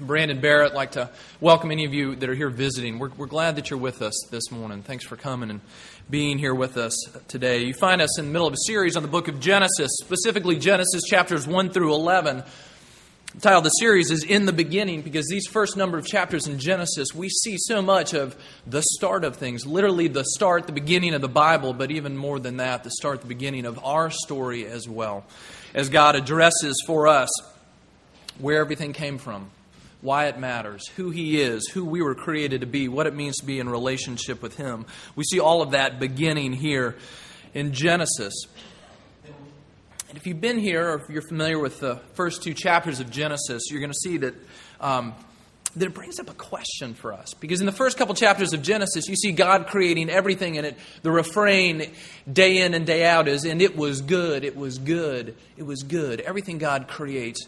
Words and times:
Brandon 0.00 0.40
Barrett, 0.40 0.72
I'd 0.72 0.76
like 0.76 0.92
to 0.92 1.10
welcome 1.38 1.70
any 1.70 1.84
of 1.84 1.92
you 1.92 2.16
that 2.16 2.28
are 2.28 2.34
here 2.34 2.48
visiting. 2.48 2.98
We're, 2.98 3.10
we're 3.10 3.26
glad 3.26 3.56
that 3.56 3.68
you're 3.68 3.78
with 3.78 4.00
us 4.00 4.14
this 4.30 4.50
morning. 4.50 4.82
Thanks 4.82 5.04
for 5.04 5.16
coming 5.16 5.50
and 5.50 5.60
being 6.08 6.38
here 6.38 6.54
with 6.54 6.78
us 6.78 6.96
today. 7.28 7.64
You 7.64 7.74
find 7.74 8.00
us 8.00 8.18
in 8.18 8.24
the 8.24 8.32
middle 8.32 8.46
of 8.46 8.54
a 8.54 8.64
series 8.66 8.96
on 8.96 9.02
the 9.02 9.08
book 9.08 9.28
of 9.28 9.38
Genesis, 9.38 9.90
specifically 10.00 10.56
Genesis 10.56 11.02
chapters 11.04 11.46
1 11.46 11.70
through 11.70 11.92
11. 11.92 12.42
The 13.34 13.40
title 13.40 13.58
of 13.58 13.64
the 13.64 13.70
series 13.70 14.10
is 14.10 14.24
In 14.24 14.46
the 14.46 14.52
Beginning 14.52 15.02
because 15.02 15.28
these 15.28 15.46
first 15.46 15.76
number 15.76 15.98
of 15.98 16.06
chapters 16.06 16.46
in 16.48 16.58
Genesis, 16.58 17.14
we 17.14 17.28
see 17.28 17.56
so 17.58 17.82
much 17.82 18.14
of 18.14 18.34
the 18.66 18.82
start 18.82 19.24
of 19.24 19.36
things, 19.36 19.66
literally 19.66 20.08
the 20.08 20.24
start, 20.24 20.66
the 20.66 20.72
beginning 20.72 21.12
of 21.12 21.20
the 21.20 21.28
Bible, 21.28 21.74
but 21.74 21.90
even 21.90 22.16
more 22.16 22.38
than 22.38 22.56
that, 22.56 22.82
the 22.82 22.90
start, 22.90 23.20
the 23.20 23.26
beginning 23.26 23.66
of 23.66 23.78
our 23.84 24.10
story 24.10 24.66
as 24.66 24.88
well. 24.88 25.26
As 25.74 25.90
God 25.90 26.16
addresses 26.16 26.82
for 26.86 27.08
us 27.08 27.28
where 28.38 28.58
everything 28.58 28.94
came 28.94 29.18
from 29.18 29.50
why 30.02 30.26
it 30.26 30.38
matters, 30.38 30.86
who 30.96 31.10
He 31.10 31.40
is, 31.40 31.66
who 31.68 31.84
we 31.84 32.02
were 32.02 32.14
created 32.14 32.60
to 32.60 32.66
be, 32.66 32.88
what 32.88 33.06
it 33.06 33.14
means 33.14 33.36
to 33.38 33.46
be 33.46 33.58
in 33.58 33.68
relationship 33.68 34.42
with 34.42 34.56
Him. 34.56 34.84
We 35.16 35.24
see 35.24 35.40
all 35.40 35.62
of 35.62 35.70
that 35.70 35.98
beginning 35.98 36.52
here 36.52 36.96
in 37.54 37.72
Genesis. 37.72 38.34
And 40.08 40.18
if 40.18 40.26
you've 40.26 40.40
been 40.40 40.58
here, 40.58 40.90
or 40.90 40.94
if 40.96 41.08
you're 41.08 41.22
familiar 41.22 41.58
with 41.58 41.80
the 41.80 41.96
first 42.14 42.42
two 42.42 42.52
chapters 42.52 43.00
of 43.00 43.10
Genesis, 43.10 43.62
you're 43.70 43.80
going 43.80 43.92
to 43.92 43.98
see 43.98 44.18
that. 44.18 44.34
Um, 44.80 45.14
that 45.76 45.86
it 45.86 45.94
brings 45.94 46.20
up 46.20 46.28
a 46.28 46.34
question 46.34 46.92
for 46.92 47.12
us. 47.12 47.32
Because 47.34 47.60
in 47.60 47.66
the 47.66 47.72
first 47.72 47.96
couple 47.96 48.14
chapters 48.14 48.52
of 48.52 48.62
Genesis, 48.62 49.08
you 49.08 49.16
see 49.16 49.32
God 49.32 49.68
creating 49.68 50.10
everything, 50.10 50.58
and 50.58 50.66
it, 50.66 50.78
the 51.02 51.10
refrain 51.10 51.90
day 52.30 52.58
in 52.58 52.74
and 52.74 52.84
day 52.84 53.06
out 53.06 53.26
is, 53.26 53.44
and 53.44 53.62
it 53.62 53.76
was 53.76 54.02
good, 54.02 54.44
it 54.44 54.56
was 54.56 54.78
good, 54.78 55.34
it 55.56 55.62
was 55.62 55.82
good. 55.82 56.20
Everything 56.20 56.58
God 56.58 56.88
creates, 56.88 57.46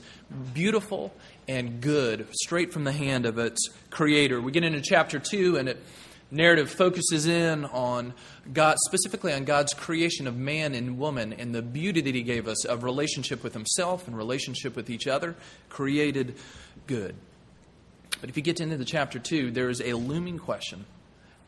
beautiful 0.54 1.12
and 1.48 1.80
good, 1.80 2.26
straight 2.32 2.72
from 2.72 2.84
the 2.84 2.92
hand 2.92 3.26
of 3.26 3.38
its 3.38 3.68
creator. 3.90 4.40
We 4.40 4.52
get 4.52 4.64
into 4.64 4.80
chapter 4.80 5.18
2, 5.18 5.56
and 5.56 5.68
it 5.68 5.82
narrative 6.30 6.70
focuses 6.70 7.26
in 7.26 7.64
on 7.66 8.14
God, 8.52 8.76
specifically 8.86 9.32
on 9.32 9.44
God's 9.44 9.72
creation 9.72 10.26
of 10.26 10.36
man 10.36 10.74
and 10.74 10.98
woman 10.98 11.32
and 11.32 11.54
the 11.54 11.62
beauty 11.62 12.00
that 12.00 12.14
He 12.14 12.22
gave 12.22 12.48
us 12.48 12.64
of 12.64 12.82
relationship 12.82 13.42
with 13.42 13.54
Himself 13.54 14.08
and 14.08 14.16
relationship 14.16 14.76
with 14.76 14.90
each 14.90 15.06
other, 15.06 15.36
created 15.68 16.36
good. 16.86 17.14
But 18.20 18.30
if 18.30 18.36
you 18.36 18.42
get 18.42 18.60
into 18.60 18.76
the 18.76 18.84
chapter 18.84 19.18
2, 19.18 19.50
there 19.50 19.68
is 19.68 19.80
a 19.80 19.94
looming 19.94 20.38
question 20.38 20.84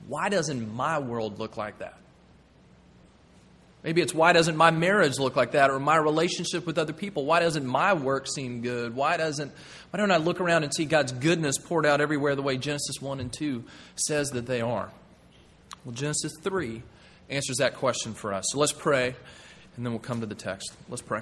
why 0.06 0.28
doesn't 0.28 0.72
my 0.74 0.98
world 0.98 1.38
look 1.38 1.56
like 1.56 1.78
that? 1.78 1.98
Maybe 3.86 4.00
it's 4.00 4.12
why 4.12 4.32
doesn't 4.32 4.56
my 4.56 4.72
marriage 4.72 5.20
look 5.20 5.36
like 5.36 5.52
that 5.52 5.70
or 5.70 5.78
my 5.78 5.94
relationship 5.94 6.66
with 6.66 6.76
other 6.76 6.92
people? 6.92 7.24
Why 7.24 7.38
doesn't 7.38 7.64
my 7.64 7.94
work 7.94 8.26
seem 8.26 8.60
good? 8.60 8.96
Why 8.96 9.16
doesn't 9.16 9.52
why 9.90 10.00
don't 10.00 10.10
I 10.10 10.16
look 10.16 10.40
around 10.40 10.64
and 10.64 10.74
see 10.74 10.86
God's 10.86 11.12
goodness 11.12 11.56
poured 11.56 11.86
out 11.86 12.00
everywhere 12.00 12.34
the 12.34 12.42
way 12.42 12.56
Genesis 12.56 13.00
1 13.00 13.20
and 13.20 13.32
2 13.32 13.62
says 13.94 14.30
that 14.30 14.46
they 14.46 14.60
are? 14.60 14.90
Well, 15.84 15.94
Genesis 15.94 16.32
3 16.42 16.82
answers 17.30 17.58
that 17.58 17.76
question 17.76 18.12
for 18.12 18.34
us. 18.34 18.46
So 18.48 18.58
let's 18.58 18.72
pray 18.72 19.14
and 19.76 19.86
then 19.86 19.92
we'll 19.92 20.00
come 20.00 20.18
to 20.18 20.26
the 20.26 20.34
text. 20.34 20.72
Let's 20.88 21.00
pray. 21.00 21.20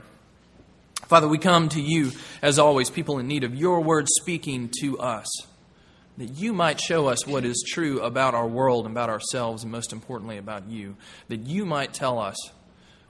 Father, 1.07 1.29
we 1.29 1.37
come 1.37 1.69
to 1.69 1.83
you 1.83 2.13
as 2.41 2.59
always, 2.59 2.89
people 2.89 3.19
in 3.19 3.29
need 3.29 3.45
of 3.45 3.55
your 3.55 3.83
word 3.83 4.09
speaking 4.09 4.71
to 4.81 4.99
us 5.01 5.27
that 6.17 6.31
you 6.31 6.53
might 6.53 6.81
show 6.81 7.09
us 7.09 7.27
what 7.27 7.45
is 7.45 7.65
true 7.67 8.01
about 8.01 8.35
our 8.35 8.47
world, 8.47 8.87
and 8.87 8.95
about 8.95 9.11
ourselves, 9.11 9.63
and 9.63 9.73
most 9.73 9.93
importantly 9.93 10.39
about 10.39 10.69
you. 10.69 10.97
That 11.29 11.41
you 11.41 11.67
might 11.67 11.93
tell 11.93 12.19
us 12.19 12.37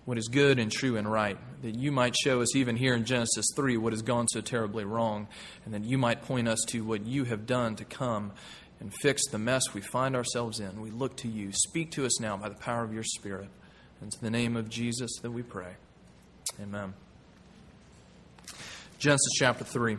what 0.04 0.18
is 0.18 0.28
good 0.28 0.58
and 0.58 0.70
true 0.70 0.96
and 0.96 1.10
right. 1.10 1.38
That 1.62 1.74
you 1.74 1.92
might 1.92 2.16
show 2.16 2.40
us, 2.40 2.56
even 2.56 2.76
here 2.76 2.94
in 2.94 3.04
Genesis 3.04 3.46
3, 3.56 3.76
what 3.76 3.92
has 3.92 4.02
gone 4.02 4.28
so 4.28 4.40
terribly 4.40 4.84
wrong. 4.84 5.28
And 5.64 5.74
that 5.74 5.84
you 5.84 5.98
might 5.98 6.22
point 6.22 6.48
us 6.48 6.60
to 6.68 6.84
what 6.84 7.04
you 7.04 7.24
have 7.24 7.46
done 7.46 7.76
to 7.76 7.84
come 7.84 8.32
and 8.80 8.92
fix 9.00 9.26
the 9.30 9.38
mess 9.38 9.62
we 9.72 9.80
find 9.80 10.16
ourselves 10.16 10.60
in. 10.60 10.80
We 10.80 10.90
look 10.90 11.16
to 11.18 11.28
you. 11.28 11.52
Speak 11.52 11.90
to 11.92 12.06
us 12.06 12.20
now 12.20 12.36
by 12.36 12.48
the 12.48 12.54
power 12.54 12.84
of 12.84 12.92
your 12.92 13.04
Spirit. 13.04 13.48
And 14.00 14.10
to 14.10 14.20
the 14.20 14.30
name 14.30 14.56
of 14.56 14.68
Jesus 14.68 15.10
that 15.22 15.30
we 15.30 15.42
pray. 15.42 15.74
Amen. 16.60 16.94
Genesis 18.98 19.32
chapter 19.38 19.64
3. 19.64 19.98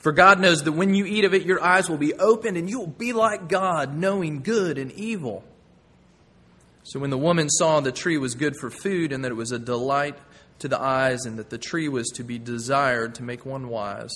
For 0.00 0.12
God 0.12 0.40
knows 0.40 0.62
that 0.64 0.72
when 0.72 0.94
you 0.94 1.06
eat 1.06 1.24
of 1.24 1.34
it, 1.34 1.44
your 1.44 1.62
eyes 1.62 1.88
will 1.88 1.96
be 1.96 2.14
opened 2.14 2.56
and 2.56 2.68
you 2.68 2.78
will 2.78 2.86
be 2.86 3.12
like 3.12 3.48
God, 3.48 3.96
knowing 3.96 4.42
good 4.42 4.78
and 4.78 4.92
evil. 4.92 5.44
So 6.84 7.00
when 7.00 7.10
the 7.10 7.18
woman 7.18 7.48
saw 7.48 7.80
the 7.80 7.92
tree 7.92 8.18
was 8.18 8.34
good 8.34 8.54
for 8.60 8.70
food 8.70 9.12
and 9.12 9.24
that 9.24 9.32
it 9.32 9.36
was 9.36 9.52
a 9.52 9.58
delight 9.58 10.16
to 10.58 10.68
the 10.68 10.80
eyes 10.80 11.24
and 11.24 11.38
that 11.38 11.50
the 11.50 11.58
tree 11.58 11.88
was 11.88 12.08
to 12.10 12.24
be 12.24 12.38
desired 12.38 13.14
to 13.16 13.22
make 13.22 13.46
one 13.46 13.68
wise, 13.68 14.12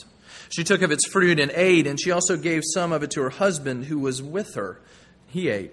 she 0.51 0.65
took 0.65 0.83
of 0.83 0.91
its 0.91 1.07
fruit 1.07 1.41
and 1.41 1.51
ate, 1.55 1.87
and 1.87 1.99
she 2.01 2.11
also 2.11 2.37
gave 2.37 2.63
some 2.65 2.93
of 2.93 3.03
it 3.03 3.11
to 3.13 3.23
her 3.23 3.31
husband 3.31 3.87
who 3.87 3.99
was 3.99 4.23
with 4.23 4.55
her. 4.55 4.81
He 5.27 5.49
ate. 5.49 5.73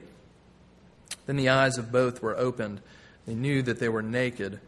Then 1.25 1.35
the 1.35 1.49
eyes 1.49 1.77
of 1.77 1.91
both 1.91 2.21
were 2.21 2.37
opened. 2.37 2.81
They 3.25 3.35
knew 3.35 3.61
that 3.63 3.79
they 3.79 3.89
were 3.89 4.01
naked. 4.01 4.59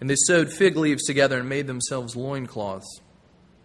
And 0.00 0.08
they 0.08 0.16
sewed 0.16 0.52
fig 0.52 0.76
leaves 0.76 1.04
together 1.04 1.38
and 1.38 1.48
made 1.48 1.66
themselves 1.66 2.16
loincloths. 2.16 3.00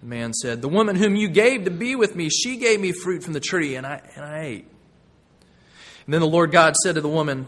The 0.00 0.06
man 0.06 0.32
said, 0.32 0.62
The 0.62 0.68
woman 0.68 0.96
whom 0.96 1.14
you 1.14 1.28
gave 1.28 1.64
to 1.64 1.70
be 1.70 1.94
with 1.94 2.16
me, 2.16 2.28
she 2.28 2.56
gave 2.56 2.80
me 2.80 2.92
fruit 2.92 3.22
from 3.22 3.34
the 3.34 3.40
tree, 3.40 3.76
and 3.76 3.86
I, 3.86 4.00
and 4.16 4.24
I 4.24 4.40
ate. 4.40 4.66
And 6.06 6.14
then 6.14 6.20
the 6.20 6.26
Lord 6.26 6.50
God 6.50 6.74
said 6.76 6.94
to 6.94 7.00
the 7.00 7.08
woman, 7.08 7.46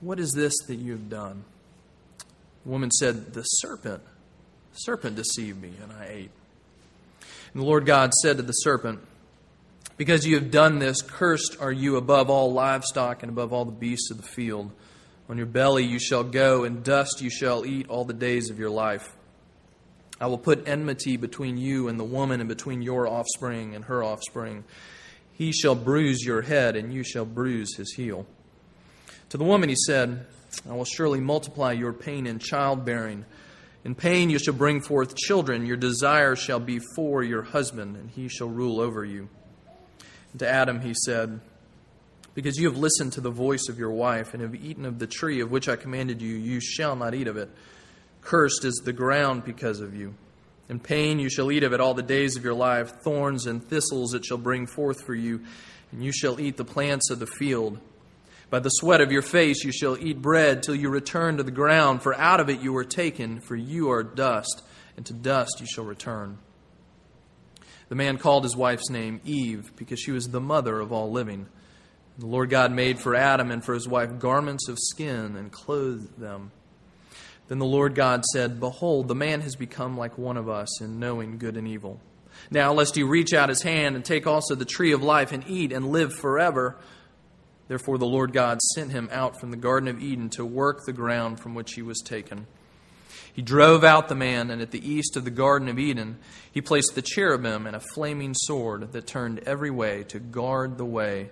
What 0.00 0.18
is 0.18 0.32
this 0.32 0.54
that 0.66 0.76
you 0.76 0.92
have 0.92 1.08
done? 1.08 1.44
The 2.64 2.70
woman 2.70 2.90
said, 2.90 3.34
The 3.34 3.42
serpent. 3.42 4.02
The 4.72 4.78
serpent 4.78 5.16
deceived 5.16 5.60
me, 5.60 5.72
and 5.82 5.92
I 5.92 6.06
ate. 6.06 6.30
And 7.52 7.62
the 7.62 7.66
Lord 7.66 7.84
God 7.84 8.14
said 8.14 8.36
to 8.38 8.42
the 8.42 8.52
serpent, 8.52 9.00
Because 9.96 10.26
you 10.26 10.36
have 10.36 10.50
done 10.50 10.78
this, 10.78 11.02
cursed 11.02 11.56
are 11.60 11.72
you 11.72 11.96
above 11.96 12.30
all 12.30 12.52
livestock 12.52 13.22
and 13.22 13.30
above 13.30 13.52
all 13.52 13.64
the 13.64 13.72
beasts 13.72 14.10
of 14.10 14.16
the 14.16 14.22
field. 14.22 14.70
On 15.28 15.36
your 15.36 15.46
belly 15.46 15.84
you 15.84 15.98
shall 15.98 16.24
go, 16.24 16.64
and 16.64 16.82
dust 16.82 17.20
you 17.20 17.30
shall 17.30 17.66
eat 17.66 17.88
all 17.88 18.04
the 18.04 18.14
days 18.14 18.50
of 18.50 18.58
your 18.58 18.70
life. 18.70 19.16
I 20.20 20.26
will 20.26 20.38
put 20.38 20.68
enmity 20.68 21.16
between 21.16 21.56
you 21.56 21.88
and 21.88 21.98
the 21.98 22.04
woman, 22.04 22.40
and 22.40 22.48
between 22.48 22.82
your 22.82 23.08
offspring 23.08 23.74
and 23.74 23.86
her 23.86 24.04
offspring. 24.04 24.64
He 25.32 25.52
shall 25.52 25.74
bruise 25.74 26.22
your 26.22 26.42
head, 26.42 26.76
and 26.76 26.92
you 26.92 27.02
shall 27.02 27.24
bruise 27.24 27.74
his 27.76 27.94
heel. 27.94 28.26
To 29.30 29.38
the 29.38 29.44
woman 29.44 29.70
he 29.70 29.76
said, 29.86 30.26
I 30.68 30.74
will 30.74 30.84
surely 30.84 31.20
multiply 31.20 31.72
your 31.72 31.94
pain 31.94 32.26
in 32.26 32.38
childbearing. 32.38 33.24
In 33.84 33.94
pain 33.94 34.28
you 34.28 34.38
shall 34.38 34.52
bring 34.52 34.82
forth 34.82 35.16
children. 35.16 35.64
Your 35.64 35.78
desire 35.78 36.36
shall 36.36 36.60
be 36.60 36.80
for 36.94 37.22
your 37.22 37.42
husband, 37.42 37.96
and 37.96 38.10
he 38.10 38.28
shall 38.28 38.48
rule 38.48 38.80
over 38.80 39.04
you. 39.04 39.28
And 40.32 40.40
to 40.40 40.48
Adam 40.48 40.80
he 40.80 40.92
said, 40.92 41.40
Because 42.34 42.58
you 42.58 42.68
have 42.68 42.76
listened 42.76 43.14
to 43.14 43.22
the 43.22 43.30
voice 43.30 43.68
of 43.70 43.78
your 43.78 43.92
wife, 43.92 44.34
and 44.34 44.42
have 44.42 44.54
eaten 44.54 44.84
of 44.84 44.98
the 44.98 45.06
tree 45.06 45.40
of 45.40 45.50
which 45.50 45.68
I 45.68 45.76
commanded 45.76 46.20
you, 46.20 46.34
you 46.34 46.60
shall 46.60 46.94
not 46.94 47.14
eat 47.14 47.28
of 47.28 47.38
it. 47.38 47.48
Cursed 48.22 48.64
is 48.64 48.82
the 48.84 48.92
ground 48.92 49.44
because 49.44 49.80
of 49.80 49.94
you. 49.94 50.14
In 50.68 50.78
pain 50.78 51.18
you 51.18 51.28
shall 51.28 51.50
eat 51.50 51.64
of 51.64 51.72
it 51.72 51.80
all 51.80 51.94
the 51.94 52.02
days 52.02 52.36
of 52.36 52.44
your 52.44 52.54
life. 52.54 52.92
Thorns 53.02 53.46
and 53.46 53.62
thistles 53.62 54.14
it 54.14 54.24
shall 54.24 54.38
bring 54.38 54.66
forth 54.66 55.02
for 55.02 55.14
you, 55.14 55.40
and 55.90 56.04
you 56.04 56.12
shall 56.12 56.40
eat 56.40 56.56
the 56.56 56.64
plants 56.64 57.10
of 57.10 57.18
the 57.18 57.26
field. 57.26 57.78
By 58.50 58.58
the 58.60 58.68
sweat 58.68 59.00
of 59.00 59.12
your 59.12 59.22
face 59.22 59.64
you 59.64 59.72
shall 59.72 59.96
eat 59.96 60.22
bread 60.22 60.62
till 60.62 60.74
you 60.74 60.88
return 60.88 61.36
to 61.36 61.42
the 61.42 61.50
ground, 61.50 62.02
for 62.02 62.14
out 62.14 62.40
of 62.40 62.48
it 62.48 62.60
you 62.60 62.72
were 62.72 62.84
taken, 62.84 63.40
for 63.40 63.56
you 63.56 63.90
are 63.90 64.02
dust, 64.02 64.62
and 64.96 65.06
to 65.06 65.12
dust 65.12 65.60
you 65.60 65.66
shall 65.66 65.84
return. 65.84 66.38
The 67.88 67.96
man 67.96 68.18
called 68.18 68.44
his 68.44 68.56
wife's 68.56 68.90
name 68.90 69.20
Eve, 69.24 69.72
because 69.76 69.98
she 69.98 70.12
was 70.12 70.28
the 70.28 70.40
mother 70.40 70.78
of 70.78 70.92
all 70.92 71.10
living. 71.10 71.46
The 72.18 72.26
Lord 72.26 72.50
God 72.50 72.70
made 72.70 73.00
for 73.00 73.16
Adam 73.16 73.50
and 73.50 73.64
for 73.64 73.74
his 73.74 73.88
wife 73.88 74.18
garments 74.18 74.68
of 74.68 74.78
skin 74.78 75.36
and 75.36 75.50
clothed 75.50 76.18
them. 76.18 76.52
Then 77.50 77.58
the 77.58 77.66
Lord 77.66 77.96
God 77.96 78.24
said, 78.26 78.60
Behold, 78.60 79.08
the 79.08 79.14
man 79.16 79.40
has 79.40 79.56
become 79.56 79.98
like 79.98 80.16
one 80.16 80.36
of 80.36 80.48
us 80.48 80.80
in 80.80 81.00
knowing 81.00 81.36
good 81.36 81.56
and 81.56 81.66
evil. 81.66 81.98
Now, 82.48 82.72
lest 82.72 82.94
he 82.94 83.02
reach 83.02 83.34
out 83.34 83.48
his 83.48 83.62
hand 83.62 83.96
and 83.96 84.04
take 84.04 84.24
also 84.24 84.54
the 84.54 84.64
tree 84.64 84.92
of 84.92 85.02
life 85.02 85.32
and 85.32 85.42
eat 85.48 85.72
and 85.72 85.90
live 85.90 86.14
forever. 86.14 86.76
Therefore, 87.66 87.98
the 87.98 88.06
Lord 88.06 88.32
God 88.32 88.60
sent 88.76 88.92
him 88.92 89.08
out 89.10 89.40
from 89.40 89.50
the 89.50 89.56
Garden 89.56 89.88
of 89.88 90.00
Eden 90.00 90.30
to 90.30 90.44
work 90.44 90.84
the 90.86 90.92
ground 90.92 91.40
from 91.40 91.56
which 91.56 91.74
he 91.74 91.82
was 91.82 91.98
taken. 91.98 92.46
He 93.32 93.42
drove 93.42 93.82
out 93.82 94.06
the 94.06 94.14
man, 94.14 94.48
and 94.50 94.62
at 94.62 94.70
the 94.70 94.88
east 94.88 95.16
of 95.16 95.24
the 95.24 95.30
Garden 95.32 95.68
of 95.68 95.76
Eden, 95.76 96.18
he 96.52 96.60
placed 96.60 96.94
the 96.94 97.02
cherubim 97.02 97.66
and 97.66 97.74
a 97.74 97.80
flaming 97.80 98.32
sword 98.32 98.92
that 98.92 99.08
turned 99.08 99.40
every 99.40 99.72
way 99.72 100.04
to 100.04 100.20
guard 100.20 100.78
the 100.78 100.84
way 100.84 101.30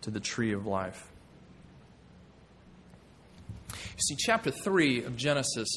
to 0.00 0.10
the 0.10 0.18
tree 0.18 0.52
of 0.52 0.66
life. 0.66 1.12
You 3.94 4.00
see, 4.00 4.16
chapter 4.16 4.50
3 4.50 5.04
of 5.04 5.16
Genesis 5.16 5.68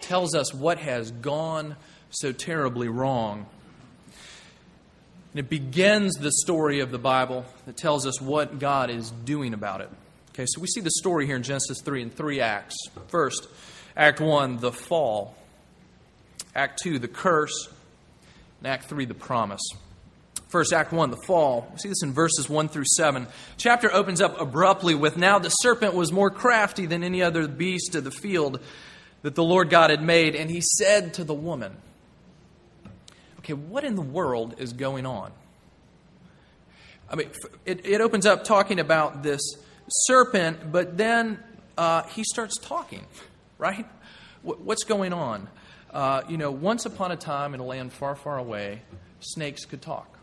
tells 0.00 0.34
us 0.34 0.52
what 0.52 0.78
has 0.78 1.10
gone 1.10 1.76
so 2.10 2.30
terribly 2.32 2.88
wrong. 2.88 3.46
And 5.32 5.40
it 5.40 5.48
begins 5.48 6.14
the 6.16 6.30
story 6.30 6.80
of 6.80 6.90
the 6.90 6.98
Bible 6.98 7.46
that 7.64 7.78
tells 7.78 8.06
us 8.06 8.20
what 8.20 8.58
God 8.58 8.90
is 8.90 9.10
doing 9.10 9.54
about 9.54 9.80
it. 9.80 9.88
Okay, 10.34 10.44
so 10.46 10.60
we 10.60 10.66
see 10.66 10.82
the 10.82 10.90
story 10.90 11.24
here 11.24 11.36
in 11.36 11.42
Genesis 11.42 11.80
3 11.82 12.02
in 12.02 12.10
three 12.10 12.40
acts. 12.40 12.76
First, 13.08 13.48
Act 13.96 14.20
1, 14.20 14.58
the 14.58 14.72
fall. 14.72 15.34
Act 16.54 16.82
2, 16.82 16.98
the 16.98 17.08
curse. 17.08 17.68
And 18.58 18.66
Act 18.66 18.84
3, 18.84 19.06
the 19.06 19.14
promise. 19.14 19.62
First, 20.52 20.74
Act 20.74 20.92
1, 20.92 21.10
the 21.10 21.16
fall. 21.16 21.66
We 21.72 21.78
see 21.78 21.88
this 21.88 22.02
in 22.02 22.12
verses 22.12 22.46
1 22.46 22.68
through 22.68 22.84
7. 22.84 23.26
Chapter 23.56 23.90
opens 23.90 24.20
up 24.20 24.38
abruptly 24.38 24.94
with 24.94 25.16
Now 25.16 25.38
the 25.38 25.48
serpent 25.48 25.94
was 25.94 26.12
more 26.12 26.28
crafty 26.28 26.84
than 26.84 27.02
any 27.02 27.22
other 27.22 27.48
beast 27.48 27.94
of 27.94 28.04
the 28.04 28.10
field 28.10 28.60
that 29.22 29.34
the 29.34 29.42
Lord 29.42 29.70
God 29.70 29.88
had 29.88 30.02
made, 30.02 30.34
and 30.34 30.50
he 30.50 30.60
said 30.60 31.14
to 31.14 31.24
the 31.24 31.32
woman, 31.32 31.74
Okay, 33.38 33.54
what 33.54 33.82
in 33.82 33.94
the 33.94 34.02
world 34.02 34.56
is 34.58 34.74
going 34.74 35.06
on? 35.06 35.32
I 37.08 37.16
mean, 37.16 37.30
it, 37.64 37.86
it 37.86 38.02
opens 38.02 38.26
up 38.26 38.44
talking 38.44 38.78
about 38.78 39.22
this 39.22 39.40
serpent, 39.88 40.70
but 40.70 40.98
then 40.98 41.42
uh, 41.78 42.02
he 42.02 42.24
starts 42.24 42.58
talking, 42.58 43.06
right? 43.56 43.86
What's 44.42 44.84
going 44.84 45.14
on? 45.14 45.48
Uh, 45.90 46.22
you 46.28 46.36
know, 46.36 46.50
once 46.50 46.84
upon 46.84 47.10
a 47.10 47.16
time 47.16 47.54
in 47.54 47.60
a 47.60 47.64
land 47.64 47.94
far, 47.94 48.14
far 48.14 48.36
away, 48.36 48.82
snakes 49.20 49.64
could 49.64 49.80
talk. 49.80 50.18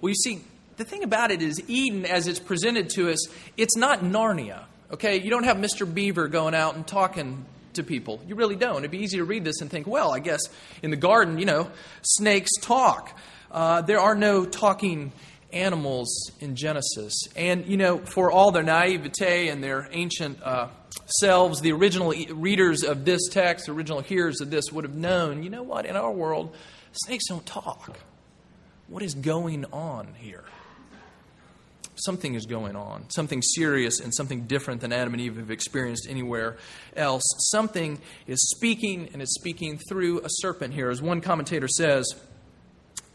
Well, 0.00 0.10
you 0.10 0.14
see, 0.14 0.42
the 0.76 0.84
thing 0.84 1.02
about 1.02 1.30
it 1.30 1.42
is, 1.42 1.62
Eden, 1.68 2.04
as 2.04 2.26
it's 2.26 2.40
presented 2.40 2.90
to 2.90 3.10
us, 3.10 3.28
it's 3.56 3.76
not 3.76 4.00
Narnia. 4.00 4.64
Okay? 4.92 5.20
You 5.20 5.30
don't 5.30 5.44
have 5.44 5.56
Mr. 5.56 5.92
Beaver 5.92 6.28
going 6.28 6.54
out 6.54 6.76
and 6.76 6.86
talking 6.86 7.44
to 7.74 7.82
people. 7.82 8.20
You 8.26 8.34
really 8.34 8.56
don't. 8.56 8.78
It'd 8.78 8.90
be 8.90 8.98
easy 8.98 9.18
to 9.18 9.24
read 9.24 9.44
this 9.44 9.60
and 9.60 9.70
think, 9.70 9.86
well, 9.86 10.12
I 10.12 10.18
guess 10.18 10.40
in 10.82 10.90
the 10.90 10.96
garden, 10.96 11.38
you 11.38 11.46
know, 11.46 11.70
snakes 12.02 12.50
talk. 12.60 13.18
Uh, 13.50 13.82
there 13.82 14.00
are 14.00 14.14
no 14.14 14.44
talking 14.44 15.12
animals 15.52 16.30
in 16.40 16.56
Genesis. 16.56 17.14
And, 17.36 17.66
you 17.66 17.76
know, 17.76 17.98
for 17.98 18.30
all 18.30 18.50
their 18.50 18.62
naivete 18.62 19.48
and 19.48 19.62
their 19.62 19.88
ancient 19.92 20.42
uh, 20.42 20.68
selves, 21.20 21.60
the 21.60 21.72
original 21.72 22.12
readers 22.34 22.82
of 22.82 23.04
this 23.04 23.28
text, 23.28 23.66
the 23.66 23.72
original 23.72 24.00
hearers 24.00 24.40
of 24.40 24.50
this, 24.50 24.70
would 24.72 24.84
have 24.84 24.94
known, 24.94 25.42
you 25.42 25.50
know 25.50 25.62
what, 25.62 25.86
in 25.86 25.96
our 25.96 26.10
world, 26.10 26.54
snakes 26.92 27.28
don't 27.28 27.46
talk. 27.46 27.98
What 28.88 29.02
is 29.02 29.14
going 29.14 29.64
on 29.72 30.14
here? 30.18 30.44
Something 31.96 32.34
is 32.34 32.46
going 32.46 32.76
on. 32.76 33.08
Something 33.10 33.42
serious 33.42 34.00
and 34.00 34.14
something 34.14 34.42
different 34.42 34.80
than 34.80 34.92
Adam 34.92 35.14
and 35.14 35.20
Eve 35.20 35.36
have 35.36 35.50
experienced 35.50 36.06
anywhere 36.08 36.56
else. 36.94 37.22
Something 37.50 37.98
is 38.26 38.50
speaking 38.50 39.08
and 39.12 39.22
it's 39.22 39.34
speaking 39.34 39.78
through 39.88 40.20
a 40.20 40.28
serpent 40.28 40.74
here. 40.74 40.90
As 40.90 41.00
one 41.02 41.20
commentator 41.20 41.68
says, 41.68 42.06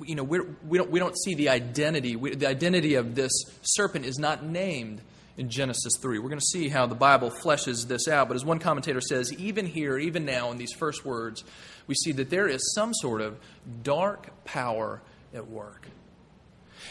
you 0.04 0.16
know, 0.16 0.24
we're, 0.24 0.46
we, 0.68 0.78
don't, 0.78 0.90
we 0.90 1.00
don't 1.00 1.16
see 1.18 1.36
the 1.36 1.50
identity. 1.50 2.16
We, 2.16 2.36
the 2.36 2.48
identity 2.48 2.96
of 2.96 3.16
this 3.16 3.32
serpent 3.62 4.06
is 4.06 4.18
not 4.18 4.44
named 4.44 5.02
in 5.38 5.50
Genesis 5.50 5.94
3. 6.02 6.20
We're 6.20 6.30
going 6.30 6.40
to 6.40 6.46
see 6.46 6.68
how 6.68 6.88
the 6.88 6.96
Bible 6.96 7.32
fleshes 7.32 7.88
this 7.88 8.08
out. 8.08 8.28
But 8.28 8.36
as 8.36 8.44
one 8.44 8.60
commentator 8.60 9.00
says, 9.00 9.32
even 9.34 9.68
here, 9.68 9.98
even 9.98 10.26
now, 10.26 10.52
in 10.52 10.58
these 10.58 10.74
first 10.74 11.06
words, 11.06 11.44
we 11.88 11.96
see 11.96 12.12
that 12.14 12.30
there 12.30 12.48
is 12.48 12.74
some 12.74 12.94
sort 12.94 13.22
of 13.22 13.40
dark 13.84 14.44
power 14.44 15.02
at 15.34 15.48
work. 15.50 15.88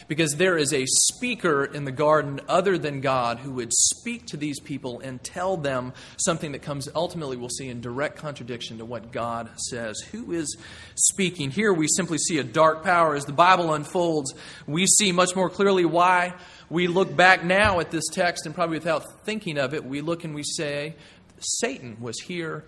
Because 0.09 0.37
there 0.37 0.57
is 0.57 0.73
a 0.73 0.87
speaker 0.87 1.65
in 1.65 1.85
the 1.85 1.93
garden 1.93 2.41
other 2.49 2.79
than 2.79 3.01
God 3.01 3.39
who 3.39 3.53
would 3.53 3.73
speak 3.73 4.27
to 4.29 4.37
these 4.37 4.61
people 4.61 5.01
and 5.01 5.23
tell 5.23 5.57
them 5.57 5.93
something 6.17 6.53
that 6.53 6.63
comes 6.63 6.89
ultimately, 6.95 7.37
we'll 7.37 7.49
see, 7.49 7.69
in 7.69 7.81
direct 7.81 8.17
contradiction 8.17 8.79
to 8.79 8.85
what 8.85 9.13
God 9.13 9.51
says. 9.57 10.01
Who 10.13 10.33
is 10.33 10.57
speaking? 10.95 11.51
Here 11.51 11.73
we 11.73 11.89
simply 11.89 12.19
see 12.19 12.39
a 12.39 12.45
dark 12.45 12.85
power. 12.85 13.15
As 13.15 13.25
the 13.25 13.33
Bible 13.33 13.75
unfolds, 13.75 14.35
we 14.67 14.87
see 14.87 15.13
much 15.13 15.35
more 15.35 15.51
clearly 15.51 15.85
why 15.85 16.35
we 16.69 16.87
look 16.87 17.15
back 17.15 17.45
now 17.45 17.81
at 17.81 17.91
this 17.91 18.07
text 18.13 18.47
and 18.47 18.55
probably 18.55 18.79
without 18.79 19.25
thinking 19.25 19.59
of 19.59 19.75
it, 19.75 19.85
we 19.85 20.01
look 20.01 20.25
and 20.25 20.35
we 20.35 20.45
say, 20.45 20.95
Satan 21.41 21.97
was 22.01 22.21
here 22.21 22.65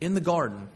in 0.00 0.14
the 0.14 0.20
garden 0.20 0.68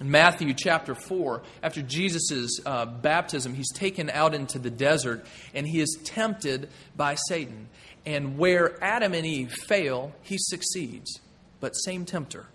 in 0.00 0.10
Matthew 0.10 0.52
chapter 0.54 0.94
4, 0.94 1.42
after 1.62 1.80
Jesus' 1.80 2.60
uh, 2.66 2.84
baptism, 2.84 3.54
he's 3.54 3.72
taken 3.72 4.10
out 4.10 4.34
into 4.34 4.58
the 4.58 4.70
desert 4.70 5.24
and 5.54 5.66
he 5.66 5.80
is 5.80 5.98
tempted 6.02 6.68
by 6.96 7.14
Satan. 7.28 7.68
And 8.04 8.36
where 8.36 8.82
Adam 8.82 9.14
and 9.14 9.24
Eve 9.24 9.52
fail, 9.52 10.12
he 10.22 10.36
succeeds, 10.38 11.20
but 11.60 11.74
same 11.74 12.04
tempter. 12.04 12.46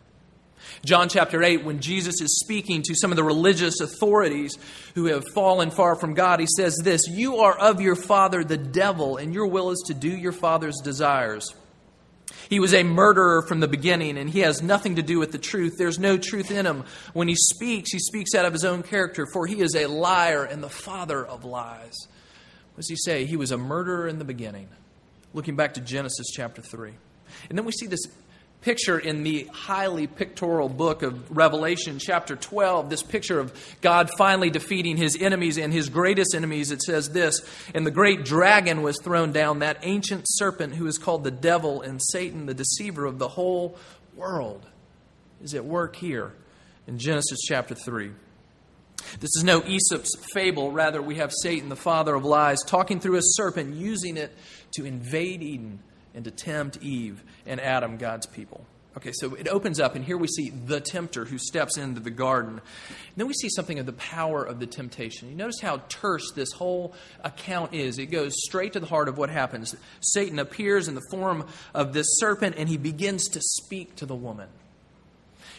John 0.85 1.07
chapter 1.07 1.41
8, 1.41 1.63
when 1.63 1.79
Jesus 1.79 2.21
is 2.21 2.39
speaking 2.39 2.81
to 2.83 2.93
some 2.93 3.11
of 3.11 3.15
the 3.15 3.23
religious 3.23 3.79
authorities 3.79 4.57
who 4.93 5.05
have 5.05 5.23
fallen 5.33 5.71
far 5.71 5.95
from 5.95 6.13
God, 6.13 6.41
he 6.41 6.47
says 6.57 6.75
this 6.83 7.07
You 7.07 7.37
are 7.37 7.57
of 7.57 7.79
your 7.79 7.95
father, 7.95 8.43
the 8.43 8.57
devil, 8.57 9.15
and 9.15 9.33
your 9.33 9.47
will 9.47 9.71
is 9.71 9.83
to 9.87 9.93
do 9.93 10.09
your 10.09 10.33
father's 10.33 10.79
desires. 10.83 11.55
He 12.49 12.59
was 12.59 12.73
a 12.73 12.83
murderer 12.83 13.43
from 13.43 13.59
the 13.59 13.67
beginning, 13.67 14.17
and 14.17 14.27
he 14.27 14.39
has 14.39 14.63
nothing 14.63 14.95
to 14.95 15.03
do 15.03 15.19
with 15.19 15.31
the 15.31 15.37
truth. 15.37 15.75
There's 15.77 15.99
no 15.99 16.17
truth 16.17 16.49
in 16.49 16.65
him. 16.65 16.83
When 17.13 17.27
he 17.27 17.35
speaks, 17.35 17.91
he 17.91 17.99
speaks 17.99 18.33
out 18.33 18.45
of 18.45 18.53
his 18.53 18.65
own 18.65 18.81
character, 18.81 19.27
for 19.31 19.45
he 19.45 19.61
is 19.61 19.75
a 19.75 19.85
liar 19.85 20.43
and 20.45 20.63
the 20.63 20.69
father 20.69 21.23
of 21.23 21.45
lies. 21.45 21.93
What 22.73 22.77
does 22.77 22.89
he 22.89 22.95
say? 22.95 23.25
He 23.25 23.35
was 23.35 23.51
a 23.51 23.57
murderer 23.57 24.07
in 24.07 24.17
the 24.17 24.25
beginning. 24.25 24.67
Looking 25.31 25.55
back 25.55 25.75
to 25.75 25.81
Genesis 25.81 26.27
chapter 26.33 26.63
3. 26.63 26.91
And 27.49 27.57
then 27.57 27.65
we 27.65 27.71
see 27.71 27.85
this 27.85 28.07
picture 28.61 28.99
in 28.99 29.23
the 29.23 29.45
highly 29.53 30.07
pictorial 30.07 30.69
book 30.69 31.01
of 31.01 31.35
Revelation, 31.35 31.97
chapter 31.99 32.35
12, 32.35 32.89
this 32.89 33.03
picture 33.03 33.39
of 33.39 33.53
God 33.81 34.09
finally 34.17 34.49
defeating 34.49 34.97
his 34.97 35.17
enemies 35.19 35.57
and 35.57 35.71
his 35.71 35.89
greatest 35.89 36.35
enemies. 36.35 36.71
It 36.71 36.81
says 36.81 37.09
this 37.09 37.41
And 37.73 37.85
the 37.85 37.91
great 37.91 38.25
dragon 38.25 38.81
was 38.81 38.99
thrown 39.01 39.31
down, 39.31 39.59
that 39.59 39.79
ancient 39.83 40.23
serpent 40.25 40.75
who 40.75 40.87
is 40.87 40.97
called 40.97 41.23
the 41.23 41.31
devil 41.31 41.81
and 41.81 42.01
Satan, 42.01 42.45
the 42.45 42.53
deceiver 42.53 43.05
of 43.05 43.19
the 43.19 43.29
whole 43.29 43.77
world, 44.15 44.65
is 45.41 45.53
at 45.53 45.65
work 45.65 45.95
here 45.95 46.33
in 46.87 46.97
Genesis 46.97 47.39
chapter 47.47 47.75
3. 47.75 48.11
This 49.21 49.29
is 49.37 49.43
no 49.45 49.63
Aesop's 49.63 50.11
fable. 50.33 50.71
Rather, 50.71 51.01
we 51.01 51.15
have 51.15 51.31
Satan, 51.41 51.69
the 51.69 51.77
father 51.77 52.13
of 52.13 52.25
lies, 52.25 52.59
talking 52.65 52.99
through 52.99 53.15
a 53.15 53.21
serpent, 53.21 53.75
using 53.75 54.17
it 54.17 54.35
to 54.73 54.85
invade 54.85 55.41
Eden 55.41 55.79
and 56.19 56.25
to 56.25 56.31
tempt 56.31 56.77
Eve 56.81 57.23
and 57.45 57.61
Adam, 57.61 57.95
God's 57.95 58.25
people. 58.25 58.65
Okay, 58.97 59.13
so 59.13 59.35
it 59.35 59.47
opens 59.47 59.79
up, 59.79 59.95
and 59.95 60.03
here 60.03 60.17
we 60.17 60.27
see 60.27 60.49
the 60.49 60.81
tempter 60.81 61.23
who 61.23 61.37
steps 61.37 61.77
into 61.77 62.01
the 62.01 62.09
garden. 62.09 62.55
And 62.55 63.15
then 63.15 63.25
we 63.25 63.33
see 63.33 63.47
something 63.47 63.79
of 63.79 63.85
the 63.85 63.93
power 63.93 64.43
of 64.43 64.59
the 64.59 64.67
temptation. 64.67 65.29
You 65.29 65.35
notice 65.35 65.61
how 65.61 65.81
terse 65.87 66.33
this 66.33 66.51
whole 66.51 66.93
account 67.23 67.73
is. 67.73 67.97
It 67.99 68.07
goes 68.07 68.33
straight 68.35 68.73
to 68.73 68.81
the 68.81 68.85
heart 68.85 69.07
of 69.07 69.17
what 69.17 69.29
happens. 69.29 69.77
Satan 70.01 70.39
appears 70.39 70.89
in 70.89 70.95
the 70.95 71.07
form 71.09 71.47
of 71.73 71.93
this 71.93 72.07
serpent, 72.17 72.55
and 72.57 72.67
he 72.67 72.75
begins 72.75 73.29
to 73.29 73.39
speak 73.39 73.95
to 73.95 74.05
the 74.05 74.13
woman. 74.13 74.49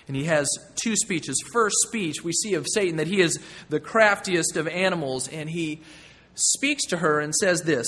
And 0.09 0.15
he 0.15 0.25
has 0.25 0.47
two 0.75 0.95
speeches. 0.95 1.43
First 1.55 1.77
speech, 1.89 2.23
we 2.23 2.33
see 2.33 2.53
of 2.53 2.67
Satan 2.69 2.97
that 2.97 3.07
he 3.07 3.23
is 3.23 3.39
the 3.71 3.81
craftiest 3.81 4.59
of 4.59 4.69
animals, 4.69 5.27
and 5.27 5.49
he 5.49 5.81
speaks 6.35 6.85
to 6.89 6.99
her 6.99 7.19
and 7.19 7.35
says 7.35 7.63
this 7.63 7.87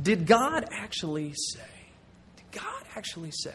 did 0.00 0.26
God 0.26 0.68
actually 0.70 1.34
say? 1.34 1.60
Did 2.36 2.60
God 2.62 2.82
actually 2.96 3.30
say? 3.32 3.54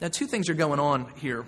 Now, 0.00 0.08
two 0.08 0.26
things 0.26 0.48
are 0.48 0.54
going 0.54 0.80
on 0.80 1.12
here. 1.16 1.44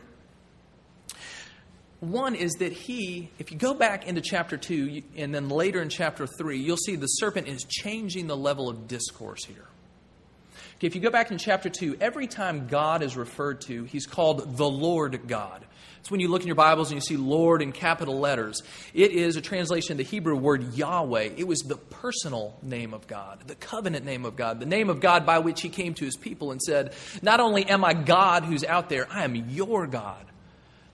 One 2.00 2.34
is 2.34 2.54
that 2.54 2.72
he, 2.72 3.30
if 3.38 3.52
you 3.52 3.58
go 3.58 3.74
back 3.74 4.08
into 4.08 4.20
chapter 4.20 4.56
2 4.56 5.02
and 5.16 5.32
then 5.32 5.48
later 5.48 5.80
in 5.80 5.88
chapter 5.88 6.26
3, 6.26 6.58
you'll 6.58 6.76
see 6.76 6.96
the 6.96 7.06
serpent 7.06 7.46
is 7.46 7.64
changing 7.64 8.26
the 8.26 8.36
level 8.36 8.68
of 8.68 8.88
discourse 8.88 9.44
here. 9.44 9.66
If 10.80 10.96
you 10.96 11.00
go 11.00 11.10
back 11.10 11.30
in 11.30 11.38
chapter 11.38 11.68
2, 11.68 11.98
every 12.00 12.26
time 12.26 12.66
God 12.66 13.02
is 13.04 13.16
referred 13.16 13.60
to, 13.62 13.84
he's 13.84 14.04
called 14.04 14.56
the 14.56 14.68
Lord 14.68 15.28
God. 15.28 15.64
It's 16.02 16.10
when 16.10 16.18
you 16.18 16.26
look 16.26 16.40
in 16.40 16.48
your 16.48 16.56
Bibles 16.56 16.90
and 16.90 16.96
you 16.96 17.00
see 17.00 17.16
Lord 17.16 17.62
in 17.62 17.70
capital 17.70 18.18
letters. 18.18 18.60
It 18.92 19.12
is 19.12 19.36
a 19.36 19.40
translation 19.40 19.92
of 19.92 19.98
the 19.98 20.02
Hebrew 20.02 20.34
word 20.34 20.74
Yahweh. 20.74 21.34
It 21.36 21.46
was 21.46 21.60
the 21.60 21.76
personal 21.76 22.58
name 22.60 22.92
of 22.92 23.06
God, 23.06 23.38
the 23.46 23.54
covenant 23.54 24.04
name 24.04 24.24
of 24.24 24.34
God, 24.34 24.58
the 24.58 24.66
name 24.66 24.90
of 24.90 24.98
God 24.98 25.24
by 25.24 25.38
which 25.38 25.60
he 25.60 25.68
came 25.68 25.94
to 25.94 26.04
his 26.04 26.16
people 26.16 26.50
and 26.50 26.60
said, 26.60 26.92
Not 27.22 27.38
only 27.38 27.64
am 27.66 27.84
I 27.84 27.94
God 27.94 28.42
who's 28.42 28.64
out 28.64 28.88
there, 28.88 29.06
I 29.12 29.22
am 29.22 29.36
your 29.36 29.86
God. 29.86 30.26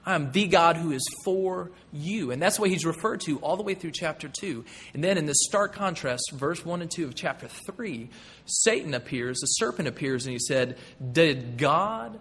I 0.05 0.15
am 0.15 0.31
the 0.31 0.47
God 0.47 0.77
who 0.77 0.91
is 0.91 1.09
for 1.25 1.71
you. 1.91 2.31
And 2.31 2.43
that's 2.43 2.61
way 2.61 2.69
he's 2.69 2.85
referred 2.85 3.23
to 3.23 3.39
all 3.39 3.57
the 3.57 3.63
way 3.63 3.73
through 3.73 3.93
chapter 3.93 4.29
2. 4.29 4.63
And 4.93 5.03
then 5.03 5.17
in 5.17 5.25
this 5.25 5.39
stark 5.41 5.73
contrast, 5.73 6.33
verse 6.35 6.67
1 6.67 6.83
and 6.83 6.91
2 6.91 7.07
of 7.07 7.15
chapter 7.15 7.49
3, 7.49 8.11
Satan 8.45 8.93
appears, 8.93 9.39
the 9.39 9.47
serpent 9.47 9.89
appears, 9.89 10.27
and 10.27 10.35
he 10.35 10.39
said, 10.39 10.77
Did 11.13 11.57
God, 11.57 12.21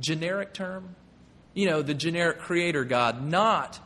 generic 0.00 0.52
term, 0.52 0.96
you 1.54 1.66
know, 1.66 1.82
the 1.82 1.94
generic 1.94 2.38
creator 2.38 2.84
God, 2.84 3.22
not 3.22 3.78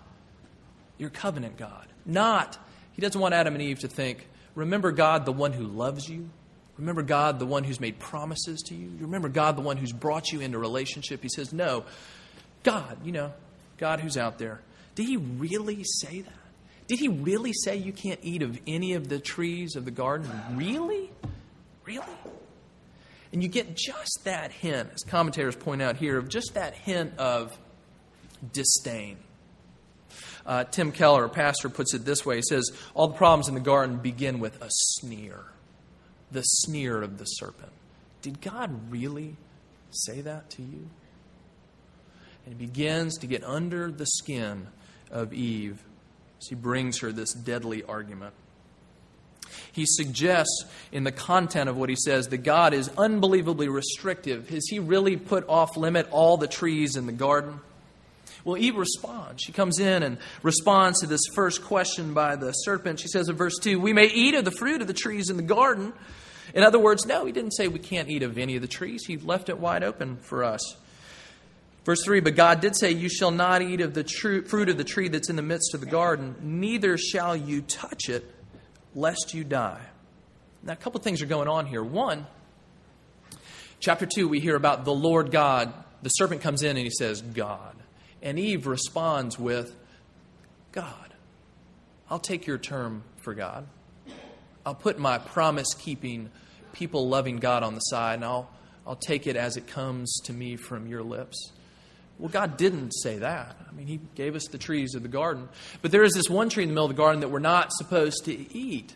your 0.98 1.10
covenant 1.10 1.56
God. 1.56 1.86
Not, 2.04 2.58
he 2.92 3.02
doesn't 3.02 3.20
want 3.20 3.34
Adam 3.34 3.54
and 3.54 3.62
Eve 3.62 3.80
to 3.80 3.88
think, 3.88 4.28
remember 4.54 4.92
God, 4.92 5.26
the 5.26 5.32
one 5.32 5.52
who 5.52 5.64
loves 5.64 6.08
you. 6.08 6.30
Remember 6.78 7.02
God, 7.02 7.38
the 7.38 7.46
one 7.46 7.64
who's 7.64 7.80
made 7.80 7.98
promises 7.98 8.62
to 8.66 8.74
you. 8.74 8.90
Remember 9.00 9.28
God, 9.28 9.56
the 9.56 9.62
one 9.62 9.76
who's 9.78 9.92
brought 9.92 10.30
you 10.30 10.40
into 10.40 10.58
relationship. 10.58 11.22
He 11.22 11.28
says, 11.28 11.52
no, 11.52 11.84
God, 12.62 12.98
you 13.04 13.12
know, 13.12 13.32
God 13.78 14.00
who's 14.00 14.16
out 14.16 14.38
there. 14.38 14.60
Did 14.94 15.06
he 15.06 15.16
really 15.16 15.84
say 15.84 16.20
that? 16.20 16.32
Did 16.86 16.98
he 16.98 17.08
really 17.08 17.52
say 17.52 17.76
you 17.76 17.92
can't 17.92 18.20
eat 18.22 18.42
of 18.42 18.60
any 18.66 18.92
of 18.94 19.08
the 19.08 19.18
trees 19.18 19.74
of 19.74 19.84
the 19.84 19.90
garden? 19.90 20.30
Really? 20.52 21.10
Really? 21.84 22.04
And 23.36 23.42
you 23.42 23.50
get 23.50 23.76
just 23.76 24.20
that 24.24 24.50
hint, 24.50 24.88
as 24.94 25.02
commentators 25.02 25.54
point 25.54 25.82
out 25.82 25.98
here, 25.98 26.16
of 26.16 26.26
just 26.26 26.54
that 26.54 26.74
hint 26.74 27.18
of 27.18 27.54
disdain. 28.50 29.18
Uh, 30.46 30.64
Tim 30.64 30.90
Keller, 30.90 31.26
a 31.26 31.28
pastor, 31.28 31.68
puts 31.68 31.92
it 31.92 32.06
this 32.06 32.24
way 32.24 32.36
He 32.36 32.42
says, 32.48 32.70
All 32.94 33.08
the 33.08 33.14
problems 33.14 33.48
in 33.48 33.52
the 33.52 33.60
garden 33.60 33.98
begin 33.98 34.40
with 34.40 34.62
a 34.62 34.70
sneer, 34.70 35.44
the 36.32 36.40
sneer 36.40 37.02
of 37.02 37.18
the 37.18 37.26
serpent. 37.26 37.72
Did 38.22 38.40
God 38.40 38.90
really 38.90 39.36
say 39.90 40.22
that 40.22 40.48
to 40.52 40.62
you? 40.62 40.88
And 42.46 42.54
he 42.58 42.66
begins 42.66 43.18
to 43.18 43.26
get 43.26 43.44
under 43.44 43.90
the 43.90 44.06
skin 44.06 44.68
of 45.10 45.34
Eve 45.34 45.84
as 46.40 46.48
he 46.48 46.54
brings 46.54 47.00
her 47.00 47.12
this 47.12 47.34
deadly 47.34 47.82
argument. 47.82 48.32
He 49.72 49.86
suggests 49.86 50.64
in 50.92 51.04
the 51.04 51.12
content 51.12 51.68
of 51.68 51.76
what 51.76 51.88
he 51.88 51.96
says 51.96 52.28
that 52.28 52.38
God 52.38 52.74
is 52.74 52.90
unbelievably 52.96 53.68
restrictive. 53.68 54.48
Has 54.50 54.66
he 54.68 54.78
really 54.78 55.16
put 55.16 55.48
off 55.48 55.76
limit 55.76 56.08
all 56.10 56.36
the 56.36 56.46
trees 56.46 56.96
in 56.96 57.06
the 57.06 57.12
garden? 57.12 57.60
Well, 58.44 58.56
Eve 58.56 58.76
responds. 58.76 59.42
She 59.42 59.50
comes 59.52 59.80
in 59.80 60.04
and 60.04 60.18
responds 60.42 61.00
to 61.00 61.08
this 61.08 61.22
first 61.34 61.64
question 61.64 62.14
by 62.14 62.36
the 62.36 62.52
serpent. 62.52 63.00
She 63.00 63.08
says 63.08 63.28
in 63.28 63.34
verse 63.34 63.58
2, 63.58 63.80
We 63.80 63.92
may 63.92 64.06
eat 64.06 64.34
of 64.36 64.44
the 64.44 64.52
fruit 64.52 64.80
of 64.80 64.86
the 64.86 64.94
trees 64.94 65.30
in 65.30 65.36
the 65.36 65.42
garden. 65.42 65.92
In 66.54 66.62
other 66.62 66.78
words, 66.78 67.06
no, 67.06 67.26
he 67.26 67.32
didn't 67.32 67.50
say 67.50 67.66
we 67.66 67.80
can't 67.80 68.08
eat 68.08 68.22
of 68.22 68.38
any 68.38 68.54
of 68.54 68.62
the 68.62 68.68
trees. 68.68 69.04
He 69.04 69.16
left 69.16 69.48
it 69.48 69.58
wide 69.58 69.82
open 69.82 70.18
for 70.18 70.44
us. 70.44 70.76
Verse 71.84 72.04
3 72.04 72.20
But 72.20 72.36
God 72.36 72.60
did 72.60 72.76
say, 72.76 72.92
You 72.92 73.08
shall 73.08 73.30
not 73.30 73.62
eat 73.62 73.80
of 73.80 73.94
the 73.94 74.04
fruit 74.04 74.68
of 74.68 74.76
the 74.76 74.84
tree 74.84 75.08
that's 75.08 75.28
in 75.28 75.36
the 75.36 75.42
midst 75.42 75.74
of 75.74 75.80
the 75.80 75.86
garden, 75.86 76.34
neither 76.42 76.96
shall 76.96 77.36
you 77.36 77.62
touch 77.62 78.08
it, 78.08 78.32
lest 78.96 79.34
you 79.34 79.44
die. 79.44 79.82
Now, 80.64 80.72
a 80.72 80.76
couple 80.76 80.98
of 80.98 81.04
things 81.04 81.22
are 81.22 81.26
going 81.26 81.46
on 81.46 81.66
here. 81.66 81.84
One, 81.84 82.26
chapter 83.78 84.06
2, 84.06 84.26
we 84.26 84.40
hear 84.40 84.56
about 84.56 84.84
the 84.84 84.94
Lord 84.94 85.30
God. 85.30 85.72
The 86.02 86.08
serpent 86.08 86.40
comes 86.40 86.62
in 86.62 86.70
and 86.70 86.78
he 86.84 86.90
says, 86.90 87.22
God. 87.22 87.76
And 88.22 88.38
Eve 88.38 88.66
responds 88.66 89.38
with, 89.38 89.76
God. 90.72 91.14
I'll 92.10 92.18
take 92.18 92.46
your 92.46 92.58
term 92.58 93.04
for 93.18 93.34
God. 93.34 93.66
I'll 94.64 94.74
put 94.74 94.98
my 94.98 95.18
promise 95.18 95.74
keeping, 95.74 96.30
people 96.72 97.08
loving 97.08 97.36
God 97.36 97.62
on 97.62 97.74
the 97.74 97.80
side, 97.80 98.14
and 98.14 98.24
I'll, 98.24 98.50
I'll 98.86 98.96
take 98.96 99.26
it 99.26 99.36
as 99.36 99.56
it 99.56 99.66
comes 99.66 100.20
to 100.24 100.32
me 100.32 100.56
from 100.56 100.86
your 100.86 101.02
lips. 101.02 101.52
Well, 102.18 102.28
God 102.30 102.56
didn't 102.56 102.92
say 102.92 103.18
that. 103.18 103.56
I 103.68 103.72
mean, 103.74 103.86
He 103.86 104.00
gave 104.14 104.34
us 104.34 104.44
the 104.50 104.58
trees 104.58 104.94
of 104.94 105.02
the 105.02 105.08
garden. 105.08 105.48
But 105.82 105.90
there 105.90 106.02
is 106.02 106.14
this 106.14 106.30
one 106.30 106.48
tree 106.48 106.62
in 106.62 106.70
the 106.70 106.74
middle 106.74 106.86
of 106.86 106.96
the 106.96 106.96
garden 106.96 107.20
that 107.20 107.28
we're 107.28 107.38
not 107.38 107.72
supposed 107.72 108.24
to 108.24 108.56
eat. 108.56 108.94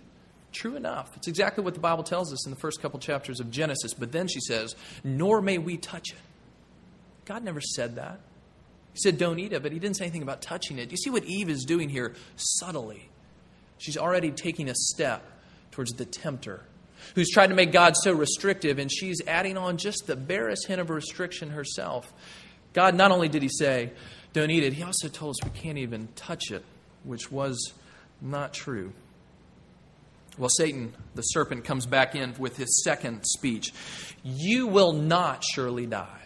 True 0.52 0.74
enough. 0.74 1.16
It's 1.16 1.28
exactly 1.28 1.62
what 1.62 1.74
the 1.74 1.80
Bible 1.80 2.02
tells 2.02 2.32
us 2.32 2.46
in 2.46 2.50
the 2.50 2.58
first 2.58 2.82
couple 2.82 2.98
chapters 2.98 3.38
of 3.38 3.50
Genesis. 3.50 3.94
But 3.94 4.10
then 4.10 4.26
she 4.26 4.40
says, 4.40 4.74
Nor 5.04 5.42
may 5.42 5.58
we 5.58 5.76
touch 5.76 6.10
it. 6.10 6.18
God 7.24 7.44
never 7.44 7.60
said 7.60 7.96
that. 7.96 8.20
He 8.94 8.98
said, 8.98 9.18
Don't 9.18 9.38
eat 9.38 9.52
it, 9.52 9.62
but 9.62 9.72
He 9.72 9.78
didn't 9.78 9.96
say 9.96 10.06
anything 10.06 10.22
about 10.22 10.42
touching 10.42 10.78
it. 10.78 10.90
You 10.90 10.96
see 10.96 11.10
what 11.10 11.24
Eve 11.24 11.50
is 11.50 11.64
doing 11.64 11.88
here 11.88 12.14
subtly? 12.36 13.08
She's 13.78 13.96
already 13.96 14.30
taking 14.30 14.68
a 14.68 14.74
step 14.74 15.22
towards 15.70 15.92
the 15.92 16.04
tempter 16.04 16.62
who's 17.14 17.30
tried 17.30 17.48
to 17.48 17.54
make 17.54 17.72
God 17.72 17.96
so 17.96 18.12
restrictive, 18.12 18.78
and 18.78 18.90
she's 18.92 19.22
adding 19.26 19.56
on 19.56 19.76
just 19.76 20.06
the 20.06 20.16
barest 20.16 20.66
hint 20.66 20.80
of 20.80 20.90
restriction 20.90 21.50
herself. 21.50 22.12
God 22.72 22.94
not 22.94 23.10
only 23.10 23.28
did 23.28 23.42
He 23.42 23.48
say, 23.48 23.92
don't 24.32 24.50
eat 24.50 24.62
it, 24.62 24.72
He 24.72 24.82
also 24.82 25.08
told 25.08 25.30
us 25.30 25.44
we 25.44 25.50
can't 25.58 25.78
even 25.78 26.08
touch 26.16 26.50
it, 26.50 26.64
which 27.04 27.30
was 27.30 27.72
not 28.20 28.52
true. 28.52 28.92
Well, 30.38 30.48
Satan, 30.48 30.94
the 31.14 31.22
serpent, 31.22 31.64
comes 31.64 31.86
back 31.86 32.14
in 32.14 32.34
with 32.38 32.56
his 32.56 32.82
second 32.82 33.24
speech 33.24 33.72
You 34.22 34.66
will 34.66 34.92
not 34.92 35.44
surely 35.44 35.86
die. 35.86 36.20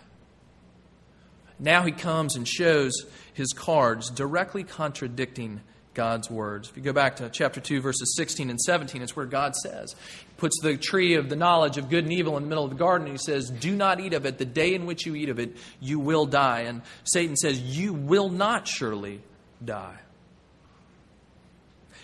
Now 1.59 1.83
he 1.83 1.93
comes 1.93 2.37
and 2.37 2.47
shows 2.47 2.93
his 3.33 3.53
cards 3.53 4.11
directly 4.11 4.65
contradicting 4.65 5.61
God's 5.95 6.29
words. 6.29 6.69
If 6.71 6.77
you 6.77 6.83
go 6.83 6.93
back 6.93 7.17
to 7.17 7.29
chapter 7.29 7.61
2, 7.61 7.81
verses 7.81 8.15
16 8.17 8.51
and 8.51 8.61
17, 8.61 9.03
it's 9.03 9.17
where 9.17 9.27
God 9.27 9.55
says, 9.55 9.95
puts 10.37 10.61
the 10.61 10.77
tree 10.77 11.15
of 11.15 11.29
the 11.29 11.37
knowledge 11.37 11.79
of 11.79 11.89
good 11.89 12.05
and 12.05 12.13
evil 12.13 12.37
in 12.37 12.43
the 12.43 12.49
middle 12.49 12.65
of 12.65 12.71
the 12.71 12.77
garden. 12.77 13.07
He 13.07 13.19
says, 13.19 13.51
Do 13.51 13.75
not 13.75 14.01
eat 14.01 14.15
of 14.15 14.27
it. 14.27 14.39
The 14.39 14.45
day 14.45 14.75
in 14.75 14.87
which 14.87 15.07
you 15.07 15.15
eat 15.15 15.29
of 15.29 15.39
it, 15.39 15.57
you 15.81 15.99
will 15.99 16.27
die. 16.27 16.61
And 16.61 16.83
Satan 17.05 17.37
says, 17.37 17.61
You 17.61 17.93
will 17.93 18.29
not 18.29 18.67
surely 18.67 19.21
die. 19.65 19.99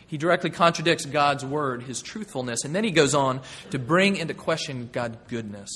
He 0.06 0.18
directly 0.18 0.50
contradicts 0.50 1.06
God's 1.06 1.44
word, 1.44 1.84
his 1.84 2.02
truthfulness, 2.02 2.64
and 2.64 2.74
then 2.74 2.82
he 2.82 2.90
goes 2.90 3.14
on 3.14 3.42
to 3.70 3.78
bring 3.78 4.16
into 4.16 4.34
question 4.34 4.88
God's 4.92 5.18
goodness. 5.28 5.70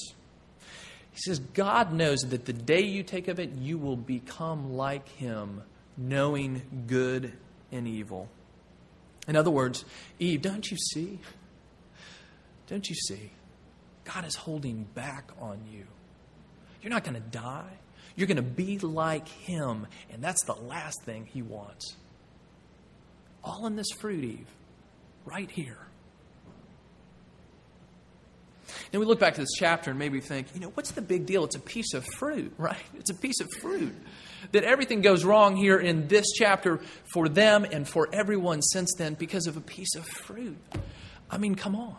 He 1.12 1.20
says, 1.20 1.38
God 1.38 1.92
knows 1.92 2.18
that 2.30 2.44
the 2.44 2.52
day 2.52 2.82
you 2.82 3.04
take 3.04 3.28
of 3.28 3.38
it, 3.38 3.52
you 3.52 3.78
will 3.78 3.96
become 3.96 4.74
like 4.74 5.08
him, 5.10 5.62
knowing 5.96 6.84
good 6.88 7.32
and 7.70 7.86
evil. 7.86 8.28
In 9.28 9.36
other 9.36 9.52
words, 9.52 9.84
Eve, 10.18 10.42
don't 10.42 10.68
you 10.68 10.76
see? 10.76 11.20
Don't 12.66 12.88
you 12.88 12.94
see? 12.94 13.30
God 14.04 14.24
is 14.26 14.34
holding 14.34 14.84
back 14.94 15.30
on 15.40 15.60
you. 15.70 15.84
You're 16.82 16.90
not 16.90 17.04
going 17.04 17.14
to 17.14 17.28
die. 17.28 17.70
You're 18.16 18.26
going 18.26 18.36
to 18.36 18.42
be 18.42 18.78
like 18.78 19.28
Him, 19.28 19.86
and 20.12 20.22
that's 20.22 20.44
the 20.44 20.54
last 20.54 21.02
thing 21.04 21.26
He 21.26 21.42
wants. 21.42 21.96
All 23.42 23.66
in 23.66 23.76
this 23.76 23.90
fruit, 23.98 24.24
Eve, 24.24 24.46
right 25.24 25.50
here. 25.50 25.78
Then 28.90 29.00
we 29.00 29.06
look 29.06 29.18
back 29.18 29.34
to 29.34 29.40
this 29.40 29.52
chapter 29.56 29.90
and 29.90 29.98
maybe 29.98 30.20
think, 30.20 30.48
you 30.54 30.60
know, 30.60 30.70
what's 30.74 30.92
the 30.92 31.02
big 31.02 31.26
deal? 31.26 31.44
It's 31.44 31.56
a 31.56 31.60
piece 31.60 31.94
of 31.94 32.04
fruit, 32.04 32.54
right? 32.58 32.76
It's 32.94 33.10
a 33.10 33.14
piece 33.14 33.40
of 33.40 33.50
fruit. 33.50 33.94
That 34.52 34.64
everything 34.64 35.00
goes 35.00 35.24
wrong 35.24 35.56
here 35.56 35.78
in 35.78 36.06
this 36.06 36.26
chapter 36.32 36.80
for 37.12 37.28
them 37.28 37.64
and 37.64 37.88
for 37.88 38.08
everyone 38.12 38.60
since 38.60 38.94
then 38.96 39.14
because 39.14 39.46
of 39.46 39.56
a 39.56 39.60
piece 39.60 39.94
of 39.96 40.06
fruit. 40.06 40.58
I 41.30 41.38
mean, 41.38 41.54
come 41.54 41.74
on. 41.74 41.96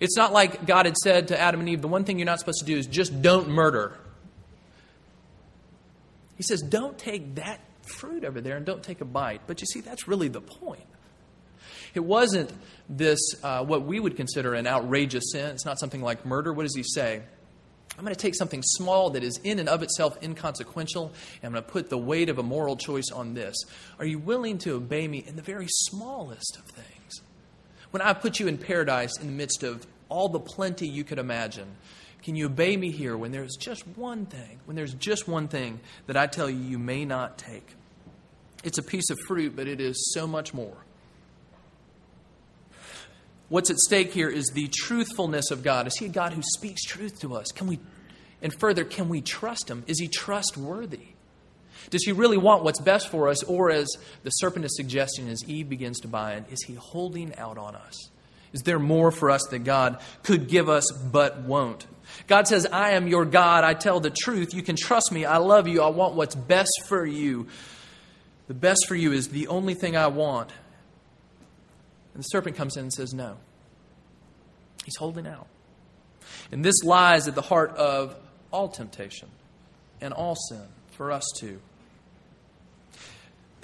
It's 0.00 0.16
not 0.16 0.32
like 0.32 0.66
God 0.66 0.86
had 0.86 0.96
said 0.96 1.28
to 1.28 1.40
Adam 1.40 1.60
and 1.60 1.68
Eve, 1.68 1.82
the 1.82 1.88
one 1.88 2.04
thing 2.04 2.18
you're 2.18 2.26
not 2.26 2.38
supposed 2.38 2.60
to 2.60 2.64
do 2.64 2.76
is 2.76 2.86
just 2.86 3.22
don't 3.22 3.48
murder. 3.48 3.98
He 6.36 6.42
says, 6.42 6.62
don't 6.62 6.98
take 6.98 7.36
that 7.36 7.60
fruit 7.82 8.24
over 8.24 8.40
there 8.40 8.56
and 8.56 8.66
don't 8.66 8.82
take 8.82 9.00
a 9.00 9.04
bite. 9.04 9.42
But 9.46 9.60
you 9.60 9.66
see, 9.66 9.80
that's 9.80 10.08
really 10.08 10.28
the 10.28 10.40
point. 10.40 10.86
It 11.94 12.04
wasn't 12.04 12.52
this, 12.88 13.20
uh, 13.42 13.64
what 13.64 13.82
we 13.82 14.00
would 14.00 14.16
consider 14.16 14.54
an 14.54 14.66
outrageous 14.66 15.30
sin. 15.30 15.50
It's 15.50 15.64
not 15.64 15.78
something 15.78 16.02
like 16.02 16.26
murder. 16.26 16.52
What 16.52 16.64
does 16.64 16.74
he 16.74 16.82
say? 16.82 17.22
I'm 17.96 18.04
going 18.04 18.14
to 18.14 18.20
take 18.20 18.34
something 18.34 18.62
small 18.62 19.10
that 19.10 19.22
is 19.22 19.38
in 19.44 19.60
and 19.60 19.68
of 19.68 19.84
itself 19.84 20.20
inconsequential, 20.20 21.12
and 21.42 21.44
I'm 21.44 21.52
going 21.52 21.62
to 21.62 21.70
put 21.70 21.90
the 21.90 21.98
weight 21.98 22.28
of 22.28 22.38
a 22.40 22.42
moral 22.42 22.76
choice 22.76 23.10
on 23.14 23.34
this. 23.34 23.54
Are 24.00 24.04
you 24.04 24.18
willing 24.18 24.58
to 24.58 24.72
obey 24.72 25.06
me 25.06 25.18
in 25.24 25.36
the 25.36 25.42
very 25.42 25.68
smallest 25.68 26.56
of 26.58 26.64
things? 26.64 26.93
When 27.94 28.02
I 28.02 28.12
put 28.12 28.40
you 28.40 28.48
in 28.48 28.58
paradise 28.58 29.20
in 29.20 29.28
the 29.28 29.32
midst 29.32 29.62
of 29.62 29.86
all 30.08 30.28
the 30.28 30.40
plenty 30.40 30.88
you 30.88 31.04
could 31.04 31.20
imagine, 31.20 31.76
can 32.24 32.34
you 32.34 32.46
obey 32.46 32.76
me 32.76 32.90
here 32.90 33.16
when 33.16 33.30
there's 33.30 33.54
just 33.54 33.86
one 33.86 34.26
thing, 34.26 34.58
when 34.64 34.74
there's 34.74 34.94
just 34.94 35.28
one 35.28 35.46
thing 35.46 35.78
that 36.08 36.16
I 36.16 36.26
tell 36.26 36.50
you 36.50 36.58
you 36.58 36.76
may 36.76 37.04
not 37.04 37.38
take? 37.38 37.76
It's 38.64 38.78
a 38.78 38.82
piece 38.82 39.10
of 39.10 39.18
fruit, 39.28 39.54
but 39.54 39.68
it 39.68 39.80
is 39.80 40.12
so 40.12 40.26
much 40.26 40.52
more. 40.52 40.76
What's 43.48 43.70
at 43.70 43.76
stake 43.76 44.12
here 44.12 44.28
is 44.28 44.46
the 44.52 44.66
truthfulness 44.74 45.52
of 45.52 45.62
God. 45.62 45.86
Is 45.86 45.96
He 45.96 46.06
a 46.06 46.08
God 46.08 46.32
who 46.32 46.42
speaks 46.42 46.82
truth 46.82 47.20
to 47.20 47.36
us? 47.36 47.52
Can 47.52 47.68
we, 47.68 47.78
and 48.42 48.52
further, 48.58 48.82
can 48.82 49.08
we 49.08 49.20
trust 49.20 49.70
Him? 49.70 49.84
Is 49.86 50.00
He 50.00 50.08
trustworthy? 50.08 51.14
Does 51.90 52.04
He 52.04 52.12
really 52.12 52.36
want 52.36 52.64
what's 52.64 52.80
best 52.80 53.08
for 53.08 53.28
us? 53.28 53.42
Or, 53.44 53.70
as 53.70 53.88
the 54.22 54.30
serpent 54.30 54.64
is 54.64 54.76
suggesting 54.76 55.28
as 55.28 55.44
Eve 55.48 55.68
begins 55.68 56.00
to 56.00 56.08
buy 56.08 56.34
it, 56.34 56.44
is 56.50 56.62
He 56.62 56.74
holding 56.74 57.34
out 57.36 57.58
on 57.58 57.74
us? 57.74 58.10
Is 58.52 58.62
there 58.62 58.78
more 58.78 59.10
for 59.10 59.30
us 59.30 59.42
that 59.50 59.60
God 59.60 60.00
could 60.22 60.48
give 60.48 60.68
us 60.68 60.90
but 60.92 61.40
won't? 61.40 61.86
God 62.28 62.46
says, 62.46 62.66
I 62.66 62.90
am 62.90 63.08
your 63.08 63.24
God. 63.24 63.64
I 63.64 63.74
tell 63.74 63.98
the 63.98 64.10
truth. 64.10 64.54
You 64.54 64.62
can 64.62 64.76
trust 64.76 65.10
me. 65.10 65.24
I 65.24 65.38
love 65.38 65.66
you. 65.66 65.82
I 65.82 65.88
want 65.88 66.14
what's 66.14 66.36
best 66.36 66.84
for 66.86 67.04
you. 67.04 67.48
The 68.46 68.54
best 68.54 68.86
for 68.86 68.94
you 68.94 69.12
is 69.12 69.28
the 69.28 69.48
only 69.48 69.74
thing 69.74 69.96
I 69.96 70.06
want. 70.06 70.50
And 72.12 72.22
the 72.22 72.26
serpent 72.26 72.56
comes 72.56 72.76
in 72.76 72.84
and 72.84 72.92
says, 72.92 73.12
No. 73.12 73.36
He's 74.84 74.96
holding 74.96 75.26
out. 75.26 75.48
And 76.52 76.64
this 76.64 76.84
lies 76.84 77.26
at 77.26 77.34
the 77.34 77.42
heart 77.42 77.70
of 77.76 78.14
all 78.52 78.68
temptation 78.68 79.28
and 80.00 80.12
all 80.12 80.36
sin 80.48 80.66
for 80.92 81.10
us 81.10 81.24
too. 81.36 81.60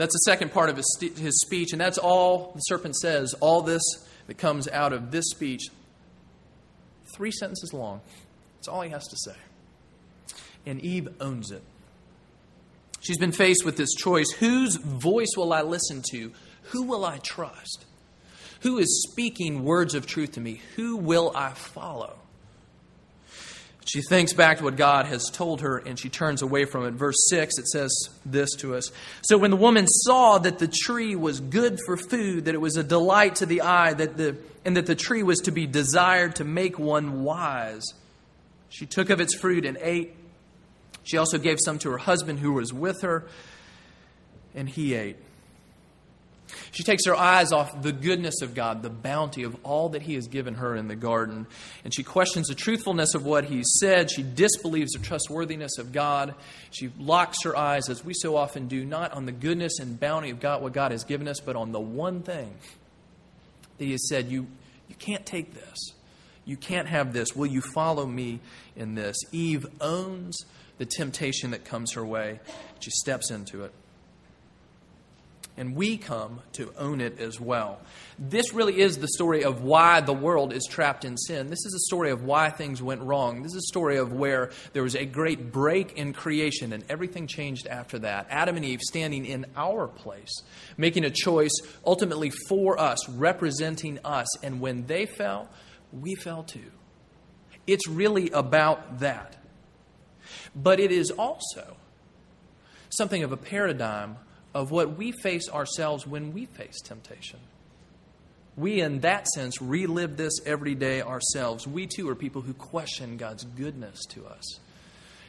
That's 0.00 0.14
the 0.14 0.30
second 0.30 0.50
part 0.50 0.71
of 0.71 0.78
his, 0.78 0.99
his 1.19 1.38
speech, 1.42 1.73
and 1.73 1.80
that's 1.80 1.99
all 1.99 2.52
the 2.54 2.61
serpent 2.61 2.97
says. 2.97 3.35
All 3.35 3.61
this 3.61 3.83
that 4.28 4.38
comes 4.38 4.66
out 4.66 4.95
of 4.95 5.11
this 5.11 5.26
speech, 5.28 5.64
three 7.14 7.30
sentences 7.30 7.75
long. 7.75 8.00
That's 8.57 8.69
all 8.69 8.80
he 8.80 8.88
has 8.92 9.07
to 9.09 9.16
say. 9.19 9.37
And 10.64 10.80
Eve 10.80 11.09
owns 11.21 11.50
it. 11.50 11.62
She's 13.00 13.19
been 13.19 13.30
faced 13.30 13.66
with 13.66 13.76
this 13.76 13.92
choice 13.92 14.30
whose 14.30 14.76
voice 14.76 15.33
will 15.37 15.52
I 15.52 15.61
listen 15.61 16.00
to? 16.12 16.33
Who 16.71 16.85
will 16.85 17.04
I 17.04 17.19
trust? 17.19 17.85
Who 18.62 18.78
is 18.78 19.07
speaking 19.11 19.64
words 19.64 19.95
of 19.95 20.07
truth 20.07 20.33
to 20.33 20.40
me? 20.40 20.62
Who 20.76 20.97
will 20.97 21.30
I 21.37 21.50
follow? 21.50 22.19
She 23.87 24.02
thinks 24.02 24.32
back 24.32 24.58
to 24.58 24.64
what 24.64 24.76
God 24.76 25.06
has 25.06 25.25
told 25.32 25.62
her 25.62 25.78
and 25.78 25.99
she 25.99 26.08
turns 26.08 26.42
away 26.42 26.64
from 26.64 26.84
it. 26.84 26.92
Verse 26.92 27.16
6, 27.28 27.58
it 27.58 27.66
says 27.66 27.90
this 28.26 28.54
to 28.56 28.75
us 28.75 28.90
So 29.22 29.38
when 29.38 29.50
the 29.50 29.56
woman 29.56 29.87
saw 29.87 30.38
that 30.38 30.58
the 30.58 30.68
tree 30.68 31.16
was 31.16 31.40
good 31.40 31.78
for 31.87 31.96
food, 31.96 32.44
that 32.44 32.54
it 32.54 32.60
was 32.60 32.76
a 32.76 32.84
delight 32.84 33.37
to 33.37 33.46
the 33.46 33.62
eye, 33.62 33.94
that 33.94 34.16
the, 34.16 34.37
and 34.64 34.76
that 34.76 34.87
the 34.87 34.94
tree 34.94 35.22
was 35.22 35.40
to 35.40 35.50
be 35.50 35.66
desired 35.66 36.37
to 36.37 36.44
make 36.44 36.78
one 36.78 37.25
wise, 37.25 37.84
she 38.68 38.87
took 38.87 39.10
of 39.10 39.20
its 39.20 39.34
fruit 39.34 39.64
and 39.64 39.78
ate. 39.80 40.14
She 41.02 41.16
also 41.16 41.38
gave 41.38 41.58
some 41.64 41.78
to 41.80 41.90
her 41.90 41.99
husband 41.99 42.38
who 42.38 42.52
was 42.52 42.72
with 42.72 43.00
her, 43.02 43.26
and 44.54 44.68
he 44.68 44.94
ate. 44.94 45.16
She 46.73 46.83
takes 46.83 47.07
her 47.07 47.14
eyes 47.14 47.52
off 47.52 47.83
the 47.83 47.92
goodness 47.92 48.42
of 48.42 48.54
God, 48.54 48.83
the 48.83 48.90
bounty 48.90 49.42
of 49.42 49.57
all 49.64 49.90
that 49.90 50.02
He 50.02 50.14
has 50.14 50.28
given 50.28 50.54
her 50.54 50.76
in 50.76 50.88
the 50.88 50.97
garden, 50.97 51.47
and 51.85 51.95
she 51.95 52.02
questions 52.02 52.49
the 52.49 52.54
truthfulness 52.54 53.14
of 53.14 53.25
what 53.25 53.45
He 53.45 53.62
said. 53.64 54.11
She 54.11 54.23
disbelieves 54.23 54.92
the 54.92 54.99
trustworthiness 54.99 55.78
of 55.78 55.92
God. 55.92 56.35
She 56.71 56.90
locks 56.99 57.42
her 57.45 57.57
eyes, 57.57 57.88
as 57.88 58.04
we 58.04 58.14
so 58.14 58.37
often 58.37 58.69
do, 58.69 58.85
not 58.85 59.12
on 59.12 59.26
the 59.26 59.33
goodness 59.33 59.78
and 59.78 59.99
bounty 59.99 60.30
of 60.30 60.40
God, 60.40 60.62
what 60.62 60.73
God 60.73 60.92
has 60.92 61.04
given 61.04 61.28
us, 61.28 61.40
but 61.40 61.57
on 61.57 61.73
the 61.73 61.80
one 61.80 62.23
thing 62.23 62.54
that 63.78 63.85
He 63.85 63.92
has 63.92 64.09
said, 64.09 64.30
You, 64.30 64.47
you 64.88 64.95
can't 64.97 65.26
take 65.26 65.54
this. 65.54 65.92
You 66.45 66.57
can't 66.57 66.88
have 66.88 67.12
this. 67.12 67.37
Will 67.37 67.47
you 67.47 67.61
follow 67.61 68.07
me 68.07 68.40
in 68.75 68.95
this? 68.95 69.16
Eve 69.30 69.66
owns 69.80 70.45
the 70.78 70.87
temptation 70.87 71.50
that 71.50 71.64
comes 71.64 71.92
her 71.92 72.04
way. 72.04 72.40
She 72.80 72.90
steps 72.90 73.30
into 73.30 73.64
it. 73.64 73.73
And 75.60 75.76
we 75.76 75.98
come 75.98 76.40
to 76.54 76.72
own 76.78 77.02
it 77.02 77.20
as 77.20 77.38
well. 77.38 77.80
This 78.18 78.54
really 78.54 78.80
is 78.80 78.96
the 78.96 79.08
story 79.08 79.44
of 79.44 79.60
why 79.60 80.00
the 80.00 80.14
world 80.14 80.54
is 80.54 80.66
trapped 80.66 81.04
in 81.04 81.18
sin. 81.18 81.48
This 81.48 81.66
is 81.66 81.74
a 81.74 81.84
story 81.86 82.10
of 82.10 82.24
why 82.24 82.48
things 82.48 82.80
went 82.80 83.02
wrong. 83.02 83.42
This 83.42 83.52
is 83.52 83.58
a 83.58 83.68
story 83.68 83.98
of 83.98 84.10
where 84.10 84.52
there 84.72 84.82
was 84.82 84.96
a 84.96 85.04
great 85.04 85.52
break 85.52 85.98
in 85.98 86.14
creation 86.14 86.72
and 86.72 86.82
everything 86.88 87.26
changed 87.26 87.66
after 87.66 87.98
that. 87.98 88.26
Adam 88.30 88.56
and 88.56 88.64
Eve 88.64 88.80
standing 88.80 89.26
in 89.26 89.44
our 89.54 89.86
place, 89.86 90.32
making 90.78 91.04
a 91.04 91.10
choice 91.10 91.52
ultimately 91.84 92.32
for 92.48 92.80
us, 92.80 93.06
representing 93.10 93.98
us. 94.02 94.42
And 94.42 94.62
when 94.62 94.86
they 94.86 95.04
fell, 95.04 95.50
we 95.92 96.14
fell 96.14 96.42
too. 96.42 96.72
It's 97.66 97.86
really 97.86 98.30
about 98.30 99.00
that. 99.00 99.36
But 100.56 100.80
it 100.80 100.90
is 100.90 101.10
also 101.10 101.76
something 102.88 103.23
of 103.23 103.30
a 103.30 103.36
paradigm 103.36 104.16
of 104.54 104.71
what 104.71 104.97
we 104.97 105.13
face 105.13 105.49
ourselves 105.49 106.06
when 106.06 106.32
we 106.32 106.47
face 106.47 106.80
temptation. 106.80 107.39
We, 108.56 108.80
in 108.80 109.00
that 109.00 109.26
sense, 109.28 109.63
relive 109.63 110.17
this 110.17 110.34
every 110.45 110.75
day 110.75 111.02
ourselves. 111.02 111.67
We 111.67 111.86
too 111.86 112.08
are 112.08 112.15
people 112.15 112.43
who 112.43 112.52
question 112.52 113.17
God's 113.17 113.45
goodness 113.45 114.04
to 114.10 114.26
us. 114.26 114.58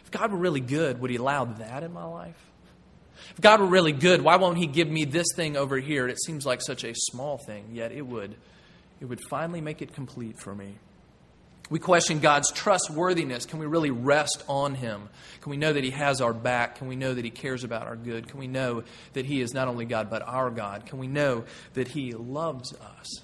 If 0.03 0.11
God 0.11 0.31
were 0.31 0.37
really 0.37 0.59
good, 0.59 0.99
would 0.99 1.11
He 1.11 1.17
allow 1.17 1.45
that 1.45 1.83
in 1.83 1.93
my 1.93 2.03
life? 2.03 2.35
If 3.35 3.41
God 3.41 3.61
were 3.61 3.67
really 3.67 3.91
good, 3.91 4.21
why 4.21 4.37
won't 4.37 4.57
He 4.57 4.67
give 4.67 4.89
me 4.89 5.05
this 5.05 5.27
thing 5.35 5.55
over 5.55 5.77
here? 5.77 6.07
It 6.07 6.21
seems 6.21 6.45
like 6.45 6.61
such 6.61 6.83
a 6.83 6.93
small 6.95 7.37
thing, 7.37 7.65
yet 7.71 7.91
it 7.91 8.01
would, 8.01 8.35
it 8.99 9.05
would 9.05 9.21
finally 9.29 9.61
make 9.61 9.81
it 9.81 9.93
complete 9.93 10.39
for 10.39 10.53
me. 10.55 10.75
We 11.71 11.79
question 11.79 12.19
God's 12.19 12.51
trustworthiness. 12.51 13.45
Can 13.45 13.57
we 13.57 13.65
really 13.65 13.91
rest 13.91 14.43
on 14.49 14.75
Him? 14.75 15.07
Can 15.39 15.51
we 15.51 15.55
know 15.55 15.71
that 15.71 15.85
He 15.85 15.91
has 15.91 16.19
our 16.19 16.33
back? 16.33 16.75
Can 16.75 16.87
we 16.87 16.97
know 16.97 17.13
that 17.13 17.23
He 17.23 17.31
cares 17.31 17.63
about 17.63 17.87
our 17.87 17.95
good? 17.95 18.27
Can 18.27 18.41
we 18.41 18.47
know 18.47 18.83
that 19.13 19.25
He 19.25 19.39
is 19.39 19.53
not 19.53 19.69
only 19.69 19.85
God, 19.85 20.09
but 20.09 20.21
our 20.21 20.49
God? 20.49 20.85
Can 20.85 20.99
we 20.99 21.07
know 21.07 21.45
that 21.73 21.87
He 21.87 22.11
loves 22.11 22.73
us? 22.73 23.21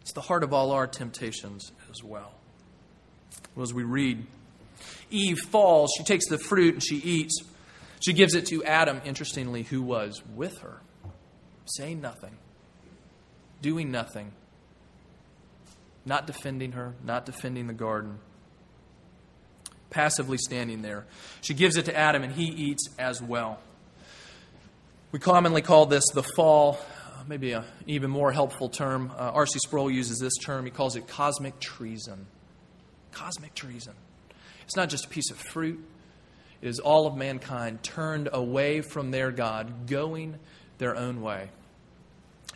It's 0.00 0.12
the 0.12 0.20
heart 0.20 0.44
of 0.44 0.52
all 0.52 0.70
our 0.70 0.86
temptations 0.86 1.72
as 1.90 2.04
well. 2.04 2.34
well 3.56 3.64
as 3.64 3.74
we 3.74 3.82
read, 3.82 4.24
Eve 5.10 5.40
falls, 5.40 5.90
she 5.98 6.04
takes 6.04 6.28
the 6.28 6.38
fruit 6.38 6.74
and 6.74 6.82
she 6.84 6.98
eats. 6.98 7.42
She 7.98 8.12
gives 8.12 8.36
it 8.36 8.46
to 8.46 8.62
Adam, 8.62 9.00
interestingly, 9.04 9.64
who 9.64 9.82
was 9.82 10.22
with 10.36 10.58
her, 10.58 10.80
saying 11.64 12.00
nothing, 12.00 12.36
doing 13.60 13.90
nothing 13.90 14.30
not 16.04 16.26
defending 16.26 16.72
her, 16.72 16.94
not 17.04 17.26
defending 17.26 17.66
the 17.66 17.74
garden, 17.74 18.18
passively 19.90 20.38
standing 20.38 20.82
there. 20.82 21.06
She 21.40 21.54
gives 21.54 21.76
it 21.76 21.84
to 21.86 21.96
Adam, 21.96 22.22
and 22.22 22.32
he 22.32 22.44
eats 22.44 22.88
as 22.98 23.22
well. 23.22 23.58
We 25.10 25.18
commonly 25.18 25.62
call 25.62 25.86
this 25.86 26.04
the 26.12 26.22
fall, 26.22 26.78
uh, 27.06 27.24
maybe 27.26 27.52
an 27.52 27.64
even 27.86 28.10
more 28.10 28.30
helpful 28.30 28.68
term. 28.68 29.10
Uh, 29.16 29.32
R.C. 29.34 29.58
Sproul 29.60 29.90
uses 29.90 30.18
this 30.18 30.36
term. 30.36 30.64
He 30.64 30.70
calls 30.70 30.96
it 30.96 31.08
cosmic 31.08 31.58
treason. 31.60 32.26
Cosmic 33.12 33.54
treason. 33.54 33.94
It's 34.64 34.76
not 34.76 34.90
just 34.90 35.06
a 35.06 35.08
piece 35.08 35.30
of 35.30 35.38
fruit, 35.38 35.82
it 36.60 36.68
is 36.68 36.78
all 36.78 37.06
of 37.06 37.16
mankind 37.16 37.82
turned 37.82 38.28
away 38.32 38.82
from 38.82 39.10
their 39.10 39.30
God, 39.30 39.86
going 39.86 40.38
their 40.76 40.94
own 40.94 41.22
way. 41.22 41.50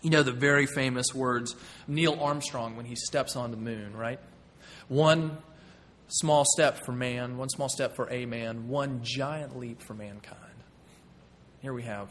You 0.02 0.10
know 0.10 0.22
the 0.22 0.32
very 0.32 0.66
famous 0.66 1.14
words 1.14 1.54
Neil 1.86 2.18
Armstrong 2.20 2.76
when 2.76 2.86
he 2.86 2.96
steps 2.96 3.36
on 3.36 3.50
the 3.50 3.56
moon, 3.56 3.96
right? 3.96 4.18
One 4.88 5.38
small 6.08 6.44
step 6.44 6.84
for 6.84 6.92
man, 6.92 7.38
one 7.38 7.48
small 7.48 7.68
step 7.68 7.96
for 7.96 8.10
a 8.10 8.26
man, 8.26 8.68
one 8.68 9.00
giant 9.02 9.56
leap 9.58 9.80
for 9.80 9.94
mankind. 9.94 10.38
Here 11.60 11.72
we 11.72 11.84
have 11.84 12.10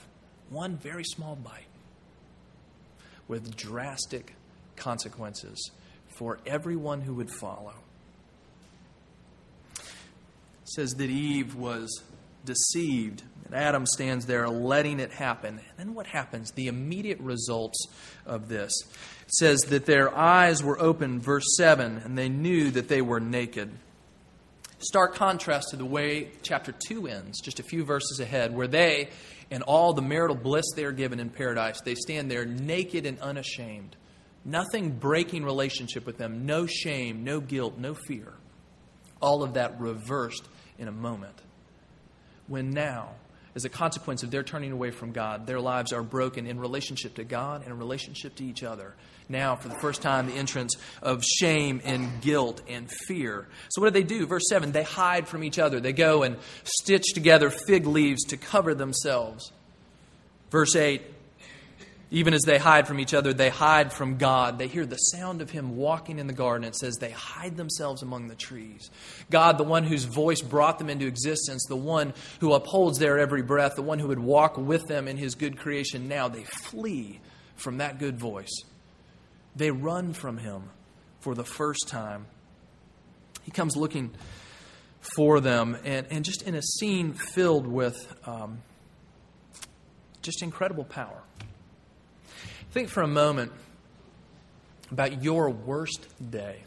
one 0.49 0.77
very 0.77 1.03
small 1.03 1.35
bite 1.35 1.67
with 3.27 3.55
drastic 3.55 4.33
consequences 4.75 5.71
for 6.07 6.39
everyone 6.45 7.01
who 7.01 7.13
would 7.15 7.29
follow. 7.29 7.73
It 9.77 9.85
says 10.63 10.93
that 10.95 11.09
Eve 11.09 11.55
was 11.55 12.01
deceived 12.45 13.23
and 13.51 13.59
Adam 13.59 13.85
stands 13.85 14.25
there 14.27 14.47
letting 14.47 15.01
it 15.01 15.11
happen. 15.11 15.59
And 15.59 15.77
then 15.77 15.93
what 15.93 16.07
happens? 16.07 16.51
The 16.51 16.67
immediate 16.67 17.19
results 17.19 17.85
of 18.25 18.47
this. 18.47 18.71
It 19.23 19.33
says 19.33 19.61
that 19.63 19.85
their 19.85 20.15
eyes 20.15 20.63
were 20.63 20.81
open, 20.81 21.19
verse 21.19 21.43
7, 21.57 21.97
and 21.97 22.17
they 22.17 22.29
knew 22.29 22.71
that 22.71 22.87
they 22.87 23.01
were 23.01 23.19
naked. 23.19 23.69
Stark 24.79 25.15
contrast 25.15 25.71
to 25.71 25.75
the 25.75 25.85
way 25.85 26.29
chapter 26.43 26.71
2 26.87 27.07
ends, 27.07 27.41
just 27.41 27.59
a 27.59 27.63
few 27.63 27.83
verses 27.83 28.21
ahead, 28.21 28.55
where 28.55 28.67
they, 28.67 29.09
in 29.49 29.63
all 29.63 29.91
the 29.91 30.01
marital 30.01 30.37
bliss 30.37 30.65
they 30.77 30.85
are 30.85 30.93
given 30.93 31.19
in 31.19 31.29
paradise, 31.29 31.81
they 31.81 31.95
stand 31.95 32.31
there 32.31 32.45
naked 32.45 33.05
and 33.05 33.19
unashamed. 33.19 33.97
Nothing 34.45 34.91
breaking 34.91 35.43
relationship 35.43 36.05
with 36.05 36.17
them, 36.17 36.45
no 36.45 36.67
shame, 36.67 37.25
no 37.25 37.41
guilt, 37.41 37.77
no 37.77 37.95
fear. 37.95 38.33
All 39.21 39.43
of 39.43 39.55
that 39.55 39.79
reversed 39.79 40.47
in 40.79 40.87
a 40.87 40.91
moment. 40.91 41.35
When 42.51 42.71
now, 42.71 43.11
as 43.55 43.63
a 43.63 43.69
consequence 43.69 44.23
of 44.23 44.31
their 44.31 44.43
turning 44.43 44.73
away 44.73 44.91
from 44.91 45.13
God, 45.13 45.47
their 45.47 45.61
lives 45.61 45.93
are 45.93 46.03
broken 46.03 46.45
in 46.45 46.59
relationship 46.59 47.15
to 47.15 47.23
God 47.23 47.61
and 47.61 47.71
in 47.71 47.79
relationship 47.79 48.35
to 48.35 48.43
each 48.43 48.61
other. 48.61 48.93
Now, 49.29 49.55
for 49.55 49.69
the 49.69 49.79
first 49.79 50.01
time, 50.01 50.27
the 50.27 50.33
entrance 50.33 50.75
of 51.01 51.23
shame 51.23 51.79
and 51.85 52.19
guilt 52.19 52.61
and 52.67 52.91
fear. 53.07 53.47
So, 53.69 53.81
what 53.81 53.93
do 53.93 54.01
they 54.01 54.05
do? 54.05 54.27
Verse 54.27 54.49
7 54.49 54.73
they 54.73 54.83
hide 54.83 55.29
from 55.29 55.45
each 55.45 55.59
other. 55.59 55.79
They 55.79 55.93
go 55.93 56.23
and 56.23 56.35
stitch 56.65 57.13
together 57.13 57.49
fig 57.49 57.87
leaves 57.87 58.25
to 58.25 58.35
cover 58.35 58.75
themselves. 58.75 59.53
Verse 60.49 60.75
8 60.75 61.01
Even 62.13 62.33
as 62.33 62.41
they 62.41 62.57
hide 62.57 62.87
from 62.87 62.99
each 62.99 63.13
other, 63.13 63.31
they 63.31 63.49
hide 63.49 63.93
from 63.93 64.17
God. 64.17 64.59
They 64.59 64.67
hear 64.67 64.85
the 64.85 64.97
sound 64.97 65.41
of 65.41 65.49
Him 65.49 65.77
walking 65.77 66.19
in 66.19 66.27
the 66.27 66.33
garden. 66.33 66.67
It 66.67 66.75
says 66.75 66.97
they 66.97 67.11
hide 67.11 67.55
themselves 67.55 68.03
among 68.03 68.27
the 68.27 68.35
trees. 68.35 68.91
God, 69.29 69.57
the 69.57 69.63
one 69.63 69.85
whose 69.85 70.03
voice 70.03 70.41
brought 70.41 70.77
them 70.77 70.89
into 70.89 71.07
existence, 71.07 71.65
the 71.69 71.77
one 71.77 72.13
who 72.41 72.51
upholds 72.51 72.99
their 72.99 73.17
every 73.17 73.41
breath, 73.41 73.75
the 73.75 73.81
one 73.81 73.97
who 73.97 74.09
would 74.09 74.19
walk 74.19 74.57
with 74.57 74.87
them 74.87 75.07
in 75.07 75.15
His 75.15 75.35
good 75.35 75.57
creation, 75.57 76.09
now 76.09 76.27
they 76.27 76.43
flee 76.43 77.21
from 77.55 77.77
that 77.77 77.97
good 77.97 78.19
voice. 78.19 78.61
They 79.55 79.71
run 79.71 80.11
from 80.11 80.37
Him 80.37 80.63
for 81.21 81.33
the 81.33 81.45
first 81.45 81.87
time. 81.87 82.25
He 83.43 83.51
comes 83.51 83.77
looking 83.77 84.11
for 85.15 85.39
them, 85.39 85.77
and, 85.85 86.07
and 86.11 86.25
just 86.25 86.41
in 86.41 86.55
a 86.55 86.61
scene 86.61 87.13
filled 87.13 87.67
with 87.67 88.13
um, 88.27 88.63
just 90.21 90.43
incredible 90.43 90.83
power. 90.83 91.23
Think 92.71 92.87
for 92.87 93.03
a 93.03 93.07
moment 93.07 93.51
about 94.91 95.21
your 95.21 95.49
worst 95.49 96.07
day 96.31 96.61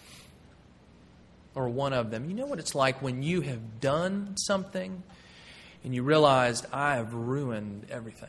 or 1.55 1.69
one 1.71 1.95
of 1.95 2.11
them. 2.11 2.29
You 2.29 2.37
know 2.37 2.45
what 2.45 2.59
it's 2.59 2.75
like 2.75 3.01
when 3.01 3.23
you 3.23 3.41
have 3.41 3.81
done 3.81 4.37
something 4.37 5.03
and 5.83 5.95
you 5.95 6.03
realized, 6.03 6.67
I 6.73 6.97
have 6.97 7.15
ruined 7.15 7.87
everything. 7.91 8.29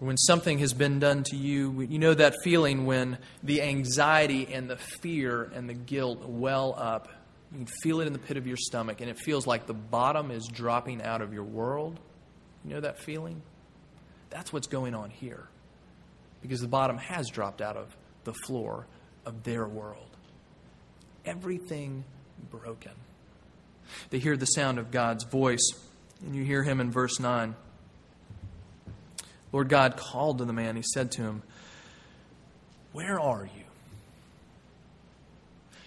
When 0.00 0.16
something 0.16 0.58
has 0.58 0.72
been 0.72 0.98
done 0.98 1.22
to 1.24 1.36
you, 1.36 1.82
you 1.82 1.98
know 2.00 2.14
that 2.14 2.34
feeling 2.42 2.86
when 2.86 3.18
the 3.42 3.62
anxiety 3.62 4.52
and 4.52 4.68
the 4.68 4.76
fear 4.76 5.52
and 5.54 5.68
the 5.68 5.74
guilt 5.74 6.24
well 6.24 6.74
up. 6.76 7.08
You 7.52 7.58
can 7.58 7.66
feel 7.82 8.00
it 8.00 8.06
in 8.06 8.12
the 8.12 8.18
pit 8.18 8.36
of 8.36 8.46
your 8.46 8.56
stomach, 8.56 9.00
and 9.00 9.10
it 9.10 9.18
feels 9.18 9.46
like 9.46 9.66
the 9.66 9.74
bottom 9.74 10.30
is 10.30 10.46
dropping 10.46 11.02
out 11.02 11.20
of 11.20 11.34
your 11.34 11.42
world. 11.42 11.98
You 12.64 12.74
know 12.74 12.80
that 12.80 13.00
feeling? 13.00 13.42
That's 14.30 14.52
what's 14.52 14.68
going 14.68 14.94
on 14.94 15.10
here 15.10 15.48
because 16.42 16.60
the 16.60 16.68
bottom 16.68 16.98
has 16.98 17.28
dropped 17.28 17.60
out 17.60 17.76
of 17.76 17.96
the 18.24 18.32
floor 18.32 18.86
of 19.26 19.42
their 19.42 19.66
world. 19.66 20.16
Everything 21.24 22.04
broken. 22.50 22.92
They 24.10 24.18
hear 24.18 24.36
the 24.36 24.46
sound 24.46 24.78
of 24.78 24.90
God's 24.90 25.24
voice, 25.24 25.72
and 26.24 26.34
you 26.34 26.44
hear 26.44 26.62
him 26.62 26.80
in 26.80 26.90
verse 26.90 27.18
9. 27.20 27.54
Lord 29.52 29.68
God 29.68 29.96
called 29.96 30.38
to 30.38 30.44
the 30.44 30.52
man. 30.52 30.76
He 30.76 30.82
said 30.94 31.10
to 31.12 31.22
him, 31.22 31.42
Where 32.92 33.18
are 33.18 33.44
you? 33.44 33.64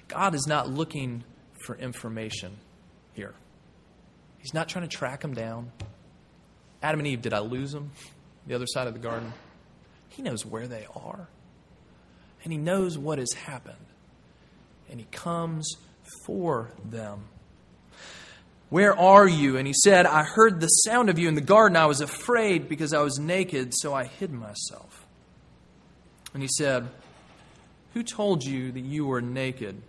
God 0.07 0.35
is 0.35 0.45
not 0.47 0.69
looking 0.69 1.23
for 1.65 1.75
information 1.75 2.57
here. 3.13 3.33
He's 4.39 4.53
not 4.53 4.67
trying 4.67 4.87
to 4.87 4.95
track 4.95 5.23
him 5.23 5.33
down. 5.33 5.71
Adam 6.81 6.99
and 6.99 7.07
Eve, 7.07 7.21
did 7.21 7.33
I 7.33 7.39
lose 7.39 7.71
them? 7.71 7.91
The 8.45 8.55
other 8.55 8.67
side 8.67 8.87
of 8.87 8.93
the 8.93 8.99
garden? 8.99 9.31
He 10.13 10.21
knows 10.21 10.45
where 10.45 10.67
they 10.67 10.87
are. 10.95 11.27
And 12.43 12.51
He 12.51 12.57
knows 12.57 12.97
what 12.97 13.19
has 13.19 13.33
happened. 13.33 13.75
And 14.89 14.99
He 14.99 15.07
comes 15.11 15.75
for 16.25 16.71
them. 16.83 17.25
Where 18.69 18.97
are 18.97 19.27
you? 19.27 19.57
And 19.57 19.67
he 19.67 19.73
said, 19.83 20.07
I 20.07 20.23
heard 20.23 20.59
the 20.59 20.67
sound 20.67 21.09
of 21.09 21.19
you 21.19 21.27
in 21.27 21.35
the 21.35 21.41
garden. 21.41 21.77
I 21.77 21.85
was 21.85 22.01
afraid 22.01 22.67
because 22.67 22.91
I 22.91 23.01
was 23.01 23.19
naked, 23.19 23.71
so 23.75 23.93
I 23.93 24.05
hid 24.05 24.31
myself. 24.31 25.05
And 26.33 26.41
he 26.41 26.49
said, 26.57 26.87
Who 27.93 28.01
told 28.01 28.43
you 28.43 28.71
that 28.71 28.79
you 28.79 29.05
were 29.05 29.21
naked? 29.21 29.79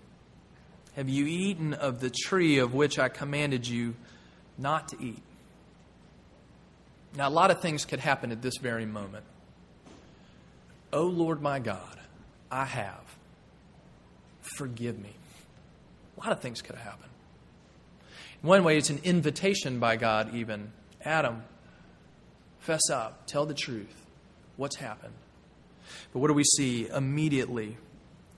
Have 0.97 1.09
you 1.09 1.27
eaten 1.27 1.73
of 1.73 2.01
the 2.01 2.11
tree 2.11 2.59
of 2.59 2.75
which 2.75 2.99
I 2.99 3.09
commanded 3.09 3.67
you 3.67 3.95
not 4.59 4.89
to 4.89 5.03
eat? 5.03 5.23
Now, 7.17 7.29
a 7.29 7.31
lot 7.31 7.51
of 7.51 7.63
things 7.63 7.87
could 7.87 8.01
happen 8.01 8.33
at 8.33 8.43
this 8.43 8.59
very 8.61 8.85
moment. 8.85 9.25
O 10.95 11.01
oh, 11.01 11.07
Lord 11.07 11.43
my 11.43 11.59
God, 11.59 11.99
I 12.53 12.65
have. 12.65 13.03
Forgive 14.57 14.97
me. 14.97 15.11
A 16.17 16.21
lot 16.21 16.31
of 16.31 16.41
things 16.41 16.63
could 16.63 16.77
have 16.77 16.85
happened. 16.85 17.11
In 18.41 18.49
one 18.49 18.63
way, 18.63 18.79
it's 18.79 18.91
an 18.91 19.01
invitation 19.03 19.81
by 19.81 19.97
God, 19.97 20.33
even. 20.37 20.71
Adam, 21.05 21.43
fess 22.61 22.91
up, 22.93 23.27
tell 23.27 23.45
the 23.45 23.55
truth. 23.55 24.07
What's 24.57 24.77
happened? 24.77 25.15
But 26.13 26.21
what 26.21 26.29
do 26.29 26.35
we 26.35 26.45
see 26.45 26.87
immediately? 26.87 27.77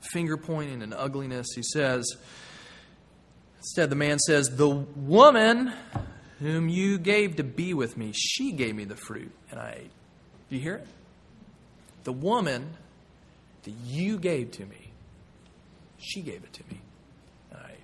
Finger 0.00 0.38
pointing 0.38 0.82
and 0.82 0.94
ugliness. 0.94 1.48
He 1.54 1.62
says, 1.62 2.06
instead, 3.58 3.90
the 3.90 3.96
man 3.96 4.18
says, 4.18 4.56
The 4.56 4.70
woman 4.70 5.74
whom 6.38 6.70
you 6.70 6.96
gave 6.96 7.36
to 7.36 7.44
be 7.44 7.74
with 7.74 7.98
me, 7.98 8.12
she 8.14 8.52
gave 8.52 8.74
me 8.74 8.84
the 8.84 8.96
fruit, 8.96 9.32
and 9.50 9.60
I 9.60 9.80
ate. 9.80 9.90
Do 10.48 10.56
you 10.56 10.62
hear 10.62 10.76
it? 10.76 10.86
The 12.06 12.12
woman 12.12 12.68
that 13.64 13.74
you 13.84 14.16
gave 14.16 14.52
to 14.52 14.64
me, 14.64 14.92
she 15.98 16.22
gave 16.22 16.44
it 16.44 16.52
to 16.52 16.62
me. 16.70 16.80
And 17.50 17.60
I, 17.60 17.74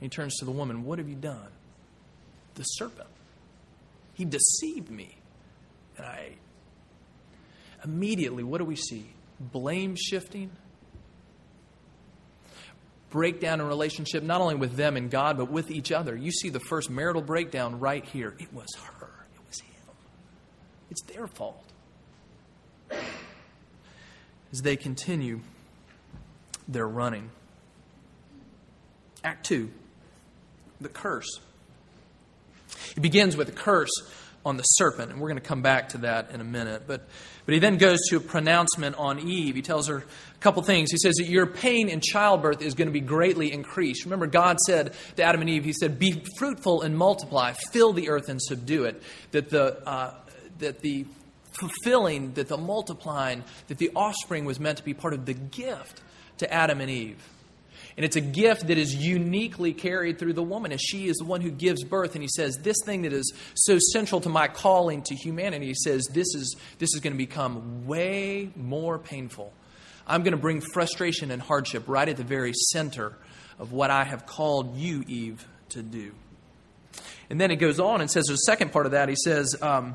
he 0.00 0.08
turns 0.08 0.38
to 0.38 0.46
the 0.46 0.50
woman, 0.50 0.84
What 0.84 0.98
have 0.98 1.06
you 1.06 1.14
done? 1.14 1.48
The 2.54 2.62
serpent. 2.62 3.10
He 4.14 4.24
deceived 4.24 4.90
me. 4.90 5.16
And 5.98 6.06
I 6.06 6.30
immediately, 7.84 8.42
what 8.42 8.56
do 8.56 8.64
we 8.64 8.76
see? 8.76 9.10
Blame 9.38 9.96
shifting, 9.96 10.50
breakdown 13.10 13.60
in 13.60 13.66
relationship, 13.66 14.22
not 14.22 14.40
only 14.40 14.54
with 14.54 14.76
them 14.76 14.96
and 14.96 15.10
God, 15.10 15.36
but 15.36 15.50
with 15.50 15.70
each 15.70 15.92
other. 15.92 16.16
You 16.16 16.30
see 16.32 16.48
the 16.48 16.60
first 16.60 16.88
marital 16.88 17.20
breakdown 17.20 17.80
right 17.80 18.02
here. 18.02 18.34
It 18.38 18.50
was 18.54 18.74
her, 18.76 19.26
it 19.34 19.46
was 19.46 19.60
him. 19.60 19.94
It's 20.90 21.02
their 21.02 21.26
fault 21.26 21.73
as 24.54 24.62
they 24.62 24.76
continue 24.76 25.40
their 26.68 26.86
running. 26.86 27.28
Act 29.24 29.44
2 29.46 29.68
the 30.80 30.88
curse. 30.88 31.40
It 32.96 33.00
begins 33.00 33.36
with 33.36 33.48
a 33.48 33.52
curse 33.52 33.90
on 34.44 34.56
the 34.56 34.62
serpent, 34.62 35.10
and 35.10 35.20
we're 35.20 35.28
going 35.28 35.40
to 35.40 35.48
come 35.48 35.62
back 35.62 35.90
to 35.90 35.98
that 35.98 36.30
in 36.30 36.40
a 36.40 36.44
minute. 36.44 36.82
But, 36.86 37.08
but 37.46 37.54
he 37.54 37.60
then 37.60 37.78
goes 37.78 37.98
to 38.10 38.18
a 38.18 38.20
pronouncement 38.20 38.96
on 38.96 39.18
Eve. 39.18 39.54
He 39.54 39.62
tells 39.62 39.88
her 39.88 39.98
a 39.98 40.38
couple 40.40 40.62
things. 40.62 40.90
He 40.90 40.98
says 40.98 41.14
that 41.14 41.26
your 41.26 41.46
pain 41.46 41.88
in 41.88 42.00
childbirth 42.00 42.60
is 42.60 42.74
going 42.74 42.88
to 42.88 42.92
be 42.92 43.00
greatly 43.00 43.52
increased. 43.52 44.04
Remember, 44.04 44.26
God 44.26 44.58
said 44.60 44.92
to 45.16 45.22
Adam 45.22 45.40
and 45.40 45.50
Eve, 45.50 45.64
He 45.64 45.72
said, 45.72 45.98
Be 45.98 46.22
fruitful 46.38 46.82
and 46.82 46.96
multiply, 46.96 47.54
fill 47.72 47.92
the 47.92 48.10
earth 48.10 48.28
and 48.28 48.40
subdue 48.40 48.84
it. 48.84 49.02
That 49.30 49.48
the, 49.48 49.88
uh, 49.88 50.14
that 50.58 50.80
the 50.80 51.06
fulfilling, 51.58 52.32
that 52.34 52.48
the 52.48 52.56
multiplying, 52.56 53.44
that 53.68 53.78
the 53.78 53.90
offspring 53.94 54.44
was 54.44 54.58
meant 54.60 54.78
to 54.78 54.84
be 54.84 54.94
part 54.94 55.14
of 55.14 55.26
the 55.26 55.34
gift 55.34 56.00
to 56.38 56.52
Adam 56.52 56.80
and 56.80 56.90
Eve. 56.90 57.22
And 57.96 58.04
it's 58.04 58.16
a 58.16 58.20
gift 58.20 58.66
that 58.66 58.78
is 58.78 58.94
uniquely 58.94 59.72
carried 59.72 60.18
through 60.18 60.32
the 60.32 60.42
woman, 60.42 60.72
as 60.72 60.80
she 60.80 61.06
is 61.06 61.16
the 61.16 61.24
one 61.24 61.40
who 61.40 61.50
gives 61.50 61.84
birth. 61.84 62.14
And 62.14 62.22
he 62.22 62.28
says, 62.28 62.58
This 62.62 62.76
thing 62.84 63.02
that 63.02 63.12
is 63.12 63.32
so 63.54 63.78
central 63.92 64.20
to 64.22 64.28
my 64.28 64.48
calling 64.48 65.02
to 65.02 65.14
humanity, 65.14 65.66
he 65.66 65.74
says, 65.74 66.04
This 66.10 66.34
is, 66.34 66.56
this 66.78 66.92
is 66.94 67.00
going 67.00 67.12
to 67.12 67.18
become 67.18 67.86
way 67.86 68.50
more 68.56 68.98
painful. 68.98 69.52
I'm 70.06 70.22
going 70.22 70.32
to 70.32 70.38
bring 70.38 70.60
frustration 70.60 71.30
and 71.30 71.40
hardship 71.40 71.84
right 71.86 72.08
at 72.08 72.16
the 72.16 72.24
very 72.24 72.52
center 72.72 73.16
of 73.58 73.72
what 73.72 73.90
I 73.90 74.04
have 74.04 74.26
called 74.26 74.76
you, 74.76 75.04
Eve, 75.06 75.46
to 75.70 75.82
do. 75.82 76.12
And 77.30 77.40
then 77.40 77.50
it 77.50 77.56
goes 77.56 77.80
on 77.80 78.00
and 78.00 78.10
says, 78.10 78.24
the 78.24 78.36
second 78.36 78.72
part 78.72 78.86
of 78.86 78.92
that, 78.92 79.08
he 79.08 79.16
says, 79.16 79.56
um, 79.62 79.94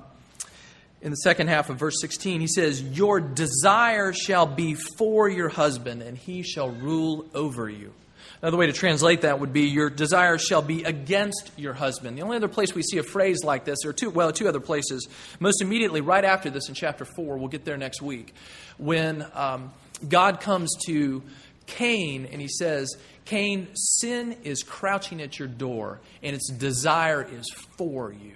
in 1.02 1.12
the 1.12 1.18
second 1.18 1.48
half 1.48 1.70
of 1.70 1.78
verse 1.78 1.96
16, 2.02 2.42
he 2.42 2.48
says, 2.48 2.82
Your 2.82 3.20
desire 3.20 4.12
shall 4.12 4.46
be 4.46 4.76
for 4.76 5.30
your 5.30 5.50
husband, 5.50 6.02
and 6.02 6.18
he 6.18 6.44
shall 6.44 6.70
rule 6.70 7.26
over 7.34 7.70
you. 7.70 7.94
Another 8.42 8.58
way 8.58 8.68
to 8.68 8.74
translate 8.74 9.22
that 9.22 9.40
would 9.40 9.54
be, 9.54 9.64
Your 9.64 9.90
desire 9.90 10.38
shall 10.38 10.62
be 10.62 10.84
against 10.84 11.52
your 11.58 11.74
husband. 11.74 12.18
The 12.18 12.22
only 12.22 12.38
other 12.38 12.48
place 12.50 12.76
we 12.76 12.84
see 12.84 12.98
a 12.98 13.04
phrase 13.04 13.44
like 13.44 13.64
this, 13.66 13.86
or 13.86 13.94
two, 13.94 14.10
well, 14.10 14.32
two 14.34 14.48
other 14.48 14.60
places, 14.60 15.08
most 15.40 15.62
immediately 15.62 16.02
right 16.02 16.26
after 16.26 16.50
this 16.50 16.68
in 16.68 16.76
chapter 16.76 17.06
4, 17.06 17.38
we'll 17.38 17.48
get 17.48 17.64
there 17.64 17.78
next 17.78 18.02
week, 18.02 18.34
when 18.78 19.26
um, 19.34 19.72
God 20.08 20.42
comes 20.42 20.70
to 20.86 21.24
Cain 21.66 22.28
and 22.32 22.42
he 22.42 22.48
says, 22.48 22.98
Cain, 23.26 23.68
sin 23.74 24.36
is 24.44 24.64
crouching 24.64 25.22
at 25.22 25.38
your 25.38 25.48
door, 25.48 26.02
and 26.24 26.36
its 26.36 26.50
desire 26.52 27.22
is 27.22 27.46
for 27.78 28.12
you. 28.12 28.34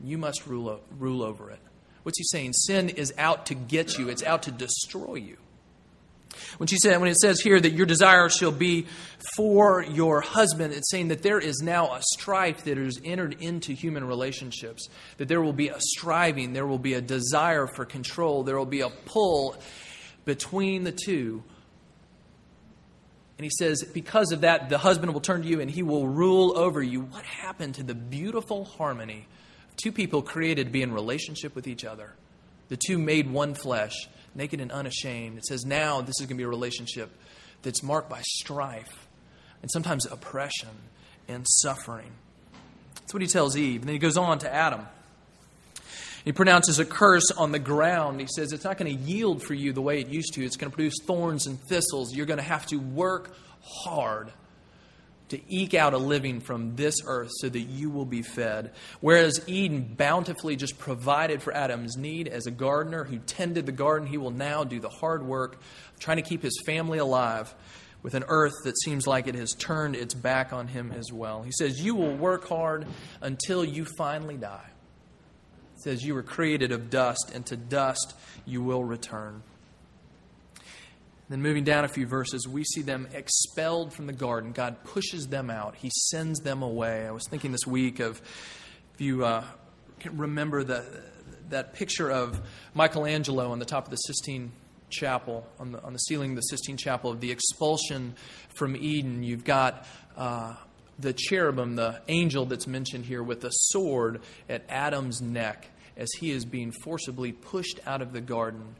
You 0.00 0.18
must 0.18 0.46
rule, 0.46 0.80
rule 0.98 1.22
over 1.22 1.50
it. 1.50 1.58
What's 2.06 2.18
he 2.18 2.24
saying? 2.24 2.52
Sin 2.52 2.88
is 2.88 3.12
out 3.18 3.46
to 3.46 3.54
get 3.56 3.98
you, 3.98 4.08
it's 4.08 4.22
out 4.22 4.44
to 4.44 4.52
destroy 4.52 5.16
you. 5.16 5.38
When 6.56 6.68
she 6.68 6.78
said, 6.78 7.00
when 7.00 7.10
it 7.10 7.16
says 7.16 7.40
here 7.40 7.58
that 7.58 7.72
your 7.72 7.84
desire 7.84 8.28
shall 8.28 8.52
be 8.52 8.86
for 9.34 9.82
your 9.82 10.20
husband, 10.20 10.72
it's 10.72 10.88
saying 10.88 11.08
that 11.08 11.24
there 11.24 11.40
is 11.40 11.62
now 11.64 11.94
a 11.94 12.00
strife 12.14 12.62
that 12.62 12.78
is 12.78 13.00
entered 13.04 13.42
into 13.42 13.72
human 13.72 14.04
relationships. 14.04 14.86
That 15.16 15.26
there 15.26 15.42
will 15.42 15.52
be 15.52 15.66
a 15.66 15.80
striving, 15.80 16.52
there 16.52 16.64
will 16.64 16.78
be 16.78 16.94
a 16.94 17.00
desire 17.00 17.66
for 17.66 17.84
control, 17.84 18.44
there 18.44 18.56
will 18.56 18.66
be 18.66 18.82
a 18.82 18.90
pull 18.90 19.56
between 20.24 20.84
the 20.84 20.92
two. 20.92 21.42
And 23.36 23.44
he 23.44 23.50
says, 23.50 23.82
because 23.82 24.30
of 24.30 24.42
that, 24.42 24.68
the 24.68 24.78
husband 24.78 25.12
will 25.12 25.20
turn 25.20 25.42
to 25.42 25.48
you 25.48 25.60
and 25.60 25.68
he 25.68 25.82
will 25.82 26.06
rule 26.06 26.56
over 26.56 26.80
you. 26.80 27.00
What 27.00 27.24
happened 27.24 27.74
to 27.74 27.82
the 27.82 27.96
beautiful 27.96 28.64
harmony 28.64 29.26
Two 29.76 29.92
people 29.92 30.22
created 30.22 30.66
to 30.66 30.72
be 30.72 30.82
in 30.82 30.92
relationship 30.92 31.54
with 31.54 31.66
each 31.66 31.84
other. 31.84 32.12
The 32.68 32.76
two 32.76 32.98
made 32.98 33.30
one 33.30 33.54
flesh, 33.54 34.08
naked 34.34 34.60
and 34.60 34.72
unashamed. 34.72 35.38
It 35.38 35.46
says 35.46 35.64
now 35.64 36.00
this 36.00 36.20
is 36.20 36.26
going 36.26 36.36
to 36.36 36.42
be 36.42 36.44
a 36.44 36.48
relationship 36.48 37.10
that's 37.62 37.82
marked 37.82 38.08
by 38.08 38.22
strife 38.22 39.06
and 39.62 39.70
sometimes 39.70 40.06
oppression 40.06 40.70
and 41.28 41.46
suffering. 41.48 42.10
That's 42.94 43.14
what 43.14 43.22
he 43.22 43.28
tells 43.28 43.56
Eve. 43.56 43.82
And 43.82 43.88
then 43.88 43.94
he 43.94 43.98
goes 43.98 44.16
on 44.16 44.38
to 44.40 44.52
Adam. 44.52 44.86
He 46.24 46.32
pronounces 46.32 46.80
a 46.80 46.84
curse 46.84 47.30
on 47.30 47.52
the 47.52 47.60
ground. 47.60 48.20
He 48.20 48.26
says 48.26 48.52
it's 48.52 48.64
not 48.64 48.78
going 48.78 48.96
to 48.96 49.02
yield 49.02 49.44
for 49.44 49.54
you 49.54 49.72
the 49.72 49.82
way 49.82 50.00
it 50.00 50.08
used 50.08 50.34
to. 50.34 50.44
It's 50.44 50.56
going 50.56 50.70
to 50.70 50.74
produce 50.74 50.94
thorns 51.04 51.46
and 51.46 51.56
thistles. 51.68 52.12
You're 52.12 52.26
going 52.26 52.38
to 52.38 52.42
have 52.42 52.66
to 52.66 52.78
work 52.78 53.32
hard 53.62 54.32
to 55.28 55.40
eke 55.52 55.74
out 55.74 55.92
a 55.92 55.98
living 55.98 56.40
from 56.40 56.76
this 56.76 56.96
earth 57.06 57.30
so 57.40 57.48
that 57.48 57.60
you 57.60 57.90
will 57.90 58.04
be 58.04 58.22
fed. 58.22 58.72
Whereas 59.00 59.40
Eden 59.48 59.82
bountifully 59.96 60.56
just 60.56 60.78
provided 60.78 61.42
for 61.42 61.52
Adam's 61.52 61.96
need 61.96 62.28
as 62.28 62.46
a 62.46 62.50
gardener 62.50 63.04
who 63.04 63.18
tended 63.18 63.66
the 63.66 63.72
garden, 63.72 64.06
he 64.06 64.18
will 64.18 64.30
now 64.30 64.64
do 64.64 64.78
the 64.78 64.88
hard 64.88 65.24
work 65.24 65.60
trying 65.98 66.18
to 66.18 66.22
keep 66.22 66.42
his 66.42 66.60
family 66.64 66.98
alive 66.98 67.54
with 68.02 68.14
an 68.14 68.24
earth 68.28 68.54
that 68.62 68.78
seems 68.78 69.06
like 69.06 69.26
it 69.26 69.34
has 69.34 69.52
turned 69.52 69.96
its 69.96 70.14
back 70.14 70.52
on 70.52 70.68
him 70.68 70.92
as 70.92 71.12
well. 71.12 71.42
He 71.42 71.50
says, 71.50 71.80
You 71.80 71.96
will 71.96 72.14
work 72.14 72.48
hard 72.48 72.86
until 73.20 73.64
you 73.64 73.84
finally 73.98 74.36
die 74.36 74.70
He 75.74 75.80
says, 75.80 76.04
You 76.04 76.14
were 76.14 76.22
created 76.22 76.70
of 76.70 76.88
dust, 76.88 77.32
and 77.34 77.44
to 77.46 77.56
dust 77.56 78.14
you 78.44 78.62
will 78.62 78.84
return. 78.84 79.42
Then, 81.28 81.42
moving 81.42 81.64
down 81.64 81.84
a 81.84 81.88
few 81.88 82.06
verses, 82.06 82.46
we 82.46 82.62
see 82.62 82.82
them 82.82 83.08
expelled 83.12 83.92
from 83.92 84.06
the 84.06 84.12
garden. 84.12 84.52
God 84.52 84.84
pushes 84.84 85.26
them 85.26 85.50
out, 85.50 85.74
He 85.74 85.90
sends 85.90 86.40
them 86.40 86.62
away. 86.62 87.06
I 87.06 87.10
was 87.10 87.26
thinking 87.28 87.50
this 87.50 87.66
week 87.66 87.98
of, 87.98 88.22
if 88.94 89.00
you 89.00 89.24
uh, 89.24 89.44
remember 90.12 90.62
the, 90.62 90.84
that 91.50 91.74
picture 91.74 92.10
of 92.10 92.40
Michelangelo 92.74 93.50
on 93.50 93.58
the 93.58 93.64
top 93.64 93.86
of 93.86 93.90
the 93.90 93.96
Sistine 93.96 94.52
Chapel, 94.88 95.44
on 95.58 95.72
the, 95.72 95.82
on 95.82 95.92
the 95.92 95.98
ceiling 95.98 96.30
of 96.30 96.36
the 96.36 96.42
Sistine 96.42 96.76
Chapel, 96.76 97.10
of 97.10 97.20
the 97.20 97.32
expulsion 97.32 98.14
from 98.54 98.76
Eden. 98.76 99.24
You've 99.24 99.44
got 99.44 99.84
uh, 100.16 100.54
the 100.98 101.12
cherubim, 101.12 101.74
the 101.74 102.00
angel 102.06 102.46
that's 102.46 102.68
mentioned 102.68 103.04
here, 103.04 103.22
with 103.22 103.44
a 103.44 103.50
sword 103.50 104.20
at 104.48 104.62
Adam's 104.68 105.20
neck 105.20 105.68
as 105.96 106.08
he 106.18 106.30
is 106.30 106.44
being 106.44 106.72
forcibly 106.84 107.32
pushed 107.32 107.80
out 107.84 108.00
of 108.00 108.12
the 108.12 108.20
garden 108.20 108.76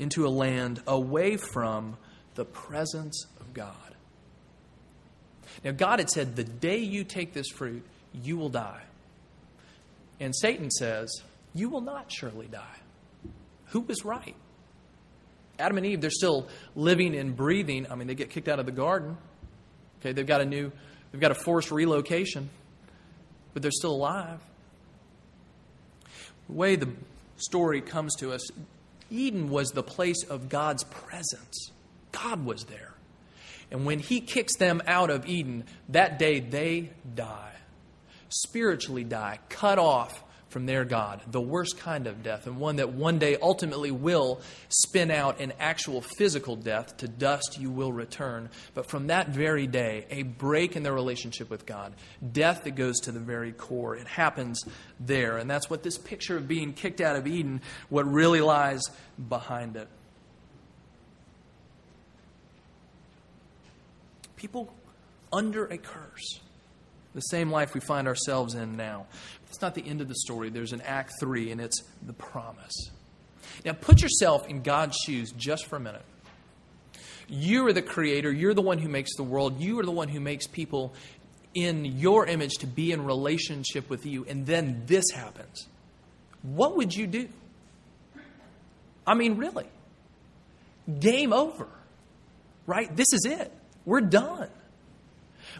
into 0.00 0.26
a 0.26 0.30
land 0.30 0.82
away 0.86 1.36
from 1.36 1.96
the 2.34 2.44
presence 2.44 3.26
of 3.38 3.52
God. 3.52 3.74
Now, 5.62 5.72
God 5.72 5.98
had 5.98 6.08
said, 6.08 6.36
The 6.36 6.44
day 6.44 6.78
you 6.78 7.04
take 7.04 7.34
this 7.34 7.48
fruit, 7.48 7.84
you 8.12 8.36
will 8.36 8.48
die. 8.48 8.82
And 10.18 10.34
Satan 10.34 10.70
says, 10.70 11.10
You 11.54 11.68
will 11.68 11.82
not 11.82 12.10
surely 12.10 12.46
die. 12.46 12.78
Who 13.66 13.80
was 13.80 14.04
right? 14.04 14.34
Adam 15.58 15.76
and 15.76 15.86
Eve, 15.86 16.00
they're 16.00 16.10
still 16.10 16.48
living 16.74 17.14
and 17.14 17.36
breathing. 17.36 17.86
I 17.90 17.94
mean, 17.94 18.08
they 18.08 18.14
get 18.14 18.30
kicked 18.30 18.48
out 18.48 18.58
of 18.58 18.66
the 18.66 18.72
garden. 18.72 19.18
Okay, 20.00 20.12
they've 20.12 20.26
got 20.26 20.40
a 20.40 20.46
new, 20.46 20.72
they've 21.12 21.20
got 21.20 21.30
a 21.30 21.34
forced 21.34 21.70
relocation, 21.70 22.48
but 23.52 23.60
they're 23.60 23.70
still 23.70 23.92
alive. 23.92 24.40
The 26.48 26.54
way 26.54 26.76
the 26.76 26.88
story 27.36 27.82
comes 27.82 28.14
to 28.16 28.32
us, 28.32 28.40
Eden 29.10 29.50
was 29.50 29.70
the 29.70 29.82
place 29.82 30.24
of 30.24 30.48
God's 30.48 30.84
presence. 30.84 31.70
God 32.12 32.44
was 32.44 32.64
there. 32.64 32.94
And 33.70 33.84
when 33.86 33.98
He 33.98 34.20
kicks 34.20 34.56
them 34.56 34.82
out 34.86 35.10
of 35.10 35.26
Eden, 35.26 35.64
that 35.88 36.18
day 36.18 36.40
they 36.40 36.90
die, 37.14 37.52
spiritually 38.28 39.04
die, 39.04 39.38
cut 39.48 39.78
off 39.78 40.24
from 40.50 40.66
their 40.66 40.84
God, 40.84 41.22
the 41.28 41.40
worst 41.40 41.78
kind 41.78 42.08
of 42.08 42.24
death, 42.24 42.46
and 42.46 42.58
one 42.58 42.76
that 42.76 42.92
one 42.92 43.18
day 43.18 43.36
ultimately 43.40 43.92
will 43.92 44.40
spin 44.68 45.10
out 45.10 45.40
an 45.40 45.52
actual 45.60 46.02
physical 46.18 46.56
death. 46.56 46.96
To 46.98 47.08
dust 47.08 47.56
you 47.58 47.70
will 47.70 47.92
return. 47.92 48.50
But 48.74 48.86
from 48.86 49.06
that 49.06 49.28
very 49.28 49.68
day, 49.68 50.06
a 50.10 50.24
break 50.24 50.76
in 50.76 50.82
their 50.82 50.92
relationship 50.92 51.48
with 51.48 51.66
God, 51.66 51.94
death 52.32 52.64
that 52.64 52.72
goes 52.72 52.98
to 53.00 53.12
the 53.12 53.20
very 53.20 53.52
core. 53.52 53.94
It 53.96 54.08
happens 54.08 54.64
there. 54.98 55.38
And 55.38 55.48
that's 55.48 55.70
what 55.70 55.84
this 55.84 55.96
picture 55.96 56.36
of 56.36 56.48
being 56.48 56.72
kicked 56.72 57.00
out 57.00 57.14
of 57.14 57.28
Eden, 57.28 57.60
what 57.88 58.10
really 58.10 58.40
lies 58.40 58.82
behind 59.28 59.76
it. 59.76 59.88
People 64.34 64.72
under 65.32 65.66
a 65.66 65.78
curse 65.78 66.40
the 67.14 67.20
same 67.20 67.50
life 67.50 67.74
we 67.74 67.80
find 67.80 68.06
ourselves 68.06 68.54
in 68.54 68.76
now. 68.76 69.06
That's 69.50 69.62
not 69.62 69.74
the 69.74 69.84
end 69.84 70.00
of 70.00 70.06
the 70.06 70.14
story. 70.14 70.48
There's 70.48 70.72
an 70.72 70.80
Act 70.82 71.14
3, 71.18 71.50
and 71.50 71.60
it's 71.60 71.82
the 72.06 72.12
promise. 72.12 72.90
Now, 73.64 73.72
put 73.72 74.00
yourself 74.00 74.46
in 74.46 74.62
God's 74.62 74.96
shoes 75.04 75.32
just 75.32 75.66
for 75.66 75.74
a 75.74 75.80
minute. 75.80 76.04
You 77.28 77.66
are 77.66 77.72
the 77.72 77.82
creator. 77.82 78.30
You're 78.30 78.54
the 78.54 78.62
one 78.62 78.78
who 78.78 78.88
makes 78.88 79.16
the 79.16 79.24
world. 79.24 79.60
You 79.60 79.80
are 79.80 79.82
the 79.82 79.90
one 79.90 80.06
who 80.06 80.20
makes 80.20 80.46
people 80.46 80.94
in 81.52 81.84
your 81.84 82.26
image 82.26 82.52
to 82.60 82.68
be 82.68 82.92
in 82.92 83.04
relationship 83.04 83.90
with 83.90 84.06
you. 84.06 84.24
And 84.28 84.46
then 84.46 84.84
this 84.86 85.10
happens. 85.10 85.66
What 86.42 86.76
would 86.76 86.94
you 86.94 87.08
do? 87.08 87.28
I 89.04 89.14
mean, 89.14 89.36
really. 89.36 89.66
Game 91.00 91.32
over. 91.32 91.66
Right? 92.68 92.94
This 92.94 93.12
is 93.12 93.24
it. 93.24 93.52
We're 93.84 94.00
done. 94.00 94.48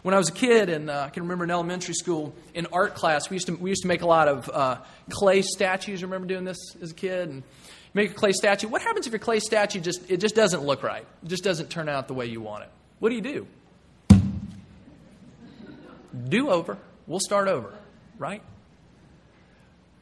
When 0.03 0.13
I 0.13 0.17
was 0.17 0.29
a 0.29 0.33
kid, 0.33 0.69
and 0.69 0.89
uh, 0.89 1.05
I 1.07 1.09
can 1.09 1.23
remember 1.23 1.43
in 1.43 1.51
elementary 1.51 1.93
school, 1.93 2.33
in 2.53 2.67
art 2.73 2.95
class, 2.95 3.29
we 3.29 3.35
used 3.35 3.47
to, 3.47 3.55
we 3.55 3.69
used 3.69 3.83
to 3.83 3.87
make 3.87 4.01
a 4.01 4.07
lot 4.07 4.27
of 4.27 4.49
uh, 4.49 4.77
clay 5.09 5.41
statues. 5.41 6.01
Remember 6.03 6.27
doing 6.27 6.45
this 6.45 6.57
as 6.81 6.91
a 6.91 6.95
kid? 6.95 7.29
And 7.29 7.43
make 7.93 8.11
a 8.11 8.13
clay 8.13 8.31
statue. 8.31 8.67
What 8.67 8.81
happens 8.81 9.07
if 9.07 9.13
your 9.13 9.19
clay 9.19 9.39
statue 9.39 9.79
just, 9.79 10.09
it 10.09 10.17
just 10.17 10.35
doesn't 10.35 10.63
look 10.63 10.83
right? 10.83 11.05
It 11.23 11.27
just 11.27 11.43
doesn't 11.43 11.69
turn 11.69 11.89
out 11.89 12.07
the 12.07 12.13
way 12.13 12.25
you 12.25 12.41
want 12.41 12.63
it? 12.63 12.69
What 12.99 13.09
do 13.09 13.15
you 13.15 13.21
do? 13.21 13.47
Do 16.27 16.49
over. 16.49 16.77
We'll 17.07 17.19
start 17.19 17.47
over, 17.47 17.73
right? 18.17 18.41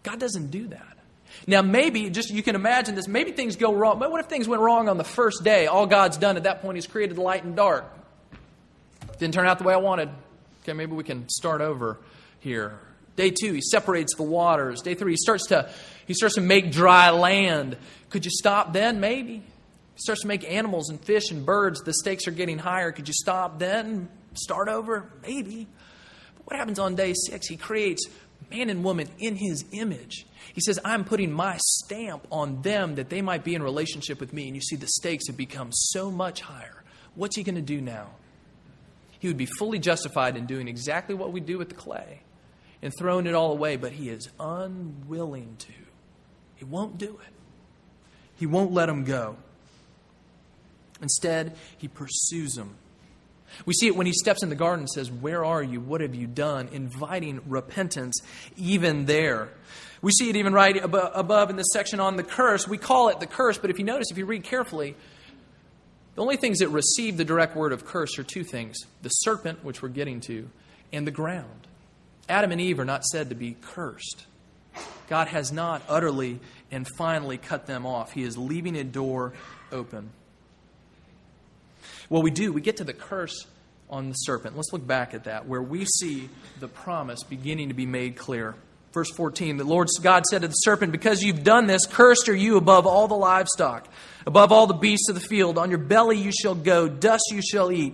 God 0.04 0.20
doesn't 0.20 0.52
do 0.52 0.68
that. 0.68 0.98
Now, 1.46 1.62
maybe, 1.62 2.10
just 2.10 2.32
you 2.32 2.42
can 2.42 2.56
imagine 2.56 2.96
this, 2.96 3.08
maybe 3.08 3.32
things 3.32 3.56
go 3.56 3.74
wrong. 3.74 4.00
But 4.00 4.12
what 4.12 4.20
if 4.20 4.28
things 4.28 4.48
went 4.48 4.62
wrong 4.62 4.90
on 4.90 4.98
the 4.98 5.04
first 5.04 5.44
day? 5.44 5.68
All 5.68 5.86
God's 5.86 6.18
done 6.18 6.38
at 6.38 6.44
that 6.44 6.62
point 6.62 6.78
is 6.78 6.88
created 6.88 7.18
light 7.18 7.44
and 7.44 7.56
dark. 7.56 7.86
Didn't 9.20 9.34
turn 9.34 9.48
out 9.48 9.60
the 9.60 9.66
way 9.66 9.74
I 9.74 9.78
wanted. 9.78 10.10
Okay, 10.64 10.74
maybe 10.74 10.94
we 10.94 11.04
can 11.04 11.28
start 11.30 11.62
over 11.62 11.98
here. 12.40 12.80
Day 13.16 13.32
two, 13.32 13.54
he 13.54 13.62
separates 13.62 14.16
the 14.16 14.24
waters. 14.24 14.82
Day 14.82 14.96
three, 14.96 15.12
he 15.12 15.18
starts 15.18 15.48
to 15.48 15.70
he 16.08 16.14
starts 16.14 16.36
to 16.36 16.42
make 16.42 16.72
dry 16.72 17.10
land. 17.12 17.78
Could 18.10 18.26
you 18.26 18.32
stop 18.32 18.74
then? 18.74 19.00
Maybe. 19.00 19.34
He 19.34 20.00
starts 20.00 20.22
to 20.22 20.28
make 20.28 20.50
animals 20.50 20.90
and 20.90 21.00
fish 21.00 21.30
and 21.30 21.46
birds. 21.46 21.82
The 21.82 21.94
stakes 21.94 22.28
are 22.28 22.32
getting 22.32 22.58
higher. 22.58 22.92
Could 22.92 23.08
you 23.08 23.14
stop 23.14 23.60
then? 23.60 24.08
Start 24.34 24.70
over? 24.70 25.12
Maybe. 25.22 25.68
But 26.38 26.48
what 26.48 26.56
happens 26.56 26.80
on 26.80 26.96
day 26.96 27.14
six? 27.14 27.48
He 27.48 27.58
creates 27.58 28.08
man 28.50 28.70
and 28.70 28.84
woman 28.84 29.10
in 29.20 29.36
his 29.36 29.66
image. 29.74 30.26
He 30.54 30.62
says, 30.62 30.80
I'm 30.84 31.04
putting 31.04 31.32
my 31.32 31.58
stamp 31.58 32.26
on 32.32 32.62
them 32.62 32.96
that 32.96 33.10
they 33.10 33.22
might 33.22 33.44
be 33.44 33.54
in 33.54 33.62
relationship 33.62 34.20
with 34.20 34.34
me. 34.34 34.48
And 34.48 34.56
you 34.56 34.62
see, 34.62 34.78
the 34.78 34.88
stakes 34.88 35.28
have 35.28 35.38
become 35.38 35.70
so 35.72 36.10
much 36.10 36.42
higher. 36.42 36.84
What's 37.16 37.36
he 37.36 37.44
going 37.44 37.56
to 37.56 37.62
do 37.62 37.82
now? 37.82 38.12
He 39.20 39.28
would 39.28 39.38
be 39.38 39.46
fully 39.46 39.80
justified 39.80 40.38
in 40.38 40.46
doing 40.46 40.68
exactly 40.68 41.14
what 41.14 41.32
we 41.32 41.40
do 41.40 41.58
with 41.58 41.70
the 41.70 41.76
clay 41.76 42.22
and 42.82 42.94
throwing 42.98 43.28
it 43.28 43.36
all 43.36 43.52
away, 43.52 43.76
but 43.76 43.92
he 43.92 44.10
is 44.10 44.30
unwilling 44.40 45.56
to. 45.60 45.74
He 46.56 46.66
won't 46.66 46.98
do 46.98 47.20
it. 47.26 47.34
He 48.38 48.46
won't 48.46 48.72
let 48.72 48.88
him 48.88 49.04
go. 49.04 49.36
Instead, 51.02 51.56
he 51.78 51.88
pursues 51.88 52.58
him. 52.58 52.76
We 53.66 53.74
see 53.74 53.88
it 53.88 53.96
when 53.96 54.06
he 54.06 54.14
steps 54.14 54.44
in 54.44 54.50
the 54.50 54.56
garden 54.56 54.82
and 54.82 54.90
says, 54.90 55.12
Where 55.12 55.44
are 55.44 55.64
you? 55.64 55.80
What 55.80 56.02
have 56.02 56.16
you 56.16 56.28
done? 56.28 56.70
Inviting 56.72 57.42
repentance 57.48 58.22
even 58.58 59.06
there. 59.06 59.50
We 60.02 60.12
see 60.12 60.30
it 60.30 60.36
even 60.36 60.54
right 60.54 60.78
above 60.82 61.50
in 61.50 61.56
the 61.58 61.64
section 61.64 62.00
on 62.00 62.16
the 62.16 62.24
curse. 62.24 62.68
We 62.68 62.78
call 62.78 63.10
it 63.10 63.20
the 63.20 63.28
curse, 63.28 63.58
but 63.58 63.70
if 63.70 63.80
you 63.80 63.86
notice, 63.86 64.08
if 64.12 64.18
you 64.18 64.26
read 64.26 64.44
carefully, 64.44 64.96
the 66.20 66.24
only 66.24 66.36
things 66.36 66.60
that 66.60 66.68
receive 66.68 67.16
the 67.16 67.24
direct 67.24 67.56
word 67.56 67.72
of 67.72 67.86
curse 67.86 68.20
are 68.20 68.24
two 68.24 68.44
things 68.44 68.78
the 69.04 69.08
serpent, 69.08 69.64
which 69.64 69.82
we're 69.82 69.88
getting 69.88 70.20
to, 70.20 70.50
and 70.92 71.08
the 71.08 71.12
ground. 71.12 71.66
Adam 72.28 72.52
and 72.52 72.60
Eve 72.60 72.78
are 72.78 72.84
not 72.84 73.06
said 73.06 73.30
to 73.30 73.36
be 73.36 73.56
cursed. 73.62 74.26
God 75.08 75.30
has 75.30 75.54
not 75.54 75.82
utterly 75.88 76.42
and 76.72 76.86
finally 76.98 77.38
cut 77.38 77.68
them 77.68 77.86
off, 77.86 78.12
He 78.12 78.24
is 78.24 78.38
leaving 78.38 78.76
a 78.76 78.84
door 78.84 79.32
open. 79.72 80.10
Well, 82.10 82.22
we 82.22 82.32
do. 82.32 82.52
We 82.52 82.60
get 82.60 82.76
to 82.78 82.84
the 82.84 82.92
curse 82.92 83.48
on 83.90 84.10
the 84.10 84.16
serpent. 84.16 84.58
Let's 84.58 84.74
look 84.74 84.86
back 84.86 85.14
at 85.14 85.24
that, 85.24 85.48
where 85.48 85.62
we 85.62 85.86
see 85.86 86.28
the 86.60 86.68
promise 86.68 87.24
beginning 87.24 87.70
to 87.70 87.74
be 87.74 87.86
made 87.86 88.18
clear. 88.18 88.56
Verse 88.92 89.12
14 89.12 89.58
The 89.58 89.64
Lord 89.64 89.88
God 90.02 90.26
said 90.26 90.42
to 90.42 90.48
the 90.48 90.54
serpent, 90.54 90.92
Because 90.92 91.22
you've 91.22 91.44
done 91.44 91.68
this, 91.68 91.86
cursed 91.86 92.30
are 92.30 92.36
you 92.36 92.58
above 92.58 92.88
all 92.88 93.08
the 93.08 93.16
livestock, 93.16 93.88
above 94.26 94.52
all 94.52 94.68
the 94.68 94.74
beasts 94.74 95.10
of 95.10 95.16
the 95.16 95.22
field. 95.22 95.58
On 95.58 95.70
your 95.70 95.80
belly 95.80 96.18
you 96.18 96.32
shall 96.32 96.56
go, 96.56 96.88
dust 96.88 97.26
you 97.32 97.42
shall 97.42 97.72
eat 97.72 97.94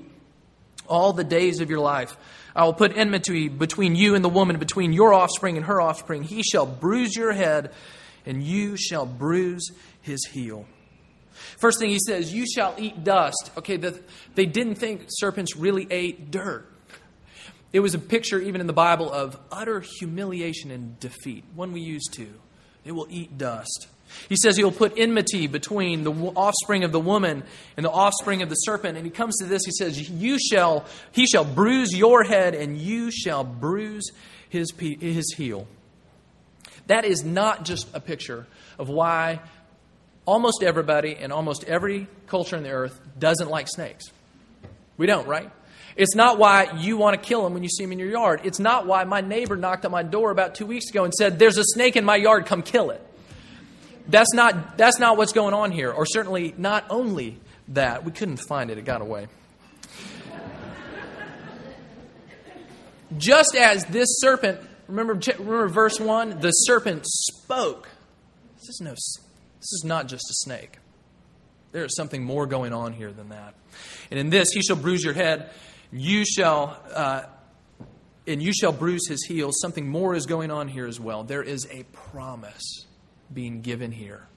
all 0.87 1.13
the 1.13 1.23
days 1.23 1.59
of 1.59 1.69
your 1.69 1.79
life. 1.79 2.15
I 2.55 2.63
will 2.63 2.73
put 2.73 2.95
enmity 2.97 3.49
between 3.49 3.95
you 3.95 4.15
and 4.15 4.23
the 4.23 4.29
woman, 4.29 4.57
between 4.57 4.93
your 4.93 5.13
offspring 5.13 5.57
and 5.57 5.65
her 5.65 5.81
offspring. 5.81 6.23
He 6.23 6.41
shall 6.41 6.65
bruise 6.65 7.15
your 7.15 7.33
head, 7.33 7.73
and 8.25 8.41
you 8.41 8.77
shall 8.77 9.05
bruise 9.05 9.71
his 10.01 10.25
heel. 10.25 10.65
First 11.57 11.79
thing 11.79 11.89
he 11.89 11.99
says, 11.99 12.33
you 12.33 12.45
shall 12.47 12.73
eat 12.77 13.03
dust. 13.03 13.51
Okay, 13.57 13.75
the, 13.75 13.99
they 14.35 14.45
didn't 14.45 14.75
think 14.75 15.05
serpents 15.09 15.57
really 15.57 15.85
ate 15.89 16.31
dirt. 16.31 16.71
It 17.75 17.81
was 17.81 17.93
a 17.93 17.99
picture, 17.99 18.39
even 18.39 18.61
in 18.61 18.67
the 18.67 18.73
Bible, 18.73 19.11
of 19.11 19.37
utter 19.51 19.81
humiliation 19.81 20.71
and 20.71 20.97
defeat, 21.01 21.43
one 21.55 21.73
we 21.73 21.81
use 21.81 22.05
too. 22.09 22.33
They 22.85 22.93
will 22.93 23.07
eat 23.09 23.37
dust. 23.37 23.89
He 24.29 24.37
says 24.37 24.55
he 24.55 24.63
will 24.63 24.71
put 24.71 24.97
enmity 24.97 25.47
between 25.47 26.05
the 26.05 26.13
offspring 26.13 26.85
of 26.85 26.93
the 26.93 27.01
woman 27.01 27.43
and 27.75 27.85
the 27.85 27.91
offspring 27.91 28.41
of 28.41 28.47
the 28.47 28.55
serpent. 28.55 28.95
And 28.95 29.05
he 29.05 29.11
comes 29.11 29.39
to 29.39 29.45
this, 29.45 29.65
he 29.65 29.73
says, 29.73 30.09
You 30.09 30.39
shall, 30.39 30.85
he 31.11 31.27
shall 31.27 31.43
bruise 31.43 31.91
your 31.91 32.23
head, 32.23 32.55
and 32.55 32.77
you 32.77 33.11
shall 33.11 33.43
bruise 33.43 34.09
his, 34.47 34.71
his 34.79 35.33
heel. 35.35 35.67
That 36.87 37.03
is 37.03 37.25
not 37.25 37.65
just 37.65 37.93
a 37.93 37.99
picture 37.99 38.47
of 38.79 38.87
why 38.87 39.41
almost 40.25 40.63
everybody 40.63 41.13
in 41.13 41.33
almost 41.33 41.65
every 41.65 42.07
culture 42.27 42.55
on 42.55 42.63
the 42.63 42.71
earth 42.71 42.97
doesn't 43.19 43.49
like 43.49 43.67
snakes. 43.67 44.05
We 44.95 45.07
don't, 45.07 45.27
right? 45.27 45.51
It's 45.95 46.15
not 46.15 46.37
why 46.37 46.77
you 46.77 46.97
want 46.97 47.21
to 47.21 47.25
kill 47.25 47.45
him 47.45 47.53
when 47.53 47.63
you 47.63 47.69
see 47.69 47.83
him 47.83 47.93
in 47.93 47.99
your 47.99 48.09
yard. 48.09 48.41
It's 48.43 48.59
not 48.59 48.85
why 48.85 49.05
my 49.05 49.21
neighbor 49.21 49.55
knocked 49.55 49.85
on 49.85 49.91
my 49.91 50.03
door 50.03 50.31
about 50.31 50.55
two 50.55 50.65
weeks 50.65 50.89
ago 50.89 51.05
and 51.05 51.13
said, 51.13 51.39
There's 51.39 51.57
a 51.57 51.63
snake 51.63 51.95
in 51.95 52.03
my 52.03 52.17
yard, 52.17 52.45
come 52.45 52.61
kill 52.61 52.89
it. 52.89 53.01
That's 54.07 54.33
not, 54.33 54.77
that's 54.77 54.99
not 54.99 55.17
what's 55.17 55.33
going 55.33 55.53
on 55.53 55.71
here, 55.71 55.91
or 55.91 56.05
certainly 56.05 56.53
not 56.57 56.85
only 56.89 57.39
that. 57.69 58.03
We 58.03 58.11
couldn't 58.11 58.37
find 58.37 58.69
it, 58.69 58.77
it 58.77 58.85
got 58.85 59.01
away. 59.01 59.27
Just 63.17 63.55
as 63.55 63.85
this 63.85 64.07
serpent, 64.19 64.59
remember, 64.87 65.13
remember 65.13 65.67
verse 65.69 65.99
1? 65.99 66.39
The 66.41 66.51
serpent 66.51 67.05
spoke. 67.05 67.87
This 68.57 68.69
is, 68.69 68.81
no, 68.81 68.91
this 68.91 69.73
is 69.73 69.83
not 69.85 70.07
just 70.07 70.23
a 70.29 70.33
snake. 70.33 70.77
There 71.71 71.85
is 71.85 71.95
something 71.95 72.23
more 72.23 72.45
going 72.45 72.73
on 72.73 72.93
here 72.93 73.11
than 73.11 73.29
that. 73.29 73.53
And 74.09 74.19
in 74.19 74.29
this, 74.29 74.51
he 74.51 74.61
shall 74.61 74.75
bruise 74.75 75.03
your 75.03 75.13
head, 75.13 75.49
you 75.91 76.25
shall, 76.25 76.77
uh, 76.93 77.23
and 78.27 78.41
you 78.41 78.53
shall 78.53 78.71
bruise 78.71 79.07
his 79.07 79.23
heel. 79.23 79.51
Something 79.51 79.87
more 79.87 80.15
is 80.15 80.25
going 80.25 80.51
on 80.51 80.67
here 80.67 80.87
as 80.87 80.99
well. 80.99 81.23
There 81.23 81.43
is 81.43 81.67
a 81.71 81.83
promise 81.91 82.85
being 83.33 83.61
given 83.61 83.91
here. 83.91 84.27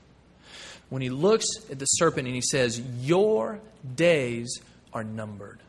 When 0.88 1.02
he 1.02 1.10
looks 1.10 1.46
at 1.70 1.78
the 1.78 1.84
serpent 1.84 2.26
and 2.26 2.34
he 2.34 2.42
says, 2.42 2.80
Your 2.80 3.60
days 3.94 4.60
are 4.92 5.04
numbered. 5.04 5.60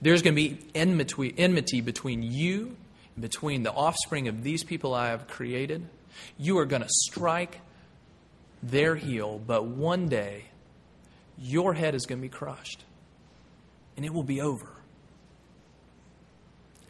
There's 0.00 0.22
going 0.22 0.34
to 0.34 0.48
be 0.50 0.58
enmity, 0.74 1.34
enmity 1.38 1.80
between 1.80 2.22
you 2.22 2.76
and 3.14 3.22
between 3.22 3.62
the 3.62 3.72
offspring 3.72 4.28
of 4.28 4.42
these 4.42 4.64
people 4.64 4.92
I 4.92 5.08
have 5.08 5.28
created. 5.28 5.86
You 6.38 6.58
are 6.58 6.66
going 6.66 6.82
to 6.82 6.88
strike 6.88 7.60
their 8.62 8.96
heel, 8.96 9.40
but 9.44 9.64
one 9.64 10.08
day 10.08 10.46
your 11.38 11.74
head 11.74 11.94
is 11.94 12.06
going 12.06 12.20
to 12.20 12.22
be 12.22 12.28
crushed 12.28 12.82
and 13.96 14.04
it 14.04 14.12
will 14.12 14.22
be 14.22 14.40
over. 14.40 14.68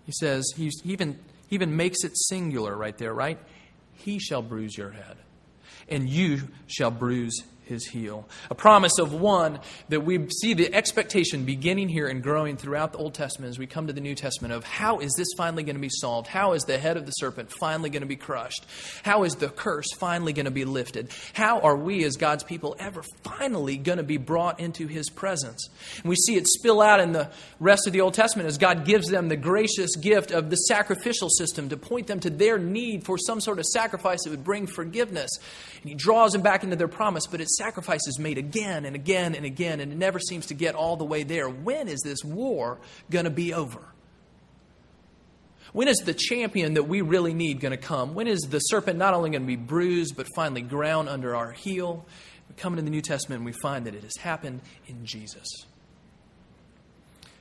He 0.05 0.12
says, 0.12 0.45
he 0.57 0.71
even, 0.85 1.19
he 1.49 1.57
even 1.57 1.77
makes 1.77 2.05
it 2.05 2.16
singular 2.16 2.77
right 2.77 2.97
there, 2.97 3.12
right? 3.12 3.38
He 3.95 4.19
shall 4.19 4.42
bruise 4.42 4.77
your 4.77 4.90
head, 4.90 5.16
and 5.88 6.09
you 6.09 6.49
shall 6.66 6.90
bruise 6.90 7.42
his 7.66 7.87
heel. 7.87 8.29
A 8.48 8.55
promise 8.55 8.98
of 8.98 9.12
one 9.12 9.59
that 9.88 10.00
we 10.00 10.29
see 10.31 10.55
the 10.55 10.72
expectation 10.72 11.44
beginning 11.44 11.88
here 11.88 12.07
and 12.07 12.22
growing 12.22 12.57
throughout 12.57 12.92
the 12.92 12.98
Old 12.98 13.14
Testament 13.14 13.50
as 13.50 13.59
we 13.59 13.66
come 13.66 13.88
to 13.88 13.92
the 13.92 14.00
New 14.00 14.14
Testament 14.14 14.55
of 14.55 14.64
how 14.64 15.00
is 15.00 15.12
this 15.16 15.29
finally 15.37 15.64
going 15.64 15.76
to 15.76 15.83
be 15.83 15.90
solved? 15.90 16.29
How 16.29 16.52
is 16.52 16.62
the 16.62 16.79
head 16.79 16.96
of 16.96 17.07
the 17.07 17.12
serpent 17.12 17.50
finally 17.50 17.90
going 17.90 18.02
to 18.02 18.07
be 18.07 18.16
crushed? 18.16 18.64
How 19.02 19.24
is 19.24 19.35
the 19.35 19.48
curse 19.48 19.92
finally 19.98 20.33
going 20.33 20.44
to 20.44 20.52
be 20.52 20.64
lifted? 20.64 21.11
How 21.33 21.61
are 21.61 21.76
we 21.76 22.05
as 22.05 22.16
God's 22.16 22.44
people 22.44 22.76
ever 22.79 23.02
finally 23.24 23.76
going 23.76 23.98
to 23.98 24.05
be 24.05 24.16
brought 24.16 24.61
into 24.61 24.87
his 24.87 25.11
presence? 25.11 25.68
And 25.96 26.09
we 26.09 26.16
see 26.16 26.37
it 26.37 26.46
spill 26.46 26.81
out 26.81 27.00
in 27.00 27.12
the 27.12 27.31
rest 27.59 27.88
of 27.88 27.92
the 27.92 28.00
Old 28.00 28.14
Testament 28.14 28.48
as 28.48 28.59
God 28.59 28.85
gives 28.85 29.09
them 29.09 29.29
the 29.29 29.37
gracious 29.37 29.96
gift 29.96 30.31
of 30.31 30.50
the 30.50 30.57
sacrificial 30.57 31.29
system 31.31 31.68
to 31.70 31.76
point 31.76 32.07
them 32.07 32.20
to 32.20 32.31
their 32.31 32.59
need 32.59 33.05
for 33.05 33.18
some 33.18 33.40
sort 33.40 33.59
of 33.59 33.66
sacrifice 33.66 34.22
that 34.22 34.31
would 34.31 34.44
bring 34.44 34.68
forgiveness. 34.68 35.31
And 35.81 35.88
he 35.88 35.94
draws 35.96 36.33
them 36.33 36.42
back 36.42 36.62
into 36.62 36.76
their 36.76 36.88
promise, 36.88 37.26
but 37.26 37.40
it's 37.40 37.56
sacrifices 37.57 38.19
made 38.19 38.38
again 38.38 38.85
and 38.85 38.95
again 38.95 39.35
and 39.35 39.45
again, 39.45 39.81
and 39.81 39.92
it 39.92 39.99
never 39.99 40.19
seems 40.19 40.47
to 40.47 40.55
get 40.55 40.75
all 40.75 40.97
the 40.97 41.05
way 41.05 41.23
there. 41.23 41.49
When 41.49 41.88
is 41.88 42.01
this 42.05 42.25
war 42.25 42.79
going 43.11 43.25
to 43.25 43.31
be 43.31 43.53
over? 43.55 43.81
When 45.73 45.88
is 45.88 45.99
the 45.99 46.14
champion 46.14 46.75
that 46.75 46.85
we 46.85 47.01
really 47.03 47.35
need 47.35 47.61
going 47.61 47.73
to 47.73 47.77
come? 47.77 48.14
When 48.14 48.29
is 48.29 48.40
the 48.40 48.61
serpent 48.61 48.99
not 48.99 49.14
only 49.14 49.31
going 49.31 49.42
to 49.42 49.47
be 49.47 49.57
bruised, 49.57 50.16
but 50.16 50.27
finally 50.35 50.62
ground 50.62 51.09
under 51.09 51.37
our 51.37 51.53
heel? 51.53 52.07
We 52.49 52.55
come 52.57 52.73
into 52.73 52.83
the 52.83 52.90
New 52.90 53.03
Testament 53.03 53.40
and 53.40 53.47
we 53.47 53.53
find 53.53 53.87
that 53.87 53.95
it 53.95 54.03
has 54.03 54.16
happened 54.16 54.61
in 54.87 55.05
Jesus. 55.05 55.47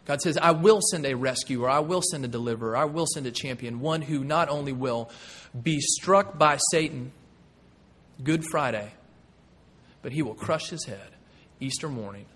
God 0.06 0.22
says, 0.22 0.38
I 0.38 0.52
will 0.52 0.82
send 0.82 1.06
a 1.06 1.16
rescuer, 1.16 1.70
I 1.70 1.80
will 1.80 2.02
send 2.02 2.26
a 2.26 2.28
deliverer, 2.28 2.78
I 2.78 2.86
will 2.86 3.08
send 3.08 3.26
a 3.26 3.32
champion, 3.32 3.80
one 3.80 4.04
who 4.04 4.24
not 4.24 4.50
only 4.50 4.72
will 4.72 5.10
be 5.60 5.80
struck 5.80 6.38
by 6.38 6.58
Satan 6.72 7.12
Good 8.24 8.44
Friday, 8.52 8.92
but 10.06 10.14
he 10.14 10.22
will 10.22 10.36
crush 10.36 10.70
his 10.70 10.86
head 10.86 11.10
Easter 11.60 11.90
morning 11.90 12.28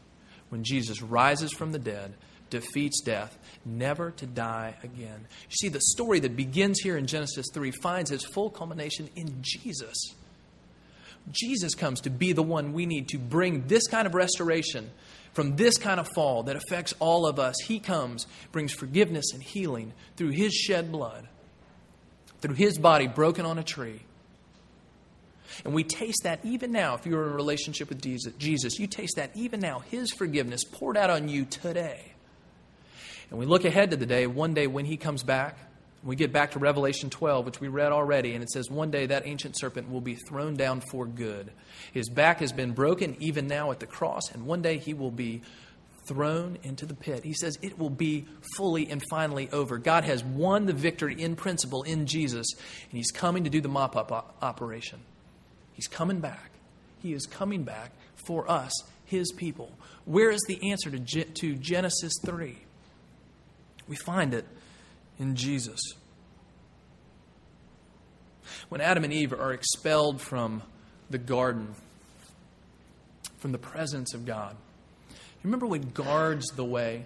when 0.50 0.64
Jesus 0.64 1.04
rises 1.04 1.54
from 1.54 1.72
the 1.72 1.78
dead, 1.78 2.16
defeats 2.50 3.00
death, 3.00 3.38
never 3.64 4.10
to 4.10 4.26
die 4.26 4.74
again. 4.82 5.28
You 5.52 5.56
see, 5.56 5.70
the 5.70 5.80
story 5.80 6.20
that 6.22 6.36
begins 6.36 6.80
here 6.80 6.98
in 6.98 7.06
Genesis 7.06 7.46
3 7.54 7.70
finds 7.70 8.10
its 8.10 8.26
full 8.26 8.50
culmination 8.50 9.08
in 9.16 9.38
Jesus. 9.42 9.96
Jesus 11.32 11.76
comes 11.76 12.02
to 12.02 12.10
be 12.10 12.34
the 12.34 12.42
one 12.42 12.74
we 12.74 12.88
need 12.88 13.08
to 13.10 13.20
bring 13.20 13.68
this 13.68 13.86
kind 13.86 14.08
of 14.08 14.16
restoration 14.16 14.90
from 15.34 15.56
this 15.56 15.78
kind 15.78 16.00
of 16.00 16.10
fall 16.16 16.42
that 16.42 16.56
affects 16.56 16.96
all 16.98 17.28
of 17.28 17.38
us. 17.38 17.54
He 17.66 17.80
comes, 17.80 18.26
brings 18.52 18.74
forgiveness 18.74 19.32
and 19.32 19.44
healing 19.44 19.94
through 20.18 20.32
his 20.32 20.56
shed 20.56 20.92
blood, 20.92 21.28
through 22.42 22.56
his 22.56 22.80
body 22.80 23.06
broken 23.06 23.46
on 23.46 23.60
a 23.60 23.64
tree 23.64 24.02
and 25.66 25.74
we 25.74 25.84
taste 25.84 26.24
that 26.24 26.40
even 26.44 26.72
now, 26.72 26.96
if 26.96 27.06
you're 27.06 27.26
in 27.28 27.34
a 27.34 27.36
relationship 27.36 27.90
with 27.90 28.02
Jesus, 28.02 28.80
you 28.80 28.88
taste 28.88 29.16
that 29.16 29.32
even 29.36 29.60
now, 29.60 29.80
His 29.80 30.12
forgiveness 30.12 30.64
poured 30.64 30.98
out 30.98 31.10
on 31.10 31.30
you 31.30 31.46
today. 31.46 32.14
And 33.30 33.40
we 33.40 33.46
look 33.46 33.66
ahead 33.66 33.92
to 33.92 33.98
the 33.98 34.06
day, 34.06 34.28
one 34.28 34.54
day 34.54 34.68
when 34.68 34.86
He 34.86 34.98
comes 34.98 35.24
back, 35.24 35.58
we 36.04 36.16
get 36.16 36.32
back 36.32 36.52
to 36.52 36.60
Revelation 36.60 37.10
12, 37.10 37.46
which 37.46 37.60
we 37.60 37.68
read 37.68 37.92
already, 37.92 38.34
and 38.34 38.42
it 38.42 38.50
says, 38.50 38.70
One 38.70 38.90
day 38.90 39.08
that 39.08 39.28
ancient 39.28 39.58
serpent 39.58 39.92
will 39.92 40.02
be 40.02 40.16
thrown 40.16 40.56
down 40.56 40.82
for 40.82 41.06
good. 41.06 41.52
His 41.92 42.10
back 42.10 42.40
has 42.40 42.54
been 42.54 42.72
broken 42.72 43.18
even 43.20 43.48
now 43.48 43.72
at 43.72 43.80
the 43.80 43.86
cross, 43.86 44.32
and 44.32 44.46
one 44.46 44.62
day 44.62 44.78
he 44.78 44.94
will 44.94 45.12
be 45.12 45.42
thrown 46.08 46.58
into 46.64 46.86
the 46.86 46.94
pit. 46.94 47.24
He 47.24 47.34
says 47.34 47.60
it 47.62 47.78
will 47.78 47.90
be 47.90 48.26
fully 48.56 48.90
and 48.90 49.04
finally 49.10 49.50
over. 49.52 49.78
God 49.78 50.06
has 50.06 50.24
won 50.24 50.66
the 50.66 50.74
victory 50.74 51.22
in 51.22 51.36
principle 51.36 51.84
in 51.84 52.06
Jesus, 52.06 52.48
and 52.56 52.98
He's 52.98 53.12
coming 53.12 53.44
to 53.44 53.50
do 53.50 53.60
the 53.62 53.70
mop 53.70 53.96
up 53.98 54.38
operation. 54.42 55.00
He's 55.80 55.88
coming 55.88 56.20
back. 56.20 56.52
He 57.02 57.14
is 57.14 57.26
coming 57.26 57.64
back 57.64 57.94
for 58.16 58.52
us, 58.52 58.70
His 59.06 59.32
people. 59.32 59.72
Where 60.04 60.30
is 60.30 60.42
the 60.46 60.72
answer 60.72 60.92
to, 60.92 61.24
to 61.24 61.56
Genesis 61.56 62.12
3? 62.26 62.58
We 63.88 63.96
find 63.96 64.34
it 64.34 64.46
in 65.20 65.38
Jesus. 65.38 65.80
When 68.68 68.82
Adam 68.82 69.06
and 69.06 69.14
Eve 69.14 69.32
are 69.32 69.54
expelled 69.54 70.20
from 70.20 70.64
the 71.10 71.18
garden, 71.18 71.76
from 73.38 73.54
the 73.54 73.58
presence 73.58 74.14
of 74.14 74.26
God, 74.26 74.58
remember 75.46 75.66
what 75.66 75.94
guards 75.94 76.48
the 76.48 76.66
way, 76.66 77.06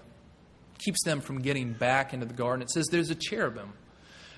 keeps 0.80 1.04
them 1.04 1.22
from 1.22 1.44
getting 1.44 1.74
back 1.74 2.12
into 2.12 2.26
the 2.26 2.34
garden? 2.34 2.64
It 2.64 2.72
says 2.72 2.88
there's 2.90 3.12
a 3.12 3.16
cherubim 3.16 3.74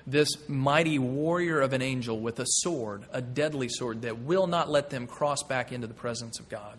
this 0.06 0.48
mighty 0.48 0.98
warrior 0.98 1.60
of 1.60 1.72
an 1.72 1.82
angel 1.82 2.20
with 2.20 2.38
a 2.38 2.46
sword, 2.46 3.04
a 3.10 3.20
deadly 3.20 3.68
sword 3.68 4.02
that 4.02 4.20
will 4.20 4.46
not 4.46 4.70
let 4.70 4.90
them 4.90 5.06
cross 5.06 5.42
back 5.42 5.72
into 5.72 5.86
the 5.86 5.94
presence 5.94 6.38
of 6.38 6.48
God. 6.48 6.78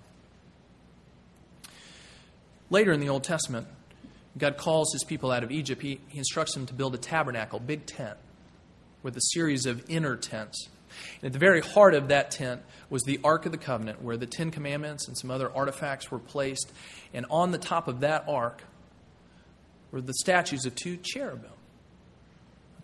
Later 2.70 2.94
in 2.94 3.00
the 3.00 3.10
Old 3.10 3.24
Testament, 3.24 3.68
God 4.38 4.58
calls 4.58 4.94
his 4.94 5.04
people 5.04 5.32
out 5.32 5.44
of 5.44 5.52
Egypt. 5.52 5.82
He, 5.82 6.00
he 6.08 6.20
instructs 6.20 6.54
them 6.54 6.66
to 6.68 6.74
build 6.74 6.96
a 6.96 6.98
tabernacle, 6.98 7.60
big 7.60 7.86
tent, 7.86 8.18
with 9.04 9.18
a 9.18 9.22
series 9.22 9.66
of 9.66 9.90
inner 9.90 10.16
tents. 10.16 10.70
And 11.22 11.28
at 11.28 11.34
the 11.34 11.40
very 11.40 11.62
heart 11.62 11.94
of 11.94 12.08
that 12.10 12.32
tent 12.32 12.62
was 12.90 13.04
the 13.04 13.20
Ark 13.24 13.46
of 13.46 13.52
the 13.52 13.58
Covenant, 13.58 14.02
where 14.02 14.18
the 14.18 14.26
Ten 14.26 14.52
Commandments 14.52 15.08
and 15.08 15.18
some 15.18 15.32
other 15.32 15.52
artifacts 15.54 16.10
were 16.12 16.20
placed. 16.20 16.72
And 17.14 17.26
on 17.30 17.52
the 17.52 17.58
top 17.58 17.88
of 17.88 18.02
that 18.02 18.26
ark 18.28 18.64
were 19.92 20.02
the 20.02 20.14
statues 20.14 20.66
of 20.66 20.76
two 20.76 20.98
cherubim 20.98 21.52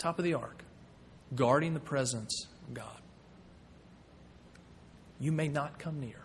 top 0.03 0.19
of 0.19 0.25
the 0.25 0.33
ark, 0.33 0.65
guarding 1.33 1.73
the 1.73 1.79
presence 1.79 2.47
of 2.67 2.73
God. 2.73 2.97
You 5.17 5.31
may 5.31 5.47
not 5.47 5.79
come 5.79 6.01
near. 6.01 6.19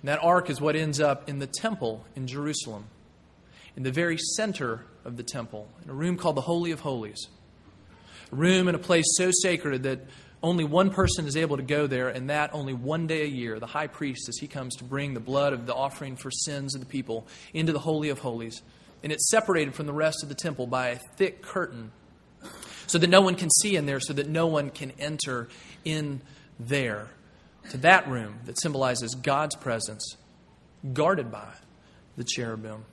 And 0.00 0.08
that 0.08 0.18
ark 0.22 0.48
is 0.48 0.62
what 0.62 0.74
ends 0.74 0.98
up 0.98 1.28
in 1.28 1.40
the 1.40 1.46
temple 1.46 2.06
in 2.16 2.26
Jerusalem, 2.26 2.86
in 3.76 3.82
the 3.82 3.92
very 3.92 4.16
center 4.16 4.86
of 5.04 5.18
the 5.18 5.22
temple, 5.22 5.68
in 5.84 5.90
a 5.90 5.92
room 5.92 6.16
called 6.16 6.36
the 6.36 6.40
Holy 6.40 6.70
of 6.70 6.80
Holies. 6.80 7.28
A 8.32 8.34
room 8.34 8.66
in 8.68 8.74
a 8.74 8.78
place 8.78 9.04
so 9.18 9.30
sacred 9.42 9.82
that 9.82 10.00
only 10.42 10.64
one 10.64 10.88
person 10.88 11.26
is 11.26 11.36
able 11.36 11.58
to 11.58 11.62
go 11.62 11.86
there, 11.86 12.08
and 12.08 12.30
that 12.30 12.54
only 12.54 12.72
one 12.72 13.06
day 13.06 13.24
a 13.24 13.26
year, 13.26 13.60
the 13.60 13.66
high 13.66 13.88
priest, 13.88 14.26
as 14.30 14.38
he 14.38 14.46
comes 14.46 14.74
to 14.76 14.84
bring 14.84 15.12
the 15.12 15.20
blood 15.20 15.52
of 15.52 15.66
the 15.66 15.74
offering 15.74 16.16
for 16.16 16.30
sins 16.30 16.74
of 16.74 16.80
the 16.80 16.86
people 16.86 17.26
into 17.52 17.74
the 17.74 17.78
Holy 17.78 18.08
of 18.08 18.20
Holies. 18.20 18.62
And 19.02 19.12
it's 19.12 19.30
separated 19.30 19.74
from 19.74 19.84
the 19.84 19.92
rest 19.92 20.22
of 20.22 20.30
the 20.30 20.34
temple 20.34 20.66
by 20.66 20.88
a 20.88 20.98
thick 21.16 21.42
curtain 21.42 21.92
so 22.86 22.98
that 22.98 23.08
no 23.08 23.20
one 23.20 23.34
can 23.34 23.50
see 23.50 23.76
in 23.76 23.86
there, 23.86 24.00
so 24.00 24.12
that 24.12 24.28
no 24.28 24.46
one 24.46 24.70
can 24.70 24.92
enter 24.98 25.48
in 25.84 26.20
there 26.58 27.08
to 27.70 27.78
that 27.78 28.08
room 28.08 28.40
that 28.44 28.60
symbolizes 28.60 29.14
God's 29.14 29.56
presence, 29.56 30.16
guarded 30.92 31.30
by 31.30 31.48
the 32.16 32.24
cherubim. 32.24 32.84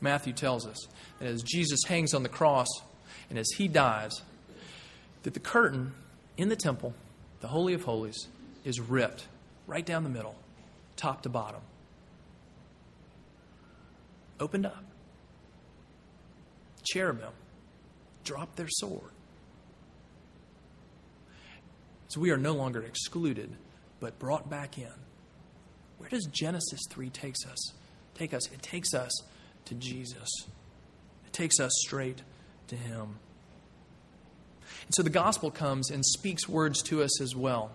Matthew 0.00 0.32
tells 0.32 0.66
us 0.66 0.86
that 1.18 1.26
as 1.26 1.42
Jesus 1.42 1.80
hangs 1.88 2.14
on 2.14 2.22
the 2.22 2.28
cross 2.28 2.68
and 3.28 3.38
as 3.38 3.48
he 3.56 3.66
dies, 3.66 4.22
that 5.24 5.34
the 5.34 5.40
curtain 5.40 5.92
in 6.36 6.48
the 6.48 6.56
temple, 6.56 6.94
the 7.40 7.48
Holy 7.48 7.74
of 7.74 7.82
Holies, 7.82 8.28
is 8.64 8.78
ripped 8.80 9.26
right 9.66 9.84
down 9.84 10.04
the 10.04 10.10
middle, 10.10 10.36
top 10.96 11.22
to 11.22 11.28
bottom. 11.28 11.60
Opened 14.38 14.66
up. 14.66 14.84
Cherubim 16.92 17.32
drop 18.24 18.56
their 18.56 18.68
sword. 18.68 19.10
So 22.08 22.20
we 22.20 22.30
are 22.30 22.38
no 22.38 22.52
longer 22.52 22.82
excluded, 22.82 23.50
but 24.00 24.18
brought 24.18 24.48
back 24.48 24.78
in. 24.78 24.92
Where 25.98 26.08
does 26.08 26.26
Genesis 26.26 26.80
3 26.90 27.10
takes 27.10 27.44
us? 27.46 27.72
Take 28.14 28.32
us? 28.32 28.50
It 28.50 28.62
takes 28.62 28.94
us 28.94 29.10
to 29.66 29.74
Jesus. 29.74 30.28
It 31.26 31.32
takes 31.32 31.60
us 31.60 31.72
straight 31.84 32.22
to 32.68 32.76
him. 32.76 33.18
And 34.86 34.94
so 34.94 35.02
the 35.02 35.10
gospel 35.10 35.50
comes 35.50 35.90
and 35.90 36.04
speaks 36.04 36.48
words 36.48 36.82
to 36.84 37.02
us 37.02 37.20
as 37.20 37.36
well. 37.36 37.72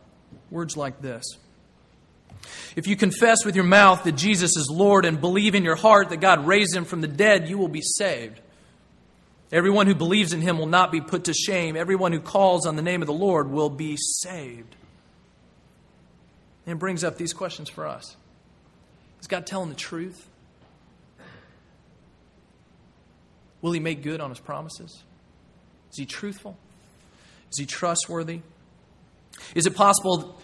Words 0.49 0.75
like 0.75 1.01
this. 1.01 1.23
If 2.75 2.87
you 2.87 2.95
confess 2.95 3.45
with 3.45 3.55
your 3.55 3.65
mouth 3.65 4.03
that 4.03 4.13
Jesus 4.13 4.57
is 4.57 4.69
Lord 4.71 5.05
and 5.05 5.21
believe 5.21 5.55
in 5.55 5.63
your 5.63 5.75
heart 5.75 6.09
that 6.09 6.17
God 6.17 6.47
raised 6.47 6.75
him 6.75 6.85
from 6.85 7.01
the 7.01 7.07
dead, 7.07 7.47
you 7.49 7.57
will 7.57 7.67
be 7.67 7.81
saved. 7.81 8.39
Everyone 9.51 9.85
who 9.87 9.95
believes 9.95 10.33
in 10.33 10.41
him 10.41 10.57
will 10.57 10.67
not 10.67 10.91
be 10.91 11.01
put 11.01 11.25
to 11.25 11.33
shame. 11.33 11.75
Everyone 11.75 12.11
who 12.11 12.19
calls 12.19 12.65
on 12.65 12.75
the 12.75 12.81
name 12.81 13.01
of 13.01 13.07
the 13.07 13.13
Lord 13.13 13.51
will 13.51 13.69
be 13.69 13.97
saved. 13.97 14.75
And 16.65 16.77
it 16.77 16.79
brings 16.79 17.03
up 17.03 17.17
these 17.17 17.33
questions 17.33 17.69
for 17.69 17.87
us 17.87 18.15
Is 19.21 19.27
God 19.27 19.45
telling 19.45 19.69
the 19.69 19.75
truth? 19.75 20.27
Will 23.61 23.71
he 23.71 23.79
make 23.79 24.03
good 24.03 24.19
on 24.19 24.29
his 24.29 24.39
promises? 24.39 25.03
Is 25.91 25.97
he 25.97 26.05
truthful? 26.05 26.57
Is 27.51 27.59
he 27.59 27.65
trustworthy? 27.65 28.41
Is 29.55 29.65
it 29.65 29.75
possible 29.75 30.41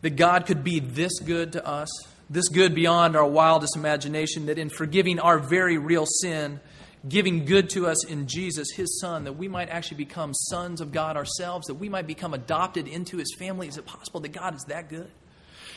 that 0.00 0.10
God 0.10 0.46
could 0.46 0.64
be 0.64 0.80
this 0.80 1.18
good 1.18 1.52
to 1.52 1.66
us, 1.66 1.88
this 2.30 2.48
good 2.48 2.74
beyond 2.74 3.16
our 3.16 3.26
wildest 3.26 3.76
imagination, 3.76 4.46
that 4.46 4.58
in 4.58 4.70
forgiving 4.70 5.18
our 5.18 5.38
very 5.38 5.76
real 5.76 6.06
sin, 6.06 6.60
giving 7.08 7.44
good 7.44 7.70
to 7.70 7.86
us 7.86 8.04
in 8.06 8.26
Jesus, 8.26 8.70
his 8.72 9.00
son, 9.00 9.24
that 9.24 9.34
we 9.34 9.48
might 9.48 9.68
actually 9.68 9.98
become 9.98 10.34
sons 10.34 10.80
of 10.80 10.92
God 10.92 11.16
ourselves, 11.16 11.66
that 11.66 11.74
we 11.74 11.88
might 11.88 12.06
become 12.06 12.34
adopted 12.34 12.88
into 12.88 13.18
his 13.18 13.34
family? 13.38 13.68
Is 13.68 13.76
it 13.76 13.86
possible 13.86 14.20
that 14.20 14.32
God 14.32 14.54
is 14.54 14.64
that 14.68 14.88
good? 14.88 15.10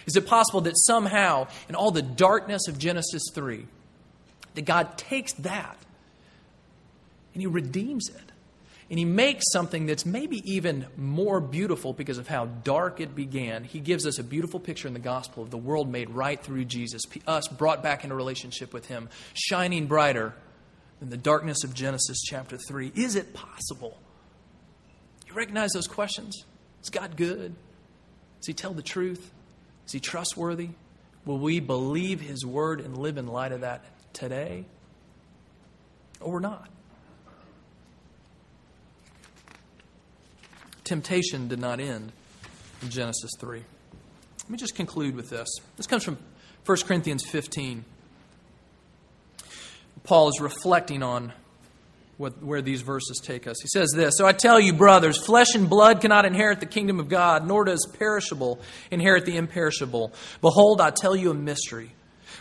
Is 0.05 0.15
it 0.15 0.25
possible 0.25 0.61
that 0.61 0.77
somehow, 0.77 1.47
in 1.67 1.75
all 1.75 1.91
the 1.91 2.01
darkness 2.01 2.67
of 2.67 2.79
Genesis 2.79 3.23
3, 3.33 3.65
that 4.55 4.65
God 4.65 4.97
takes 4.97 5.33
that 5.33 5.77
and 7.33 7.41
he 7.41 7.47
redeems 7.47 8.09
it? 8.09 8.31
And 8.89 8.97
he 8.97 9.05
makes 9.05 9.51
something 9.51 9.85
that's 9.85 10.03
maybe 10.03 10.41
even 10.51 10.87
more 10.97 11.39
beautiful 11.39 11.93
because 11.93 12.17
of 12.17 12.27
how 12.27 12.45
dark 12.45 12.99
it 12.99 13.15
began. 13.15 13.63
He 13.63 13.79
gives 13.79 14.07
us 14.07 14.17
a 14.17 14.23
beautiful 14.23 14.59
picture 14.59 14.87
in 14.87 14.95
the 14.95 14.99
gospel 14.99 15.43
of 15.43 15.51
the 15.51 15.59
world 15.59 15.91
made 15.91 16.09
right 16.09 16.41
through 16.41 16.65
Jesus, 16.65 17.03
us 17.27 17.47
brought 17.47 17.83
back 17.83 18.03
into 18.03 18.15
relationship 18.15 18.73
with 18.73 18.87
him, 18.87 19.09
shining 19.35 19.85
brighter 19.85 20.33
in 21.01 21.09
the 21.09 21.17
darkness 21.17 21.63
of 21.63 21.73
Genesis 21.73 22.21
chapter 22.21 22.57
3. 22.57 22.91
Is 22.95 23.15
it 23.15 23.33
possible? 23.33 23.97
You 25.27 25.33
recognize 25.33 25.71
those 25.71 25.87
questions? 25.87 26.45
Is 26.83 26.89
God 26.89 27.15
good? 27.15 27.55
Does 28.39 28.47
He 28.47 28.53
tell 28.53 28.73
the 28.73 28.81
truth? 28.81 29.31
Is 29.85 29.93
He 29.93 29.99
trustworthy? 29.99 30.69
Will 31.25 31.39
we 31.39 31.59
believe 31.59 32.21
His 32.21 32.45
word 32.45 32.81
and 32.81 32.97
live 32.97 33.17
in 33.17 33.27
light 33.27 33.51
of 33.51 33.61
that 33.61 33.83
today? 34.13 34.65
Or 36.19 36.39
not? 36.39 36.69
Temptation 40.83 41.47
did 41.47 41.59
not 41.59 41.79
end 41.79 42.11
in 42.81 42.89
Genesis 42.89 43.31
3. 43.39 43.61
Let 44.41 44.49
me 44.49 44.57
just 44.57 44.75
conclude 44.75 45.15
with 45.15 45.29
this. 45.29 45.47
This 45.77 45.85
comes 45.85 46.03
from 46.03 46.17
1 46.65 46.77
Corinthians 46.87 47.23
15. 47.23 47.85
Paul 50.03 50.29
is 50.29 50.39
reflecting 50.39 51.03
on 51.03 51.33
what, 52.17 52.43
where 52.43 52.61
these 52.61 52.81
verses 52.81 53.21
take 53.23 53.47
us. 53.47 53.61
He 53.61 53.67
says 53.69 53.91
this 53.95 54.17
So 54.17 54.27
I 54.27 54.33
tell 54.33 54.59
you, 54.59 54.73
brothers, 54.73 55.17
flesh 55.17 55.55
and 55.55 55.69
blood 55.69 56.01
cannot 56.01 56.25
inherit 56.25 56.59
the 56.59 56.65
kingdom 56.65 56.99
of 56.99 57.07
God, 57.07 57.47
nor 57.47 57.63
does 57.63 57.87
perishable 57.97 58.59
inherit 58.91 59.25
the 59.25 59.37
imperishable. 59.37 60.13
Behold, 60.41 60.81
I 60.81 60.91
tell 60.91 61.15
you 61.15 61.31
a 61.31 61.33
mystery. 61.33 61.93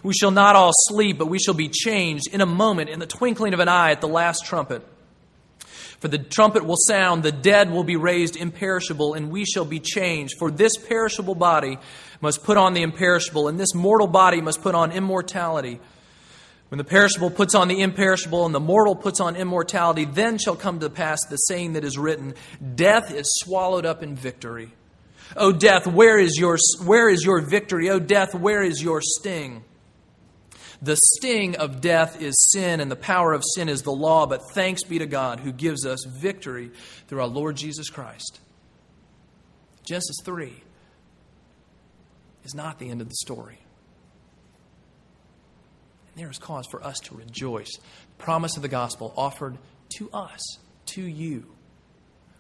We 0.03 0.15
shall 0.15 0.31
not 0.31 0.57
all 0.57 0.73
sleep, 0.75 1.19
but 1.19 1.27
we 1.27 1.39
shall 1.39 1.55
be 1.55 1.69
changed 1.69 2.25
in 2.33 2.41
a 2.41 2.47
moment, 2.47 2.91
in 2.91 2.99
the 2.99 3.07
twinkling 3.07 3.55
of 3.55 3.61
an 3.61 3.69
eye, 3.69 3.93
at 3.93 4.01
the 4.01 4.09
last 4.09 4.45
trumpet. 4.45 4.83
For 6.01 6.09
the 6.09 6.19
trumpet 6.19 6.65
will 6.65 6.77
sound, 6.77 7.25
the 7.25 7.33
dead 7.33 7.73
will 7.73 7.83
be 7.83 7.97
raised 7.97 8.37
imperishable, 8.37 9.15
and 9.15 9.31
we 9.31 9.45
shall 9.45 9.65
be 9.65 9.81
changed. 9.81 10.35
For 10.39 10.51
this 10.51 10.77
perishable 10.77 11.35
body 11.35 11.79
must 12.21 12.45
put 12.45 12.57
on 12.57 12.75
the 12.75 12.83
imperishable, 12.83 13.49
and 13.49 13.59
this 13.59 13.75
mortal 13.75 14.07
body 14.07 14.41
must 14.41 14.63
put 14.63 14.77
on 14.77 14.93
immortality. 14.93 15.81
When 16.69 16.79
the 16.79 16.85
perishable 16.85 17.31
puts 17.31 17.55
on 17.55 17.69
the 17.69 17.81
imperishable 17.81 18.45
and 18.45 18.55
the 18.55 18.61
mortal 18.61 18.95
puts 18.95 19.21
on 19.21 19.37
immortality, 19.37 20.05
then 20.05 20.37
shall 20.37 20.57
come 20.57 20.81
to 20.81 20.91
pass 20.91 21.19
the 21.29 21.37
saying 21.37 21.73
that 21.75 21.85
is 21.85 21.97
written 21.97 22.35
Death 22.75 23.13
is 23.13 23.27
swallowed 23.43 23.87
up 23.87 24.03
in 24.03 24.15
victory. 24.15 24.73
O 25.37 25.53
death, 25.53 25.87
where 25.87 26.19
is 26.19 26.37
your, 26.39 26.59
where 26.85 27.09
is 27.09 27.25
your 27.25 27.41
victory? 27.41 27.91
O 27.91 27.99
death, 27.99 28.35
where 28.35 28.63
is 28.63 28.83
your 28.83 29.01
sting? 29.03 29.65
The 30.81 30.97
sting 30.97 31.57
of 31.57 31.81
death 31.81 32.23
is 32.23 32.51
sin, 32.51 32.81
and 32.81 32.91
the 32.91 32.97
power 32.97 33.33
of 33.33 33.43
sin 33.55 33.69
is 33.69 33.83
the 33.83 33.93
law, 33.93 34.27
but 34.27 34.51
thanks 34.53 34.85
be 34.85 34.99
to 35.01 35.07
God 35.07 35.41
who 35.41 35.53
gives 35.53 35.85
us 35.85 36.05
victory 36.05 36.71
through 37.09 37.21
our 37.21 37.27
Lord 37.27 37.57
Jesus 37.57 37.91
Christ. 37.91 38.41
Genesis 39.85 40.17
3 40.25 40.53
is 42.45 42.55
not 42.55 42.79
the 42.79 42.91
end 42.91 43.01
of 43.01 43.09
the 43.09 43.17
story 43.17 43.59
there 46.19 46.31
is 46.31 46.39
cause 46.39 46.67
for 46.67 46.83
us 46.85 46.99
to 47.01 47.15
rejoice. 47.15 47.71
The 47.77 48.23
promise 48.23 48.57
of 48.57 48.63
the 48.63 48.69
gospel 48.69 49.13
offered 49.17 49.57
to 49.99 50.11
us, 50.13 50.41
to 50.87 51.03
you. 51.03 51.47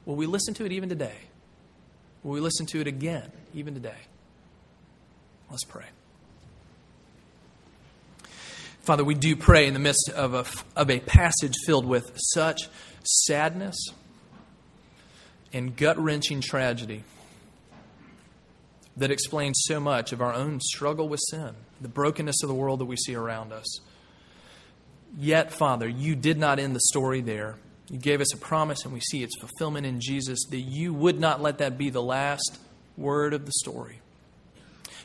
Will 0.04 0.16
we 0.16 0.26
listen 0.26 0.54
to 0.54 0.64
it 0.64 0.72
even 0.72 0.88
today? 0.88 1.16
Will 2.22 2.32
we 2.32 2.40
listen 2.40 2.66
to 2.66 2.80
it 2.80 2.86
again, 2.86 3.30
even 3.54 3.74
today? 3.74 4.00
Let's 5.50 5.64
pray. 5.64 5.86
Father, 8.80 9.04
we 9.04 9.14
do 9.14 9.36
pray 9.36 9.66
in 9.66 9.74
the 9.74 9.80
midst 9.80 10.10
of 10.14 10.34
a, 10.34 10.46
of 10.74 10.90
a 10.90 11.00
passage 11.00 11.54
filled 11.66 11.86
with 11.86 12.10
such 12.16 12.68
sadness 13.04 13.76
and 15.52 15.76
gut 15.76 15.98
wrenching 15.98 16.40
tragedy 16.40 17.04
that 18.98 19.10
explains 19.10 19.60
so 19.66 19.80
much 19.80 20.12
of 20.12 20.20
our 20.20 20.34
own 20.34 20.60
struggle 20.60 21.08
with 21.08 21.20
sin, 21.30 21.54
the 21.80 21.88
brokenness 21.88 22.42
of 22.42 22.48
the 22.48 22.54
world 22.54 22.80
that 22.80 22.86
we 22.86 22.96
see 22.96 23.14
around 23.14 23.52
us. 23.52 23.80
Yet, 25.16 25.52
Father, 25.52 25.88
you 25.88 26.14
did 26.14 26.36
not 26.36 26.58
end 26.58 26.74
the 26.74 26.80
story 26.80 27.20
there. 27.20 27.56
You 27.88 27.98
gave 27.98 28.20
us 28.20 28.34
a 28.34 28.36
promise, 28.36 28.84
and 28.84 28.92
we 28.92 29.00
see 29.00 29.22
its 29.22 29.38
fulfillment 29.38 29.86
in 29.86 30.00
Jesus, 30.00 30.44
that 30.50 30.60
you 30.60 30.92
would 30.92 31.18
not 31.18 31.40
let 31.40 31.58
that 31.58 31.78
be 31.78 31.90
the 31.90 32.02
last 32.02 32.58
word 32.96 33.32
of 33.32 33.46
the 33.46 33.52
story. 33.52 34.00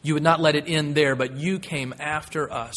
You 0.02 0.16
would 0.16 0.24
not 0.24 0.42
let 0.42 0.56
it 0.56 0.66
end 0.68 0.96
there, 0.96 1.16
but 1.16 1.38
you 1.38 1.60
came 1.60 1.94
after 2.00 2.52
us. 2.52 2.76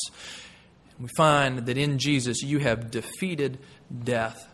We 1.01 1.09
find 1.17 1.67
that 1.67 1.77
in 1.77 1.99
Jesus 1.99 2.43
you 2.43 2.59
have 2.59 2.91
defeated 2.91 3.59
death 4.05 4.47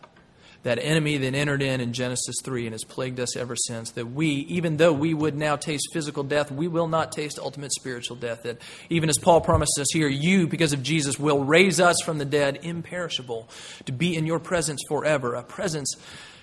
that 0.63 0.79
enemy 0.81 1.17
that 1.17 1.35
entered 1.35 1.61
in 1.61 1.81
in 1.81 1.91
Genesis 1.91 2.35
3 2.43 2.65
and 2.65 2.73
has 2.73 2.85
plagued 2.85 3.19
us 3.19 3.35
ever 3.35 3.55
since. 3.55 3.91
That 3.91 4.07
we, 4.07 4.27
even 4.27 4.77
though 4.77 4.93
we 4.93 5.13
would 5.13 5.35
now 5.35 5.57
taste 5.57 5.89
physical 5.93 6.23
death, 6.23 6.51
we 6.51 6.69
will 6.69 6.87
not 6.87 7.11
taste 7.11 7.37
ultimate 7.37 7.73
spiritual 7.73 8.15
death. 8.15 8.43
That 8.43 8.61
even 8.89 9.09
as 9.09 9.17
Paul 9.17 9.41
promises 9.41 9.77
us 9.79 9.87
here, 9.93 10.07
you, 10.07 10.47
because 10.47 10.71
of 10.71 10.81
Jesus, 10.81 11.19
will 11.19 11.43
raise 11.43 11.79
us 11.81 11.97
from 12.03 12.17
the 12.17 12.25
dead 12.25 12.59
imperishable 12.63 13.49
to 13.85 13.91
be 13.91 14.15
in 14.15 14.25
your 14.25 14.39
presence 14.39 14.81
forever. 14.87 15.35
A 15.35 15.43
presence, 15.43 15.95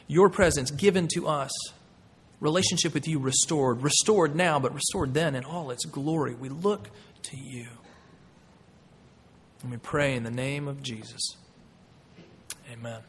your 0.07 0.29
presence 0.29 0.71
given 0.71 1.09
to 1.15 1.27
us. 1.27 1.53
Relationship 2.41 2.93
with 2.93 3.09
you 3.09 3.19
restored. 3.19 3.83
Restored 3.83 4.37
now, 4.37 4.59
but 4.59 4.75
restored 4.75 5.15
then 5.15 5.35
in 5.35 5.45
all 5.45 5.71
its 5.71 5.87
glory. 5.87 6.35
We 6.35 6.51
look 6.51 6.91
to 7.23 7.37
you. 7.39 7.69
And 9.63 9.71
we 9.71 9.79
pray 9.79 10.15
in 10.15 10.25
the 10.25 10.31
name 10.31 10.69
of 10.69 10.83
Jesus. 10.83 11.37
Amen. 12.73 13.01